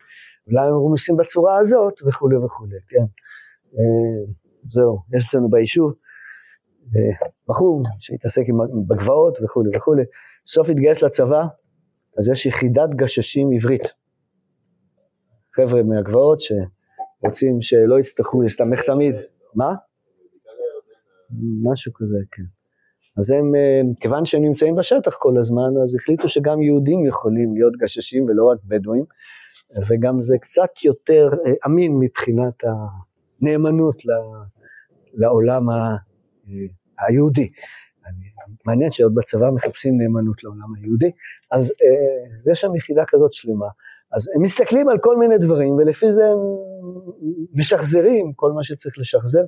למה 0.48 0.66
הם 0.66 0.74
רמוסים 0.76 1.18
בצורה 1.18 1.58
הזאת 1.60 1.94
וכולי 2.08 2.38
וכולי, 2.38 2.76
כן. 2.88 3.06
אה, 3.78 4.34
זהו, 4.64 4.98
יש 5.18 5.26
אצלנו 5.28 5.50
ביישוב 5.50 5.94
בחור 7.50 7.84
שהתעסק 8.00 8.44
בגבעות 8.88 9.38
וכולי 9.44 9.78
וכולי. 9.78 10.04
סוף 10.48 10.70
התגייס 10.70 11.02
לצבא, 11.02 11.46
אז 12.18 12.30
יש 12.30 12.46
יחידת 12.46 12.90
גששים 12.96 13.50
עברית. 13.56 13.84
חבר'ה 15.56 15.84
מהגבעות 15.84 16.40
שרוצים 16.42 17.62
שלא 17.62 18.00
יצטרכו 18.00 18.42
להסתמך 18.42 18.82
תמיד. 18.82 19.16
מה? 19.56 19.74
משהו 21.64 21.92
כזה, 21.96 22.18
כן. 22.32 22.44
אז 23.18 23.32
הם, 23.32 23.56
אה, 23.56 23.82
כיוון 24.00 24.26
שהם 24.26 24.42
נמצאים 24.42 24.76
בשטח 24.76 25.18
כל 25.20 25.38
הזמן, 25.38 25.82
אז 25.84 25.96
החליטו 25.96 26.28
שגם 26.28 26.62
יהודים 26.62 27.06
יכולים 27.06 27.54
להיות 27.54 27.74
גששים 27.78 28.24
ולא 28.24 28.46
רק 28.52 28.58
בדואים, 28.66 29.06
וגם 29.90 30.22
זה 30.22 30.38
קצת 30.42 30.84
יותר 30.86 31.30
אה, 31.46 31.52
אמין 31.66 31.92
מבחינת 32.00 32.64
הנאמנות 32.64 33.96
לעולם 35.14 35.70
אה, 35.70 35.96
היהודי. 37.08 37.50
מעניין 38.66 38.92
שעוד 38.92 39.16
בצבא 39.16 39.50
מחפשים 39.50 39.98
נאמנות 39.98 40.44
לעולם 40.44 40.76
היהודי, 40.76 41.12
אז 41.52 41.72
אה, 41.72 42.52
יש 42.52 42.62
שם 42.62 42.76
יחידה 42.76 43.04
כזאת 43.08 43.34
שלמה. 43.34 43.68
אז 44.12 44.30
הם 44.36 44.42
מסתכלים 44.42 44.90
על 44.90 44.98
כל 44.98 45.18
מיני 45.18 45.38
דברים, 45.38 45.74
ולפי 45.74 46.12
זה 46.12 46.26
הם 46.26 46.38
משחזרים 47.54 48.34
כל 48.34 48.52
מה 48.52 48.64
שצריך 48.64 48.98
לשחזר 48.98 49.44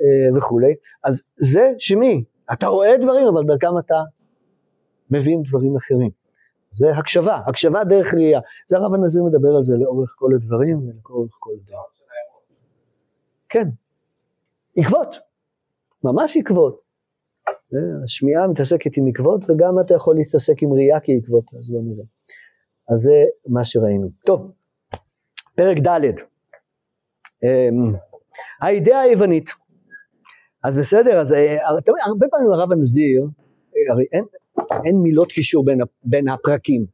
אה, 0.00 0.36
וכולי. 0.36 0.74
אז 1.04 1.22
זה 1.36 1.72
שמי, 1.78 2.24
אתה 2.52 2.66
רואה 2.66 2.98
דברים, 2.98 3.26
אבל 3.26 3.44
דרכם 3.44 3.78
אתה 3.78 4.02
מבין 5.10 5.42
דברים 5.48 5.76
אחרים. 5.76 6.10
זה 6.70 6.90
הקשבה, 6.96 7.40
הקשבה 7.46 7.84
דרך 7.84 8.14
ראייה. 8.14 8.40
זה 8.66 8.76
הרב 8.78 8.94
הנזיר 8.94 9.24
מדבר 9.24 9.56
על 9.56 9.64
זה 9.64 9.76
לאורך 9.76 10.14
כל 10.18 10.34
הדברים 10.34 10.78
ולאורך 10.78 11.36
כל 11.40 11.52
דבר. 11.66 11.82
כן, 13.48 13.68
עקבות, 14.76 15.16
ממש 16.04 16.36
עקבות. 16.36 16.80
זה, 17.70 17.78
השמיעה 18.04 18.48
מתעסקת 18.48 18.96
עם 18.96 19.08
עקבות, 19.08 19.40
וגם 19.50 19.74
אתה 19.80 19.94
יכול 19.94 20.16
להתעסק 20.16 20.62
עם 20.62 20.72
ראייה 20.72 21.00
כעקבות, 21.00 21.44
אז 21.58 21.70
בוא 21.70 21.80
נראה. 21.82 22.04
אז 22.92 22.98
זה 22.98 23.24
מה 23.48 23.64
שראינו. 23.64 24.08
טוב, 24.26 24.52
פרק 25.56 25.76
ד' 25.86 26.30
אמ, 27.44 27.94
האידאה 28.62 29.00
היוונית. 29.00 29.50
אז 30.64 30.76
בסדר, 30.76 31.20
אז 31.20 31.32
אה, 31.32 31.56
הרבה 32.06 32.26
פעמים 32.30 32.52
הרב 32.52 32.72
הנזיר, 32.72 33.22
אה, 33.76 33.92
הרי 33.92 34.04
אין, 34.12 34.24
אין 34.84 34.96
מילות 35.02 35.32
קישור 35.32 35.64
בין, 35.64 35.80
בין 36.04 36.28
הפרקים. 36.28 36.86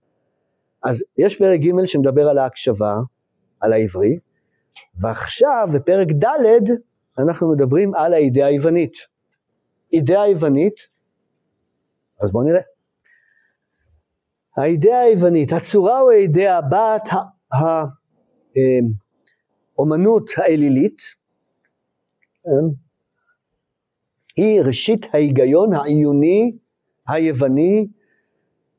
אז 0.85 1.05
יש 1.19 1.39
פרק 1.39 1.61
ג' 1.61 1.85
שמדבר 1.85 2.29
על 2.29 2.39
ההקשבה, 2.39 2.95
על 3.61 3.73
העברי, 3.73 4.19
ועכשיו 5.01 5.69
בפרק 5.75 6.09
ד' 6.09 6.71
אנחנו 7.19 7.53
מדברים 7.53 7.95
על 7.95 8.15
האידאה 8.15 8.47
היוונית. 8.47 8.93
אידאה 9.93 10.23
היוונית, 10.23 10.75
אז 12.21 12.33
בואו 12.33 12.45
נראה. 12.45 12.61
האידאה 14.57 15.01
היוונית, 15.01 15.53
הצורה 15.53 16.01
או 16.01 16.11
האידאה 16.11 16.61
בת 16.61 17.09
האומנות 19.79 20.31
האלילית, 20.37 20.99
כן? 22.45 22.67
היא 24.37 24.61
ראשית 24.61 25.07
ההיגיון 25.13 25.73
העיוני 25.73 26.59
היווני 27.09 27.87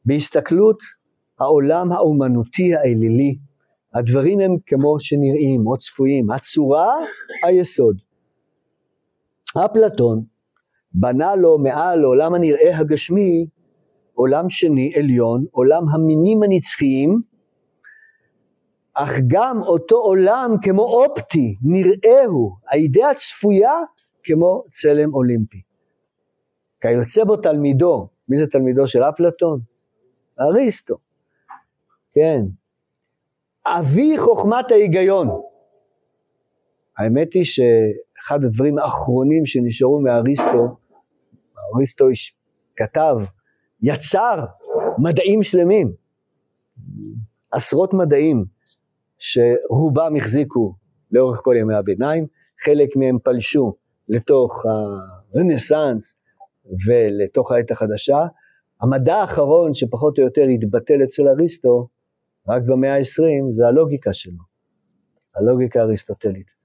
בהסתכלות 0.06 0.80
העולם 1.40 1.92
האומנותי 1.92 2.76
האלילי. 2.76 3.38
הדברים 3.94 4.40
הם 4.40 4.52
כמו 4.66 5.00
שנראים 5.00 5.68
או 5.68 5.78
צפויים, 5.78 6.32
הצורה 6.32 6.96
היסוד. 7.44 8.07
אפלטון 9.66 10.24
בנה 10.94 11.36
לו 11.36 11.58
מעל 11.58 12.00
לעולם 12.00 12.34
הנראה 12.34 12.78
הגשמי 12.78 13.48
עולם 14.14 14.50
שני 14.50 14.94
עליון, 14.96 15.46
עולם 15.52 15.84
המינים 15.90 16.44
הנצחיים, 16.44 17.22
אך 18.94 19.12
גם 19.28 19.58
אותו 19.62 19.96
עולם 19.96 20.52
כמו 20.62 20.84
אופטי, 20.84 21.56
נראהו, 21.62 22.56
האידאה 22.68 23.16
צפויה 23.16 23.74
כמו 24.24 24.64
צלם 24.72 25.14
אולימפי. 25.14 25.62
כיוצא 26.82 27.24
בו 27.24 27.38
תלמידו, 27.38 28.08
מי 28.30 28.38
זה 28.38 28.48
תלמידו 28.48 28.88
של 28.88 29.04
אפלטון? 29.04 29.60
אריסטו, 30.40 30.96
כן. 32.12 32.42
אבי 33.66 34.18
חוכמת 34.18 34.72
ההיגיון. 34.72 35.28
האמת 36.98 37.34
היא 37.34 37.44
שאחד 38.28 38.44
הדברים 38.44 38.78
האחרונים 38.78 39.46
שנשארו 39.46 40.00
מאריסטו, 40.00 40.78
אריסטו 41.76 42.06
כתב, 42.76 43.16
יצר 43.82 44.46
מדעים 44.98 45.44
שלמים, 45.44 45.94
עשרות 47.52 47.94
מדעים 47.94 48.46
שרובם 49.20 50.16
החזיקו 50.18 50.74
לאורך 51.12 51.42
כל 51.44 51.56
ימי 51.60 51.76
הביניים, 51.76 52.28
חלק 52.64 52.90
מהם 52.96 53.18
פלשו 53.24 53.74
לתוך 54.10 54.66
הרנסאנס 55.36 56.20
ולתוך 56.88 57.52
העת 57.52 57.72
החדשה. 57.72 58.20
המדע 58.82 59.16
האחרון 59.16 59.74
שפחות 59.74 60.20
או 60.20 60.24
יותר 60.24 60.42
התבטל 60.42 61.04
אצל 61.04 61.28
אריסטו, 61.28 61.88
רק 62.48 62.62
במאה 62.66 62.96
ה-20, 62.96 63.50
זה 63.50 63.68
הלוגיקה 63.68 64.14
שלו, 64.14 64.44
הלוגיקה 65.36 65.80
האריסטוטלית. 65.80 66.57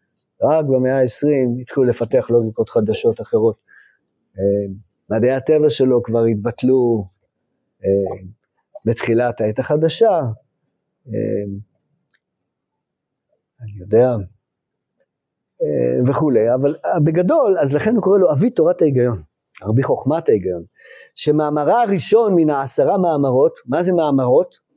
רק 0.43 0.65
במאה 0.65 0.99
ה-20 0.99 1.61
התחילו 1.61 1.85
לפתח 1.85 2.31
לוגיקות 2.31 2.69
חדשות 2.69 3.21
אחרות. 3.21 3.57
אה, 4.39 4.73
מדעי 5.11 5.33
הטבע 5.33 5.71
שלו 5.71 6.03
כבר 6.03 6.25
התבטלו 6.25 7.07
אה, 7.85 8.23
בתחילת 8.85 9.41
העת 9.41 9.59
החדשה, 9.59 10.21
אה, 11.09 11.45
אני 13.61 13.73
יודע, 13.81 14.11
וכולי, 16.09 16.55
אבל 16.55 16.77
בגדול, 17.05 17.59
אז 17.59 17.75
לכן 17.75 17.95
הוא 17.95 18.03
קורא 18.03 18.19
לו 18.19 18.33
אבי 18.33 18.51
תורת 18.51 18.83
ההיגיון, 18.83 19.23
רבי 19.63 19.83
חוכמת 19.83 20.29
ההיגיון, 20.29 20.63
שמאמרה 21.15 21.83
הראשון 21.83 22.35
מן 22.35 22.51
העשרה 22.51 22.99
מאמרות, 22.99 23.53
מה 23.67 23.83
זה 23.83 23.93
מאמרות? 23.93 24.72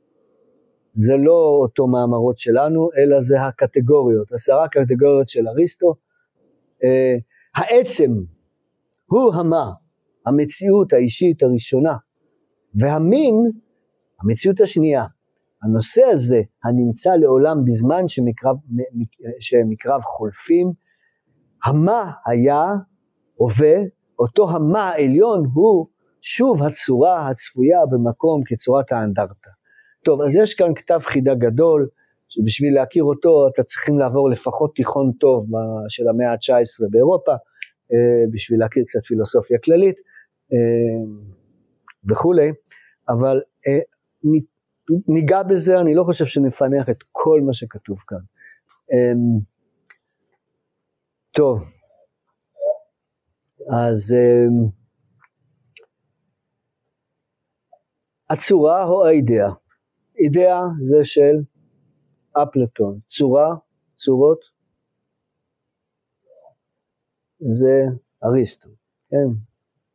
זה 0.96 1.16
לא 1.16 1.58
אותו 1.62 1.86
מאמרות 1.86 2.38
שלנו, 2.38 2.88
אלא 2.98 3.20
זה 3.20 3.42
הקטגוריות, 3.42 4.32
עשרה 4.32 4.68
קטגוריות 4.68 5.28
של 5.28 5.48
אריסטו. 5.48 5.94
אה, 6.84 7.16
העצם 7.56 8.10
הוא 9.06 9.34
המה, 9.34 9.72
המציאות 10.26 10.92
האישית 10.92 11.42
הראשונה, 11.42 11.96
והמין, 12.80 13.34
המציאות 14.22 14.60
השנייה. 14.60 15.04
הנושא 15.62 16.02
הזה, 16.12 16.40
הנמצא 16.64 17.10
לעולם 17.10 17.64
בזמן 17.64 18.08
שמקרב, 18.08 18.56
שמקרב 19.40 20.00
חולפים, 20.02 20.72
המה 21.64 22.12
היה, 22.26 22.62
הווה, 23.34 23.76
אותו 24.18 24.50
המה 24.50 24.88
העליון 24.88 25.44
הוא 25.54 25.86
שוב 26.20 26.62
הצורה 26.62 27.28
הצפויה 27.28 27.78
במקום 27.90 28.42
כצורת 28.46 28.92
האנדרטה. 28.92 29.55
טוב, 30.06 30.22
אז 30.22 30.36
יש 30.36 30.54
כאן 30.54 30.74
כתב 30.74 31.00
חידה 31.02 31.34
גדול, 31.34 31.88
שבשביל 32.28 32.74
להכיר 32.74 33.04
אותו 33.04 33.48
אתה 33.54 33.62
צריכים 33.62 33.98
לעבור 33.98 34.30
לפחות 34.30 34.74
תיכון 34.74 35.12
טוב 35.20 35.46
של 35.88 36.08
המאה 36.08 36.32
ה-19 36.32 36.90
באירופה, 36.90 37.32
אה, 37.92 38.24
בשביל 38.32 38.60
להכיר 38.60 38.82
קצת 38.86 39.04
פילוסופיה 39.06 39.58
כללית 39.64 39.96
אה, 40.52 40.58
וכולי, 42.10 42.52
אבל 43.08 43.40
אה, 43.68 43.78
ניגע 45.08 45.42
בזה, 45.42 45.80
אני 45.80 45.94
לא 45.94 46.04
חושב 46.04 46.24
שנפענח 46.24 46.88
את 46.88 47.02
כל 47.12 47.40
מה 47.46 47.52
שכתוב 47.52 47.98
כאן. 48.06 48.18
טוב, 51.32 51.64
אז 53.70 54.14
הצורה 58.30 58.84
או 58.84 59.06
האידאה? 59.06 59.65
אידאה 60.18 60.62
זה 60.80 60.96
של 61.02 61.36
אפלטון, 62.32 62.98
צורה, 63.06 63.54
צורות, 63.96 64.40
זה 67.48 67.84
אריסטו, 68.24 68.68
כן, 69.10 69.28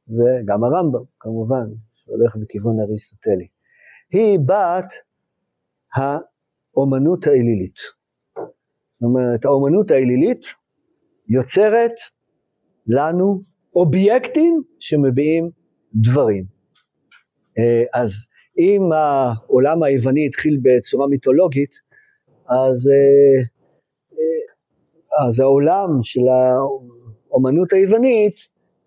זה 0.07 0.30
גם 0.45 0.63
הרמב"ם 0.63 1.03
כמובן, 1.19 1.65
שהולך 1.95 2.36
בכיוון 2.36 2.80
אריסטוטלי. 2.80 3.47
היא 4.11 4.39
בת 4.39 4.93
האומנות 5.95 7.28
האלילית. 7.28 7.78
זאת 8.91 9.01
אומרת, 9.01 9.45
האומנות 9.45 9.91
האלילית 9.91 10.45
יוצרת 11.28 11.91
לנו 12.88 13.43
אובייקטים 13.76 14.61
שמביעים 14.80 15.49
דברים. 15.95 16.45
אה, 17.57 18.01
אז 18.01 18.11
אם 18.58 18.91
העולם 18.91 19.84
היווני 19.84 20.28
התחיל 20.28 20.60
בצורה 20.62 21.08
מיתולוגית, 21.08 21.72
אז, 22.49 22.89
אה, 22.89 23.41
אה, 24.14 25.28
אז 25.28 25.39
העולם 25.39 25.88
של 26.02 26.22
האומנות 27.30 27.74
היוונית 27.74 28.36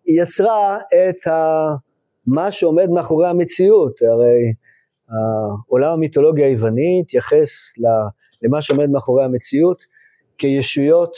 יצרה 0.07 0.79
את 0.79 1.27
ה, 1.27 1.69
מה 2.27 2.51
שעומד 2.51 2.91
מאחורי 2.91 3.29
המציאות. 3.29 4.03
הרי 4.03 4.53
העולם 5.09 5.93
המיתולוגי 5.93 6.45
היווני 6.45 7.01
התייחס 7.03 7.51
למה 8.43 8.63
שעומד 8.63 8.91
מאחורי 8.91 9.25
המציאות 9.25 9.83
כישויות, 10.39 11.17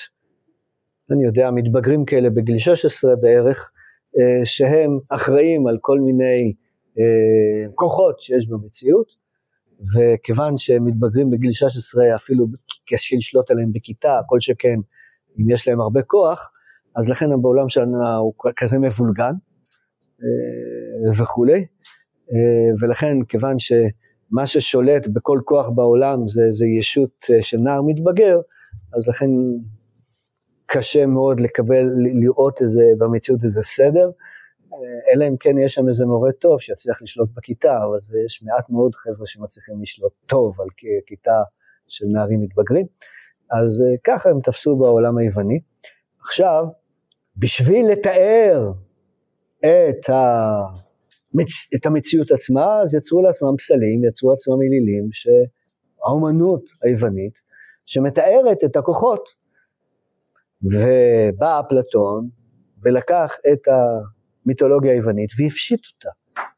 אני 1.11 1.25
יודע, 1.25 1.51
מתבגרים 1.51 2.05
כאלה 2.05 2.31
בגיל 2.31 2.59
16 2.59 3.17
בערך, 3.17 3.71
שהם 4.45 4.99
אחראים 5.09 5.67
על 5.67 5.79
כל 5.81 6.01
מיני 6.01 6.53
אה, 6.53 6.66
כוחות 7.75 8.23
שיש 8.23 8.49
במציאות, 8.49 9.07
וכיוון 9.95 10.57
שהם 10.57 10.85
מתבגרים 10.85 11.31
בגיל 11.31 11.51
16 11.51 12.15
אפילו 12.17 12.47
קשה 12.89 13.17
לשלוט 13.17 13.51
עליהם 13.51 13.73
בכיתה, 13.73 14.21
כל 14.27 14.41
שכן 14.41 14.79
אם 15.41 15.51
יש 15.51 15.69
להם 15.69 15.81
הרבה 15.81 16.03
כוח, 16.03 16.51
אז 16.97 17.09
לכן 17.09 17.27
בעולם 17.43 17.69
שלנו 17.69 17.97
הוא 18.19 18.33
כזה 18.57 18.79
מבולגן 18.79 19.33
אה, 20.23 21.23
וכולי, 21.23 21.67
אה, 22.33 22.75
ולכן 22.81 23.25
כיוון 23.29 23.59
שמה 23.59 24.47
ששולט 24.47 25.07
בכל 25.07 25.41
כוח 25.45 25.69
בעולם 25.69 26.29
זה, 26.29 26.43
זה 26.51 26.67
ישות 26.67 27.27
של 27.41 27.59
נער 27.59 27.83
מתבגר, 27.83 28.41
אז 28.97 29.09
לכן 29.09 29.31
קשה 30.67 31.07
מאוד 31.07 31.41
לקבל, 31.41 31.91
לראות 32.21 32.61
איזה, 32.61 32.85
במציאות 32.99 33.45
איזה 33.45 33.63
סדר, 33.63 34.11
אלא 35.13 35.29
אם 35.29 35.37
כן 35.41 35.59
יש 35.65 35.75
שם 35.75 35.89
איזה 35.89 36.07
מורה 36.07 36.33
טוב 36.33 36.61
שיצליח 36.61 37.03
לשלוט 37.03 37.29
בכיתה, 37.35 37.77
אבל 37.85 38.01
זה 38.01 38.19
יש 38.27 38.43
מעט 38.43 38.71
מאוד 38.71 38.95
חבר'ה 38.95 39.27
שמצליחים 39.27 39.83
לשלוט 39.83 40.13
טוב 40.27 40.61
על 40.61 40.69
כיתה 41.07 41.43
של 41.89 42.07
נערים 42.13 42.41
מתבגרים. 42.41 42.87
אז 43.51 43.83
אה, 43.83 43.97
ככה 44.05 44.31
הם 44.31 44.41
תפסו 44.41 44.77
בעולם 44.77 45.19
היווני. 45.19 45.61
עכשיו, 46.21 46.65
בשביל 47.37 47.87
לתאר 47.93 48.73
את, 49.59 50.09
המצ... 50.09 51.75
את 51.75 51.87
המציאות 51.87 52.31
עצמה, 52.31 52.81
אז 52.81 52.95
יצרו 52.95 53.23
לעצמם 53.23 53.57
פסלים, 53.59 54.05
יצרו 54.05 54.31
לעצמם 54.31 54.63
אלילים, 54.63 55.09
שהאומנות 55.13 56.63
היוונית, 56.83 57.35
שמתארת 57.85 58.65
את 58.65 58.77
הכוחות. 58.77 59.29
ובא 60.63 61.61
אפלטון 61.61 62.29
ולקח 62.83 63.37
את 63.53 63.69
ה... 63.69 63.73
המיתולוגיה 64.47 64.93
היוונית 64.93 65.31
והפשיט 65.39 65.81
אותה, 65.95 66.09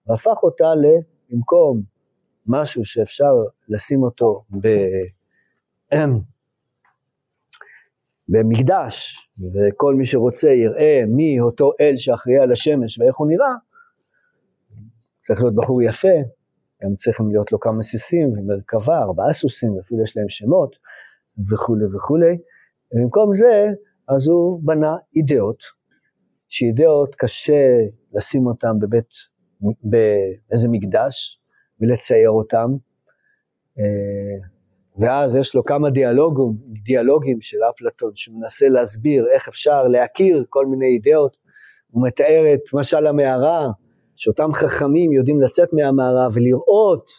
והפך 0.07 0.43
אותה 0.43 0.65
למקום 0.75 1.83
משהו 2.47 2.85
שאפשר 2.85 3.33
לשים 3.69 4.03
אותו 4.03 4.45
ב... 4.61 4.69
במקדש, 8.29 9.29
וכל 9.55 9.95
מי 9.95 10.07
שרוצה 10.07 10.49
יראה 10.49 11.03
מי 11.07 11.41
אותו 11.41 11.73
אל 11.81 11.93
שאחראי 11.97 12.39
על 12.39 12.53
השמש 12.53 12.99
ואיך 12.99 13.17
הוא 13.17 13.29
נראה, 13.29 13.55
צריך 15.21 15.41
להיות 15.41 15.55
בחור 15.55 15.83
יפה, 15.83 16.19
גם 16.83 16.95
צריכים 16.95 17.29
להיות 17.29 17.53
לו 17.53 17.61
כמה 17.61 17.83
סיסים 17.83 18.29
ומרכבה, 18.39 18.99
ארבעה 18.99 19.33
סוסים, 19.33 19.79
אפילו 19.81 20.03
יש 20.03 20.17
להם 20.17 20.29
שמות 20.29 20.77
וכולי 21.51 21.85
וכולי. 21.97 22.39
ובמקום 22.93 23.33
זה, 23.33 23.67
אז 24.09 24.29
הוא 24.29 24.61
בנה 24.63 24.97
אידאות, 25.17 25.78
שאידאות 26.49 27.15
קשה 27.15 27.77
לשים 28.15 28.47
אותם 28.47 28.79
בבית, 28.81 29.09
באיזה 29.61 30.69
מקדש 30.69 31.41
ולצייר 31.81 32.31
אותם, 32.31 32.71
אה, 33.79 34.49
ואז 34.99 35.37
יש 35.37 35.55
לו 35.55 35.65
כמה 35.65 35.91
דיאלוגים, 35.91 36.53
דיאלוגים 36.85 37.41
של 37.41 37.59
אפלטון 37.71 38.11
שמנסה 38.15 38.69
להסביר 38.69 39.27
איך 39.33 39.49
אפשר 39.49 39.89
להכיר 39.89 40.45
כל 40.49 40.67
מיני 40.67 40.87
אידאות, 40.87 41.37
הוא 41.91 42.07
מתאר 42.07 42.55
את 42.55 42.61
משל 42.73 43.07
המערה, 43.07 43.69
שאותם 44.17 44.53
חכמים 44.53 45.13
יודעים 45.13 45.41
לצאת 45.41 45.69
מהמערה 45.73 46.29
ולראות 46.33 47.11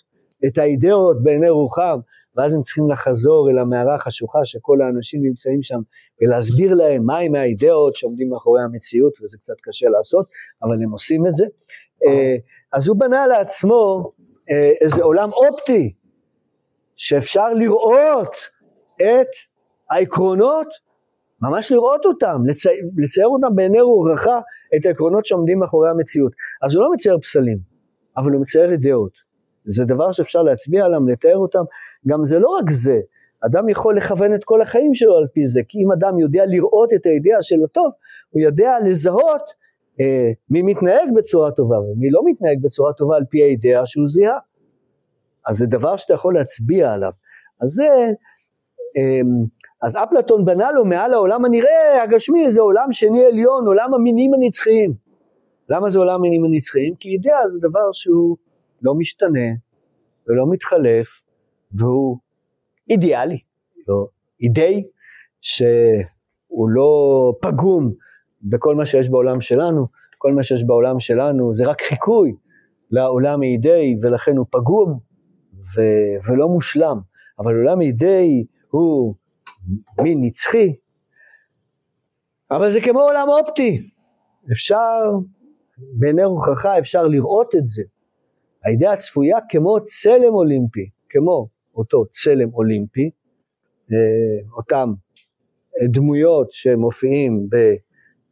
את 0.46 0.58
האידאות 0.58 1.24
בעיני 1.24 1.50
רוחם, 1.50 2.00
ואז 2.38 2.54
הם 2.54 2.62
צריכים 2.62 2.92
לחזור 2.92 3.50
אל 3.50 3.58
המערה 3.58 3.96
החשוכה 3.96 4.40
שכל 4.44 4.82
האנשים 4.82 5.24
נמצאים 5.24 5.62
שם 5.62 5.80
ולהסביר 6.22 6.74
להם 6.74 7.06
מהם 7.06 7.36
האידאות 7.36 7.96
שעומדים 7.96 8.30
מאחורי 8.30 8.62
המציאות 8.62 9.14
וזה 9.22 9.38
קצת 9.38 9.56
קשה 9.62 9.90
לעשות 9.90 10.26
אבל 10.64 10.84
הם 10.84 10.92
עושים 10.92 11.28
את 11.28 11.36
זה 11.36 11.46
אה, 12.08 12.36
אז 12.74 12.88
הוא 12.88 13.00
בנה 13.00 13.28
לעצמו 13.28 14.12
אה, 14.52 14.72
איזה 14.82 15.04
עולם 15.04 15.30
אופטי 15.34 15.94
שאפשר 16.96 17.54
לראות 17.54 18.36
את 18.96 19.28
העקרונות 19.92 20.68
ממש 21.42 21.72
לראות 21.72 22.06
אותם, 22.06 22.42
לצייר, 22.46 22.76
לצייר 22.98 23.28
אותם 23.28 23.56
בעיני 23.56 23.82
רוחך 23.82 24.28
את 24.76 24.86
העקרונות 24.86 25.26
שעומדים 25.26 25.60
מאחורי 25.60 25.90
המציאות. 25.90 26.32
אז 26.62 26.76
הוא 26.76 26.84
לא 26.84 26.92
מצייר 26.94 27.18
פסלים, 27.22 27.58
אבל 28.18 28.32
הוא 28.32 28.42
מצייר 28.42 28.72
אידאות. 28.72 29.29
זה 29.66 29.86
דבר 29.86 30.12
שאפשר 30.12 30.42
להצביע 30.42 30.86
עליו, 30.86 31.08
לתאר 31.08 31.38
אותם, 31.38 31.64
גם 32.08 32.24
זה 32.24 32.40
לא 32.40 32.48
רק 32.48 32.70
זה, 32.70 33.00
אדם 33.46 33.70
יכול 33.70 33.98
לכוון 33.98 34.34
את 34.34 34.44
כל 34.44 34.62
החיים 34.62 34.94
שלו 34.94 35.18
על 35.18 35.28
פי 35.34 35.46
זה, 35.46 35.62
כי 35.68 35.78
אם 35.78 35.92
אדם 35.92 36.20
יודע 36.20 36.46
לראות 36.46 36.94
את 36.94 37.06
הידיעה 37.06 37.42
של 37.42 37.64
הטוב, 37.64 37.92
הוא 38.30 38.42
יודע 38.42 38.72
לזהות 38.86 39.50
אה, 40.00 40.32
מי 40.50 40.62
מתנהג 40.62 41.10
בצורה 41.16 41.52
טובה 41.52 41.80
ומי 41.80 42.10
לא 42.10 42.22
מתנהג 42.26 42.62
בצורה 42.62 42.94
טובה 42.94 43.16
על 43.16 43.24
פי 43.30 43.44
הידיעה 43.44 43.86
שהוא 43.86 44.08
זיהה. 44.08 44.38
אז 45.48 45.56
זה 45.56 45.66
דבר 45.66 45.96
שאתה 45.96 46.14
יכול 46.14 46.34
להצביע 46.34 46.94
עליו. 46.94 47.12
אז 47.62 47.70
זה, 47.70 47.88
אה, 48.98 49.22
אז 49.82 49.98
אפלטון 50.04 50.46
בנה 50.46 50.72
לו 50.72 50.86
מעל 50.86 51.14
העולם 51.14 51.46
הנראה, 51.46 52.04
הגשמי, 52.04 52.52
זה 52.52 52.62
עולם 52.62 52.92
שני 52.92 53.26
עליון, 53.26 53.68
עולם 53.68 53.94
המינים 53.94 54.34
הנצחיים. 54.34 54.94
למה 55.70 55.90
זה 55.90 56.00
עולם 56.00 56.16
המינים 56.16 56.46
הנצחיים? 56.46 56.96
כי 57.00 57.10
ידיעה 57.10 57.48
זה 57.48 57.60
דבר 57.62 57.92
שהוא 57.92 58.38
לא 58.82 58.96
משתנה 58.96 59.50
ולא 60.28 60.52
מתחלף, 60.52 61.08
והוא 61.72 62.18
אידיאלי, 62.90 63.40
לא 63.88 64.08
אידיי, 64.42 64.84
שהוא 65.42 66.70
לא 66.70 67.34
פגום 67.42 67.94
בכל 68.42 68.76
מה 68.76 68.86
שיש 68.86 69.10
בעולם 69.10 69.42
שלנו, 69.42 69.88
כל 70.18 70.34
מה 70.34 70.44
שיש 70.44 70.64
בעולם 70.64 71.00
שלנו 71.00 71.54
זה 71.54 71.66
רק 71.66 71.82
חיקוי 71.82 72.36
לעולם 72.92 73.42
האידיי, 73.42 73.96
ולכן 74.02 74.38
הוא 74.38 74.46
פגום 74.50 75.00
ו- 75.54 76.30
ולא 76.32 76.48
מושלם, 76.48 77.00
אבל 77.40 77.56
עולם 77.56 77.80
האידיי 77.80 78.46
הוא 78.70 79.16
מין 80.02 80.18
נצחי, 80.22 80.76
אבל 82.52 82.72
זה 82.72 82.82
כמו 82.82 83.00
עולם 83.02 83.28
אופטי, 83.30 83.90
אפשר, 84.52 85.00
בעיני 85.78 86.24
רוחך 86.24 86.66
אפשר 86.66 87.08
לראות 87.08 87.56
את 87.56 87.68
זה, 87.68 87.84
הידיעה 88.64 88.94
הצפויה 88.94 89.38
כמו 89.50 89.78
צלם 89.84 90.34
אולימפי, 90.34 90.90
כמו 91.10 91.48
אותו 91.76 92.06
צלם 92.06 92.54
אולימפי, 92.54 93.10
אה, 93.92 94.56
אותם 94.58 94.94
דמויות 95.92 96.52
שמופיעים 96.52 97.48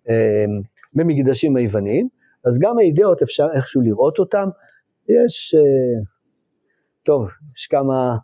אה, 0.10 0.46
במקדשים 0.94 1.56
היווניים, 1.56 2.08
אז 2.46 2.60
גם 2.60 2.78
האידאות 2.78 3.22
אפשר 3.22 3.48
איכשהו 3.56 3.82
לראות 3.82 4.20
אותם, 4.20 4.50
יש, 5.10 5.56
אה, 5.56 6.04
טוב, 7.04 7.30
יש 7.56 7.68
כמה, 7.68 8.18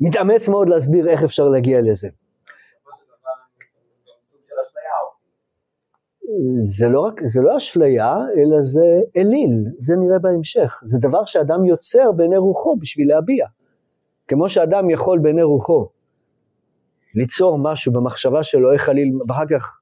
מתאמץ 0.00 0.48
מאוד 0.48 0.68
להסביר 0.68 1.08
איך 1.08 1.24
אפשר 1.24 1.48
להגיע 1.48 1.80
לזה. 1.80 2.08
זה 6.60 6.88
לא, 6.88 7.00
רק, 7.00 7.20
זה 7.24 7.40
לא 7.42 7.56
אשליה, 7.56 8.16
אלא 8.36 8.56
זה 8.60 9.00
אליל, 9.16 9.64
זה 9.78 9.96
נראה 9.96 10.18
בהמשך. 10.18 10.80
זה 10.84 10.98
דבר 10.98 11.24
שאדם 11.24 11.64
יוצר 11.64 12.12
בעיני 12.12 12.36
רוחו 12.36 12.76
בשביל 12.76 13.08
להביע. 13.08 13.46
כמו 14.28 14.48
שאדם 14.48 14.90
יכול 14.90 15.18
בעיני 15.18 15.42
רוחו 15.42 15.88
ליצור 17.14 17.58
משהו 17.58 17.92
במחשבה 17.92 18.42
שלו, 18.42 18.72
איך 18.72 18.82
חליל, 18.82 19.12
ואחר 19.28 19.46
כך, 19.50 19.78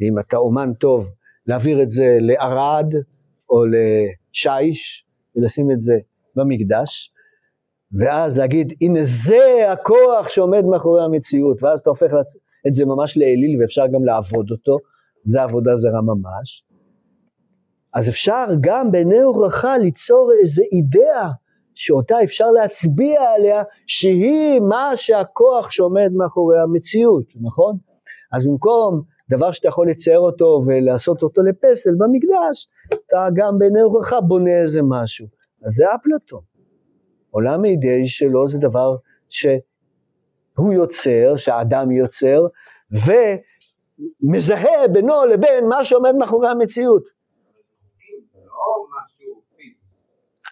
אם 0.00 0.18
אתה 0.18 0.36
אומן 0.36 0.72
טוב, 0.74 1.06
להעביר 1.46 1.82
את 1.82 1.90
זה 1.90 2.16
לערד 2.20 2.94
או 3.50 3.64
לשיש, 3.64 5.06
ולשים 5.36 5.70
את 5.70 5.80
זה 5.80 5.98
במקדש, 6.36 7.14
ואז 7.92 8.38
להגיד, 8.38 8.72
הנה 8.80 9.00
זה 9.02 9.72
הכוח 9.72 10.28
שעומד 10.28 10.64
מאחורי 10.64 11.04
המציאות, 11.04 11.62
ואז 11.62 11.80
אתה 11.80 11.90
הופך 11.90 12.12
את 12.68 12.74
זה 12.74 12.84
ממש 12.84 13.18
לאליל 13.18 13.60
ואפשר 13.60 13.86
גם 13.86 14.04
לעבוד 14.04 14.50
אותו. 14.50 14.78
זה 15.28 15.42
עבודה 15.42 15.76
זרה 15.76 16.00
ממש, 16.02 16.64
אז 17.94 18.08
אפשר 18.08 18.46
גם 18.60 18.92
בעיני 18.92 19.20
הורחה 19.20 19.78
ליצור 19.78 20.30
איזה 20.42 20.62
אידאה 20.72 21.28
שאותה 21.74 22.16
אפשר 22.24 22.50
להצביע 22.50 23.20
עליה 23.36 23.62
שהיא 23.86 24.60
מה 24.60 24.90
שהכוח 24.94 25.70
שעומד 25.70 26.10
מאחורי 26.16 26.60
המציאות, 26.60 27.24
נכון? 27.40 27.76
אז 28.32 28.46
במקום 28.46 29.02
דבר 29.30 29.52
שאתה 29.52 29.68
יכול 29.68 29.90
לצייר 29.90 30.18
אותו 30.18 30.64
ולעשות 30.66 31.22
אותו 31.22 31.42
לפסל 31.42 31.90
במקדש, 31.98 32.68
אתה 32.86 33.26
גם 33.34 33.58
בעיני 33.58 33.82
רוחך 33.82 34.12
בונה 34.28 34.60
איזה 34.60 34.80
משהו. 34.82 35.26
אז 35.64 35.72
זה 35.72 35.84
אפלטון. 35.94 36.40
עולם 37.30 37.64
האידאי 37.64 38.06
שלו 38.06 38.48
זה 38.48 38.58
דבר 38.58 38.96
שהוא 39.28 40.72
יוצר, 40.72 41.36
שהאדם 41.36 41.90
יוצר, 41.90 42.46
ומזהה 44.22 44.88
בינו 44.92 45.26
לבין 45.26 45.68
מה 45.68 45.84
שעומד 45.84 46.14
מאחורי 46.18 46.48
המציאות. 46.48 47.02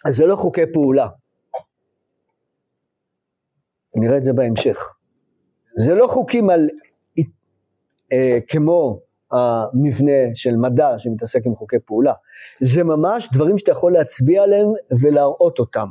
אז 0.05 0.15
זה 0.15 0.25
לא 0.25 0.35
חוקי 0.35 0.61
פעולה. 0.73 1.07
נראה 3.95 4.17
את 4.17 4.23
זה 4.23 4.33
בהמשך. 4.33 4.77
זה 5.75 5.95
לא 5.95 6.07
חוקים 6.07 6.49
על, 6.49 6.69
אה, 8.13 8.37
כמו 8.47 8.99
המבנה 9.31 10.35
של 10.35 10.55
מדע 10.55 10.97
שמתעסק 10.97 11.45
עם 11.45 11.55
חוקי 11.55 11.79
פעולה. 11.85 12.13
זה 12.61 12.83
ממש 12.83 13.29
דברים 13.33 13.57
שאתה 13.57 13.71
יכול 13.71 13.93
להצביע 13.93 14.43
עליהם 14.43 14.67
ולהראות 15.01 15.59
אותם. 15.59 15.87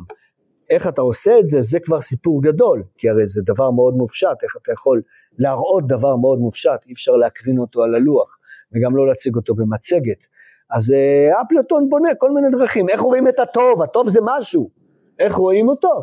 איך 0.70 0.86
אתה 0.86 1.00
עושה 1.00 1.38
את 1.38 1.48
זה, 1.48 1.60
זה 1.60 1.78
כבר 1.80 2.00
סיפור 2.00 2.42
גדול, 2.42 2.82
כי 2.98 3.08
הרי 3.08 3.26
זה 3.26 3.42
דבר 3.44 3.70
מאוד 3.70 3.94
מופשט, 3.94 4.42
איך 4.42 4.56
אתה 4.62 4.72
יכול 4.72 5.02
להראות 5.38 5.86
דבר 5.86 6.16
מאוד 6.16 6.38
מופשט, 6.38 6.86
אי 6.86 6.92
אפשר 6.92 7.12
להקרין 7.12 7.58
אותו 7.58 7.82
על 7.82 7.94
הלוח, 7.94 8.38
וגם 8.72 8.96
לא 8.96 9.06
להציג 9.06 9.36
אותו 9.36 9.54
במצגת. 9.54 10.26
אז 10.70 10.92
אה, 10.92 11.42
אפלטון 11.42 11.88
בונה 11.88 12.08
כל 12.18 12.30
מיני 12.30 12.46
דרכים, 12.50 12.88
איך 12.88 13.00
רואים 13.00 13.28
את 13.28 13.40
הטוב, 13.40 13.82
הטוב 13.82 14.08
זה 14.08 14.20
משהו, 14.22 14.70
איך 15.18 15.34
רואים 15.34 15.68
אותו? 15.68 16.02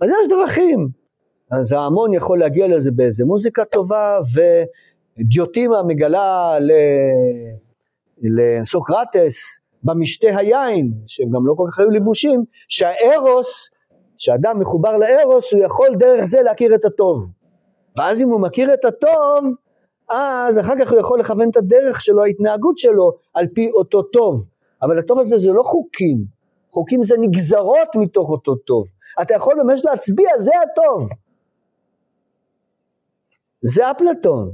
אז 0.00 0.10
יש 0.10 0.28
דרכים. 0.28 0.88
אז 1.50 1.72
ההמון 1.72 2.14
יכול 2.14 2.38
להגיע 2.38 2.66
לזה 2.68 2.90
באיזה 2.90 3.24
מוזיקה 3.24 3.64
טובה, 3.64 4.18
ודיוטימה 5.18 5.82
מגלה 5.82 6.58
ל... 6.60 6.70
לסוקרטס 8.22 9.68
במשתה 9.82 10.28
היין, 10.36 10.92
שהם 11.06 11.28
גם 11.30 11.46
לא 11.46 11.54
כל 11.56 11.64
כך 11.72 11.78
היו 11.78 11.90
לבושים, 11.90 12.44
שהארוס, 12.68 13.74
שאדם 14.18 14.60
מחובר 14.60 14.96
לארוס, 14.96 15.52
הוא 15.52 15.62
יכול 15.64 15.88
דרך 15.98 16.24
זה 16.24 16.42
להכיר 16.42 16.74
את 16.74 16.84
הטוב. 16.84 17.28
ואז 17.96 18.22
אם 18.22 18.28
הוא 18.28 18.40
מכיר 18.40 18.74
את 18.74 18.84
הטוב, 18.84 19.44
אז 20.10 20.58
אחר 20.58 20.74
כך 20.80 20.90
הוא 20.90 21.00
יכול 21.00 21.20
לכוון 21.20 21.50
את 21.50 21.56
הדרך 21.56 22.00
שלו, 22.00 22.24
ההתנהגות 22.24 22.78
שלו, 22.78 23.12
על 23.34 23.46
פי 23.54 23.70
אותו 23.70 24.02
טוב. 24.02 24.44
אבל 24.82 24.98
הטוב 24.98 25.18
הזה 25.18 25.38
זה 25.38 25.52
לא 25.52 25.62
חוקים, 25.62 26.24
חוקים 26.70 27.02
זה 27.02 27.14
נגזרות 27.20 27.88
מתוך 27.94 28.30
אותו 28.30 28.54
טוב. 28.54 28.86
אתה 29.22 29.34
יכול 29.34 29.62
ממש 29.62 29.84
להצביע, 29.84 30.28
זה 30.38 30.50
הטוב. 30.62 31.08
זה 33.62 33.90
אפלטון. 33.90 34.52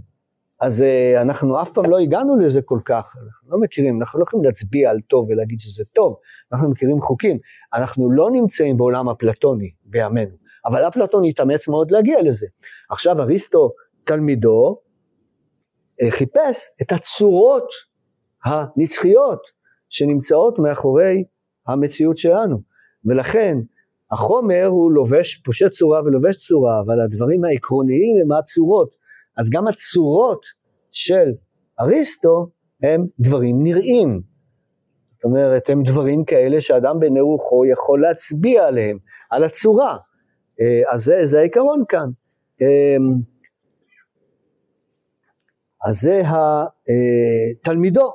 אז 0.60 0.82
uh, 0.82 1.22
אנחנו 1.22 1.62
אף 1.62 1.70
פעם 1.70 1.90
לא 1.90 1.98
הגענו 1.98 2.36
לזה 2.36 2.62
כל 2.62 2.78
כך, 2.84 3.16
אנחנו 3.16 3.50
לא 3.50 3.58
מכירים, 3.60 4.00
אנחנו 4.00 4.18
לא 4.20 4.24
יכולים 4.24 4.44
להצביע 4.44 4.90
על 4.90 5.00
טוב 5.00 5.30
ולהגיד 5.30 5.58
שזה 5.58 5.84
טוב, 5.94 6.16
אנחנו 6.52 6.70
מכירים 6.70 7.00
חוקים, 7.00 7.38
אנחנו 7.74 8.12
לא 8.12 8.30
נמצאים 8.30 8.76
בעולם 8.76 9.08
אפלטוני 9.08 9.70
בימינו, 9.84 10.36
אבל 10.66 10.88
אפלטון 10.88 11.24
התאמץ 11.24 11.68
מאוד 11.68 11.90
להגיע 11.90 12.22
לזה. 12.22 12.46
עכשיו 12.90 13.20
אריסטו, 13.20 13.70
תלמידו, 14.04 14.80
uh, 16.02 16.10
חיפש 16.10 16.70
את 16.82 16.92
הצורות 16.92 17.68
הנצחיות 18.44 19.40
שנמצאות 19.90 20.58
מאחורי 20.58 21.24
המציאות 21.66 22.16
שלנו, 22.16 22.60
ולכן 23.04 23.58
החומר 24.10 24.66
הוא 24.66 24.92
לובש, 24.92 25.42
פושט 25.44 25.70
צורה 25.70 26.02
ולובש 26.04 26.36
צורה, 26.36 26.80
אבל 26.80 27.00
הדברים 27.00 27.44
העקרוניים 27.44 28.16
הם 28.22 28.32
הצורות. 28.32 29.03
אז 29.38 29.50
גם 29.50 29.68
הצורות 29.68 30.46
של 30.90 31.32
אריסטו 31.80 32.48
הם 32.82 33.06
דברים 33.20 33.62
נראים. 33.62 34.20
זאת 35.14 35.24
אומרת, 35.24 35.70
הם 35.70 35.82
דברים 35.82 36.24
כאלה 36.24 36.60
שאדם 36.60 37.00
בעיני 37.00 37.20
רוחו 37.20 37.66
יכול 37.66 38.02
להצביע 38.02 38.66
עליהם, 38.66 38.98
על 39.30 39.44
הצורה. 39.44 39.96
אה, 40.60 40.92
אז 40.92 41.00
זה, 41.04 41.20
זה 41.24 41.38
העיקרון 41.38 41.84
כאן. 41.88 42.08
אה, 42.62 42.96
אז 45.86 45.94
זה 45.94 46.22
התלמידו. 47.60 48.12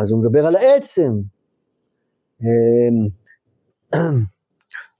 אז 0.00 0.12
הוא 0.12 0.20
מדבר 0.20 0.46
על 0.46 0.56
העצם. 0.56 1.12
אה, 2.42 3.98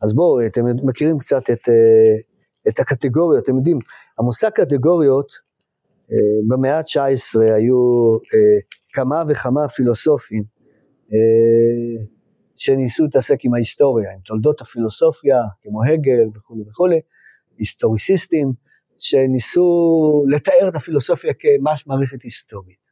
אז 0.03 0.15
בואו, 0.15 0.47
אתם 0.47 0.65
מכירים 0.83 1.19
קצת 1.19 1.51
את, 1.51 1.69
את 2.69 2.79
הקטגוריות, 2.79 3.45
אתם 3.45 3.57
יודעים, 3.57 3.79
המושג 4.19 4.51
קטגוריות, 4.51 5.33
אה, 6.13 6.17
במאה 6.49 6.79
ה-19 6.79 7.41
היו 7.41 8.13
אה, 8.15 8.61
כמה 8.93 9.23
וכמה 9.29 9.69
פילוסופים 9.69 10.43
אה, 11.13 12.05
שניסו 12.57 13.05
להתעסק 13.05 13.45
עם 13.45 13.55
ההיסטוריה, 13.55 14.13
עם 14.13 14.19
תולדות 14.25 14.61
הפילוסופיה, 14.61 15.37
כמו 15.63 15.85
הגל 15.85 16.29
וכולי 16.35 16.63
וכולי, 16.69 17.01
היסטוריסיסטים, 17.59 18.53
שניסו 18.99 20.25
לתאר 20.29 20.69
את 20.69 20.75
הפילוסופיה 20.75 21.33
כמש 21.35 21.87
מערכת 21.87 22.23
היסטורית. 22.23 22.83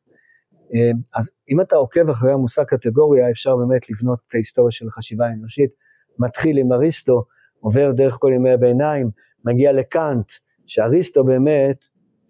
אז 1.15 1.31
אם 1.51 1.61
אתה 1.61 1.77
עוקב 1.77 2.11
אחרי 2.11 2.33
המושג 2.33 2.65
קטגוריה, 2.65 3.31
אפשר 3.31 3.57
באמת 3.57 3.91
לבנות 3.91 4.19
את 4.29 4.35
ההיסטוריה 4.35 4.71
של 4.71 4.89
החשיבה 4.89 5.27
האנושית. 5.27 5.71
מתחיל 6.19 6.59
עם 6.59 6.73
אריסטו, 6.73 7.25
עובר 7.61 7.93
דרך 7.93 8.17
כל 8.21 8.33
ימי 8.35 8.51
הביניים, 8.51 9.11
מגיע 9.45 9.73
לקאנט, 9.73 10.33
שאריסטו 10.71 11.25
באמת, 11.25 11.77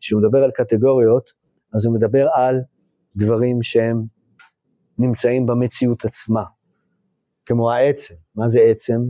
כשהוא 0.00 0.22
מדבר 0.22 0.38
על 0.44 0.50
קטגוריות, 0.50 1.30
אז 1.74 1.86
הוא 1.86 1.94
מדבר 1.94 2.26
על 2.34 2.60
דברים 3.16 3.62
שהם 3.62 4.02
נמצאים 4.98 5.46
במציאות 5.46 6.04
עצמה, 6.04 6.44
כמו 7.46 7.72
העצם. 7.72 8.14
מה 8.34 8.48
זה 8.48 8.60
עצם? 8.60 9.00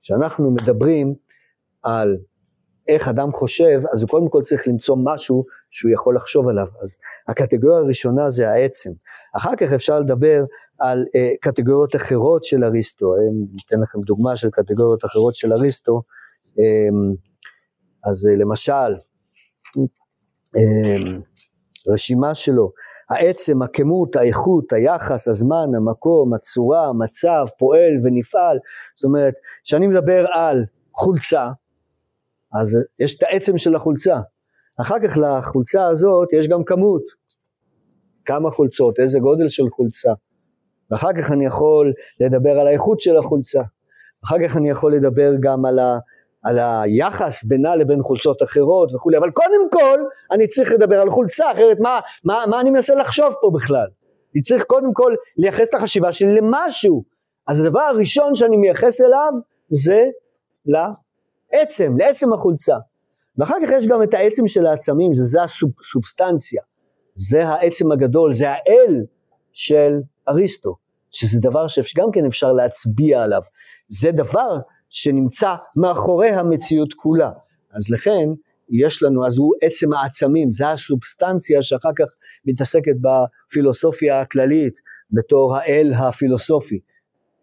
כשאנחנו 0.00 0.50
מדברים 0.50 1.14
על 1.82 2.16
איך 2.88 3.08
אדם 3.08 3.32
חושב, 3.32 3.80
אז 3.92 4.02
הוא 4.02 4.10
קודם 4.10 4.28
כל 4.28 4.42
צריך 4.42 4.68
למצוא 4.68 4.96
משהו 5.04 5.44
שהוא 5.70 5.92
יכול 5.92 6.16
לחשוב 6.16 6.48
עליו. 6.48 6.66
אז 6.82 6.96
הקטגוריה 7.28 7.78
הראשונה 7.78 8.30
זה 8.30 8.50
העצם. 8.50 8.90
אחר 9.36 9.56
כך 9.56 9.72
אפשר 9.72 10.00
לדבר 10.00 10.44
על 10.78 11.06
אה, 11.14 11.30
קטגוריות 11.40 11.96
אחרות 11.96 12.44
של 12.44 12.64
אריסטו. 12.64 13.14
אני 13.16 13.46
אתן 13.66 13.80
לכם 13.80 14.00
דוגמה 14.00 14.36
של 14.36 14.50
קטגוריות 14.50 15.04
אחרות 15.04 15.34
של 15.34 15.52
אריסטו. 15.52 16.02
אה, 16.58 16.88
אז 18.06 18.26
אה, 18.26 18.36
למשל, 18.36 18.94
אה, 20.56 21.18
רשימה 21.92 22.34
שלו, 22.34 22.72
העצם, 23.10 23.62
הכמות, 23.62 24.16
האיכות, 24.16 24.72
היחס, 24.72 25.28
הזמן, 25.28 25.66
המקום, 25.76 26.34
הצורה, 26.34 26.88
המצב, 26.88 27.44
פועל 27.58 27.92
ונפעל, 28.04 28.58
זאת 28.96 29.04
אומרת, 29.04 29.34
כשאני 29.64 29.86
מדבר 29.86 30.24
על 30.32 30.64
חולצה, 30.94 31.48
אז 32.60 32.78
יש 32.98 33.18
את 33.18 33.22
העצם 33.22 33.58
של 33.58 33.74
החולצה. 33.74 34.20
אחר 34.80 34.96
כך 35.04 35.16
לחולצה 35.18 35.86
הזאת 35.86 36.28
יש 36.32 36.48
גם 36.48 36.64
כמות, 36.64 37.02
כמה 38.24 38.50
חולצות, 38.50 38.98
איזה 38.98 39.18
גודל 39.18 39.48
של 39.48 39.64
חולצה. 39.70 40.12
ואחר 40.90 41.12
כך 41.18 41.30
אני 41.30 41.46
יכול 41.46 41.92
לדבר 42.20 42.50
על 42.50 42.66
האיכות 42.66 43.00
של 43.00 43.16
החולצה. 43.16 43.62
אחר 44.24 44.36
כך 44.44 44.56
אני 44.56 44.70
יכול 44.70 44.94
לדבר 44.94 45.30
גם 45.40 45.64
על 45.64 45.78
ה... 45.78 45.98
על 46.46 46.58
היחס 46.58 47.44
בינה 47.44 47.76
לבין 47.76 48.02
חולצות 48.02 48.42
אחרות 48.42 48.94
וכולי, 48.94 49.18
אבל 49.18 49.30
קודם 49.30 49.70
כל 49.70 50.00
אני 50.30 50.46
צריך 50.46 50.72
לדבר 50.72 51.00
על 51.00 51.10
חולצה, 51.10 51.52
אחרת 51.52 51.80
מה, 51.80 52.00
מה, 52.24 52.44
מה 52.50 52.60
אני 52.60 52.70
מנסה 52.70 52.94
לחשוב 52.94 53.32
פה 53.40 53.50
בכלל? 53.54 53.86
אני 54.34 54.42
צריך 54.42 54.64
קודם 54.64 54.92
כל 54.92 55.14
לייחס 55.36 55.68
את 55.68 55.74
החשיבה 55.74 56.12
שלי 56.12 56.34
למשהו. 56.34 57.04
אז 57.48 57.60
הדבר 57.60 57.80
הראשון 57.80 58.34
שאני 58.34 58.56
מייחס 58.56 59.00
אליו 59.00 59.32
זה 59.70 60.00
לעצם, 60.66 61.94
לעצם 61.98 62.32
החולצה. 62.32 62.76
ואחר 63.38 63.54
כך 63.62 63.70
יש 63.76 63.86
גם 63.86 64.02
את 64.02 64.14
העצם 64.14 64.46
של 64.46 64.66
העצמים, 64.66 65.14
זה, 65.14 65.24
זה 65.24 65.42
הסובסטנציה, 65.42 66.62
זה 67.14 67.48
העצם 67.48 67.92
הגדול, 67.92 68.32
זה 68.32 68.50
האל 68.50 69.04
של 69.52 70.00
אריסטו, 70.28 70.76
שזה 71.10 71.40
דבר 71.40 71.68
שגם 71.68 72.10
כן 72.12 72.26
אפשר 72.26 72.52
להצביע 72.52 73.22
עליו. 73.22 73.42
זה 73.88 74.12
דבר 74.12 74.58
שנמצא 74.90 75.54
מאחורי 75.76 76.28
המציאות 76.28 76.94
כולה. 76.94 77.30
אז 77.72 77.90
לכן 77.90 78.28
יש 78.70 79.02
לנו, 79.02 79.26
אז 79.26 79.38
הוא 79.38 79.54
עצם 79.62 79.92
העצמים, 79.92 80.52
זה 80.52 80.70
הסובסטנציה 80.70 81.62
שאחר 81.62 81.90
כך 81.98 82.04
מתעסקת 82.46 82.96
בפילוסופיה 83.00 84.20
הכללית 84.20 84.74
בתור 85.10 85.56
האל 85.56 85.92
הפילוסופי. 85.94 86.80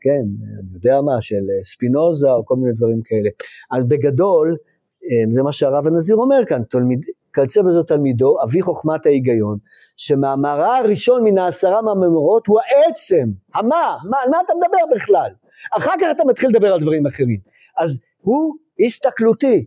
כן, 0.01 0.23
אני 0.59 0.73
יודע 0.73 1.01
מה, 1.01 1.21
של 1.21 1.43
ספינוזה 1.63 2.31
או 2.31 2.45
כל 2.45 2.55
מיני 2.55 2.73
דברים 2.73 3.01
כאלה. 3.05 3.29
אז 3.71 3.87
בגדול, 3.87 4.57
אה, 5.03 5.31
זה 5.31 5.43
מה 5.43 5.51
שהרב 5.51 5.87
הנזיר 5.87 6.15
אומר 6.15 6.41
כאן, 6.47 6.63
תלמיד, 6.69 6.99
כלצה 7.35 7.63
בזאת 7.63 7.87
תלמידו, 7.87 8.35
אבי 8.43 8.61
חוכמת 8.61 9.05
ההיגיון, 9.05 9.57
שמאמרה 9.97 10.77
הראשון 10.77 11.23
מן 11.23 11.37
העשרה 11.37 11.81
מהממורות 11.81 12.47
הוא 12.47 12.59
העצם, 12.59 13.29
המה, 13.55 13.97
מה, 14.09 14.17
מה 14.31 14.37
אתה 14.45 14.53
מדבר 14.55 14.95
בכלל? 14.95 15.29
אחר 15.71 15.93
כך 16.01 16.07
אתה 16.11 16.23
מתחיל 16.25 16.49
לדבר 16.49 16.73
על 16.73 16.81
דברים 16.81 17.05
אחרים. 17.05 17.39
אז 17.77 18.01
הוא 18.21 18.55
הסתכלותי, 18.85 19.65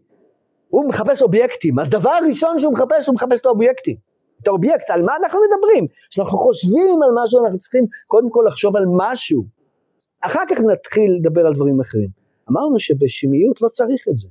הוא 0.69 0.89
מחפש 0.89 1.23
אובייקטים, 1.23 1.79
אז 1.79 1.91
דבר 1.91 2.19
ראשון 2.29 2.59
שהוא 2.59 2.73
מחפש, 2.73 3.07
הוא 3.07 3.15
מחפש 3.15 3.41
את 3.41 3.47
האובייקטים. 3.47 3.97
את 4.43 4.49
האובייקט, 4.49 4.91
על 4.91 5.03
מה 5.03 5.17
אנחנו 5.17 5.41
מדברים? 5.41 5.87
כשאנחנו 6.11 6.39
חושבים 6.39 7.03
על 7.03 7.25
משהו, 7.25 7.45
אנחנו 7.45 7.59
צריכים 7.59 7.85
קודם 8.07 8.31
כל 8.31 8.45
לחשוב 8.49 8.77
על 8.77 8.85
משהו. 8.89 9.45
אחר 10.21 10.43
כך 10.51 10.61
נתחיל 10.73 11.13
לדבר 11.21 11.47
על 11.47 11.55
דברים 11.55 11.81
אחרים. 11.81 12.09
אמרנו 12.51 12.79
שבשמיות 12.79 13.63
לא 13.63 13.69
צריך 13.69 14.05
את 14.11 14.17
זה, 14.17 14.29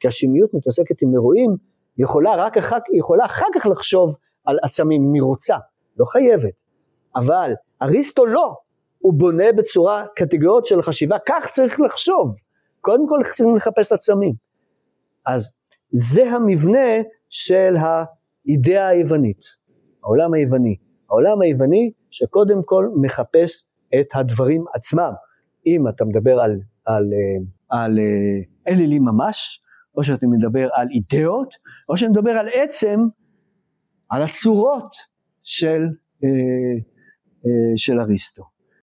כי 0.00 0.08
השמיות 0.08 0.54
מתעסקת 0.54 1.02
עם 1.02 1.12
אירועים, 1.12 1.56
יכולה 1.98 2.36
רק 2.36 2.58
אחר, 2.58 2.76
יכולה 2.92 3.24
אחר 3.24 3.46
כך 3.54 3.66
לחשוב 3.66 4.16
על 4.44 4.58
עצמים, 4.62 5.02
אם 5.02 5.14
היא 5.14 5.22
רוצה, 5.22 5.56
לא 5.96 6.04
חייבת. 6.04 6.52
אבל 7.16 7.52
אריסטו 7.82 8.26
לא, 8.26 8.54
הוא 9.02 9.14
בונה 9.14 9.52
בצורה, 9.56 10.04
קטגוריות 10.16 10.66
של 10.66 10.82
חשיבה, 10.82 11.16
כך 11.28 11.50
צריך 11.50 11.80
לחשוב. 11.80 12.34
קודם 12.80 13.08
כל 13.08 13.18
צריכים 13.34 13.56
לחפש 13.56 13.92
עצמים. 13.92 14.32
אז 15.26 15.50
זה 15.92 16.30
המבנה 16.30 17.02
של 17.28 17.74
האידאה 17.76 18.88
היוונית, 18.88 19.44
העולם 20.04 20.34
היווני. 20.34 20.76
העולם 21.10 21.42
היווני 21.42 21.92
שקודם 22.10 22.62
כל 22.64 22.88
מחפש 22.96 23.68
את 24.00 24.06
הדברים 24.14 24.64
עצמם. 24.74 25.12
אם 25.66 25.88
אתה 25.88 26.04
מדבר 26.04 26.40
על, 26.40 26.60
על, 26.84 27.12
אה, 27.12 27.18
על, 27.68 27.90
על 27.90 27.98
אה, 27.98 28.72
אלילים 28.72 29.04
ממש, 29.04 29.62
או 29.96 30.04
שאתה 30.04 30.26
מדבר 30.26 30.68
על 30.72 30.88
אידאות, 30.90 31.54
או 31.88 31.96
שאתה 31.96 32.10
מדבר 32.10 32.30
על 32.30 32.48
עצם, 32.52 33.00
על 34.10 34.22
הצורות 34.22 34.94
של, 35.42 35.82
אה, 36.24 36.80
של 37.76 38.00
אריסטו. 38.00 38.51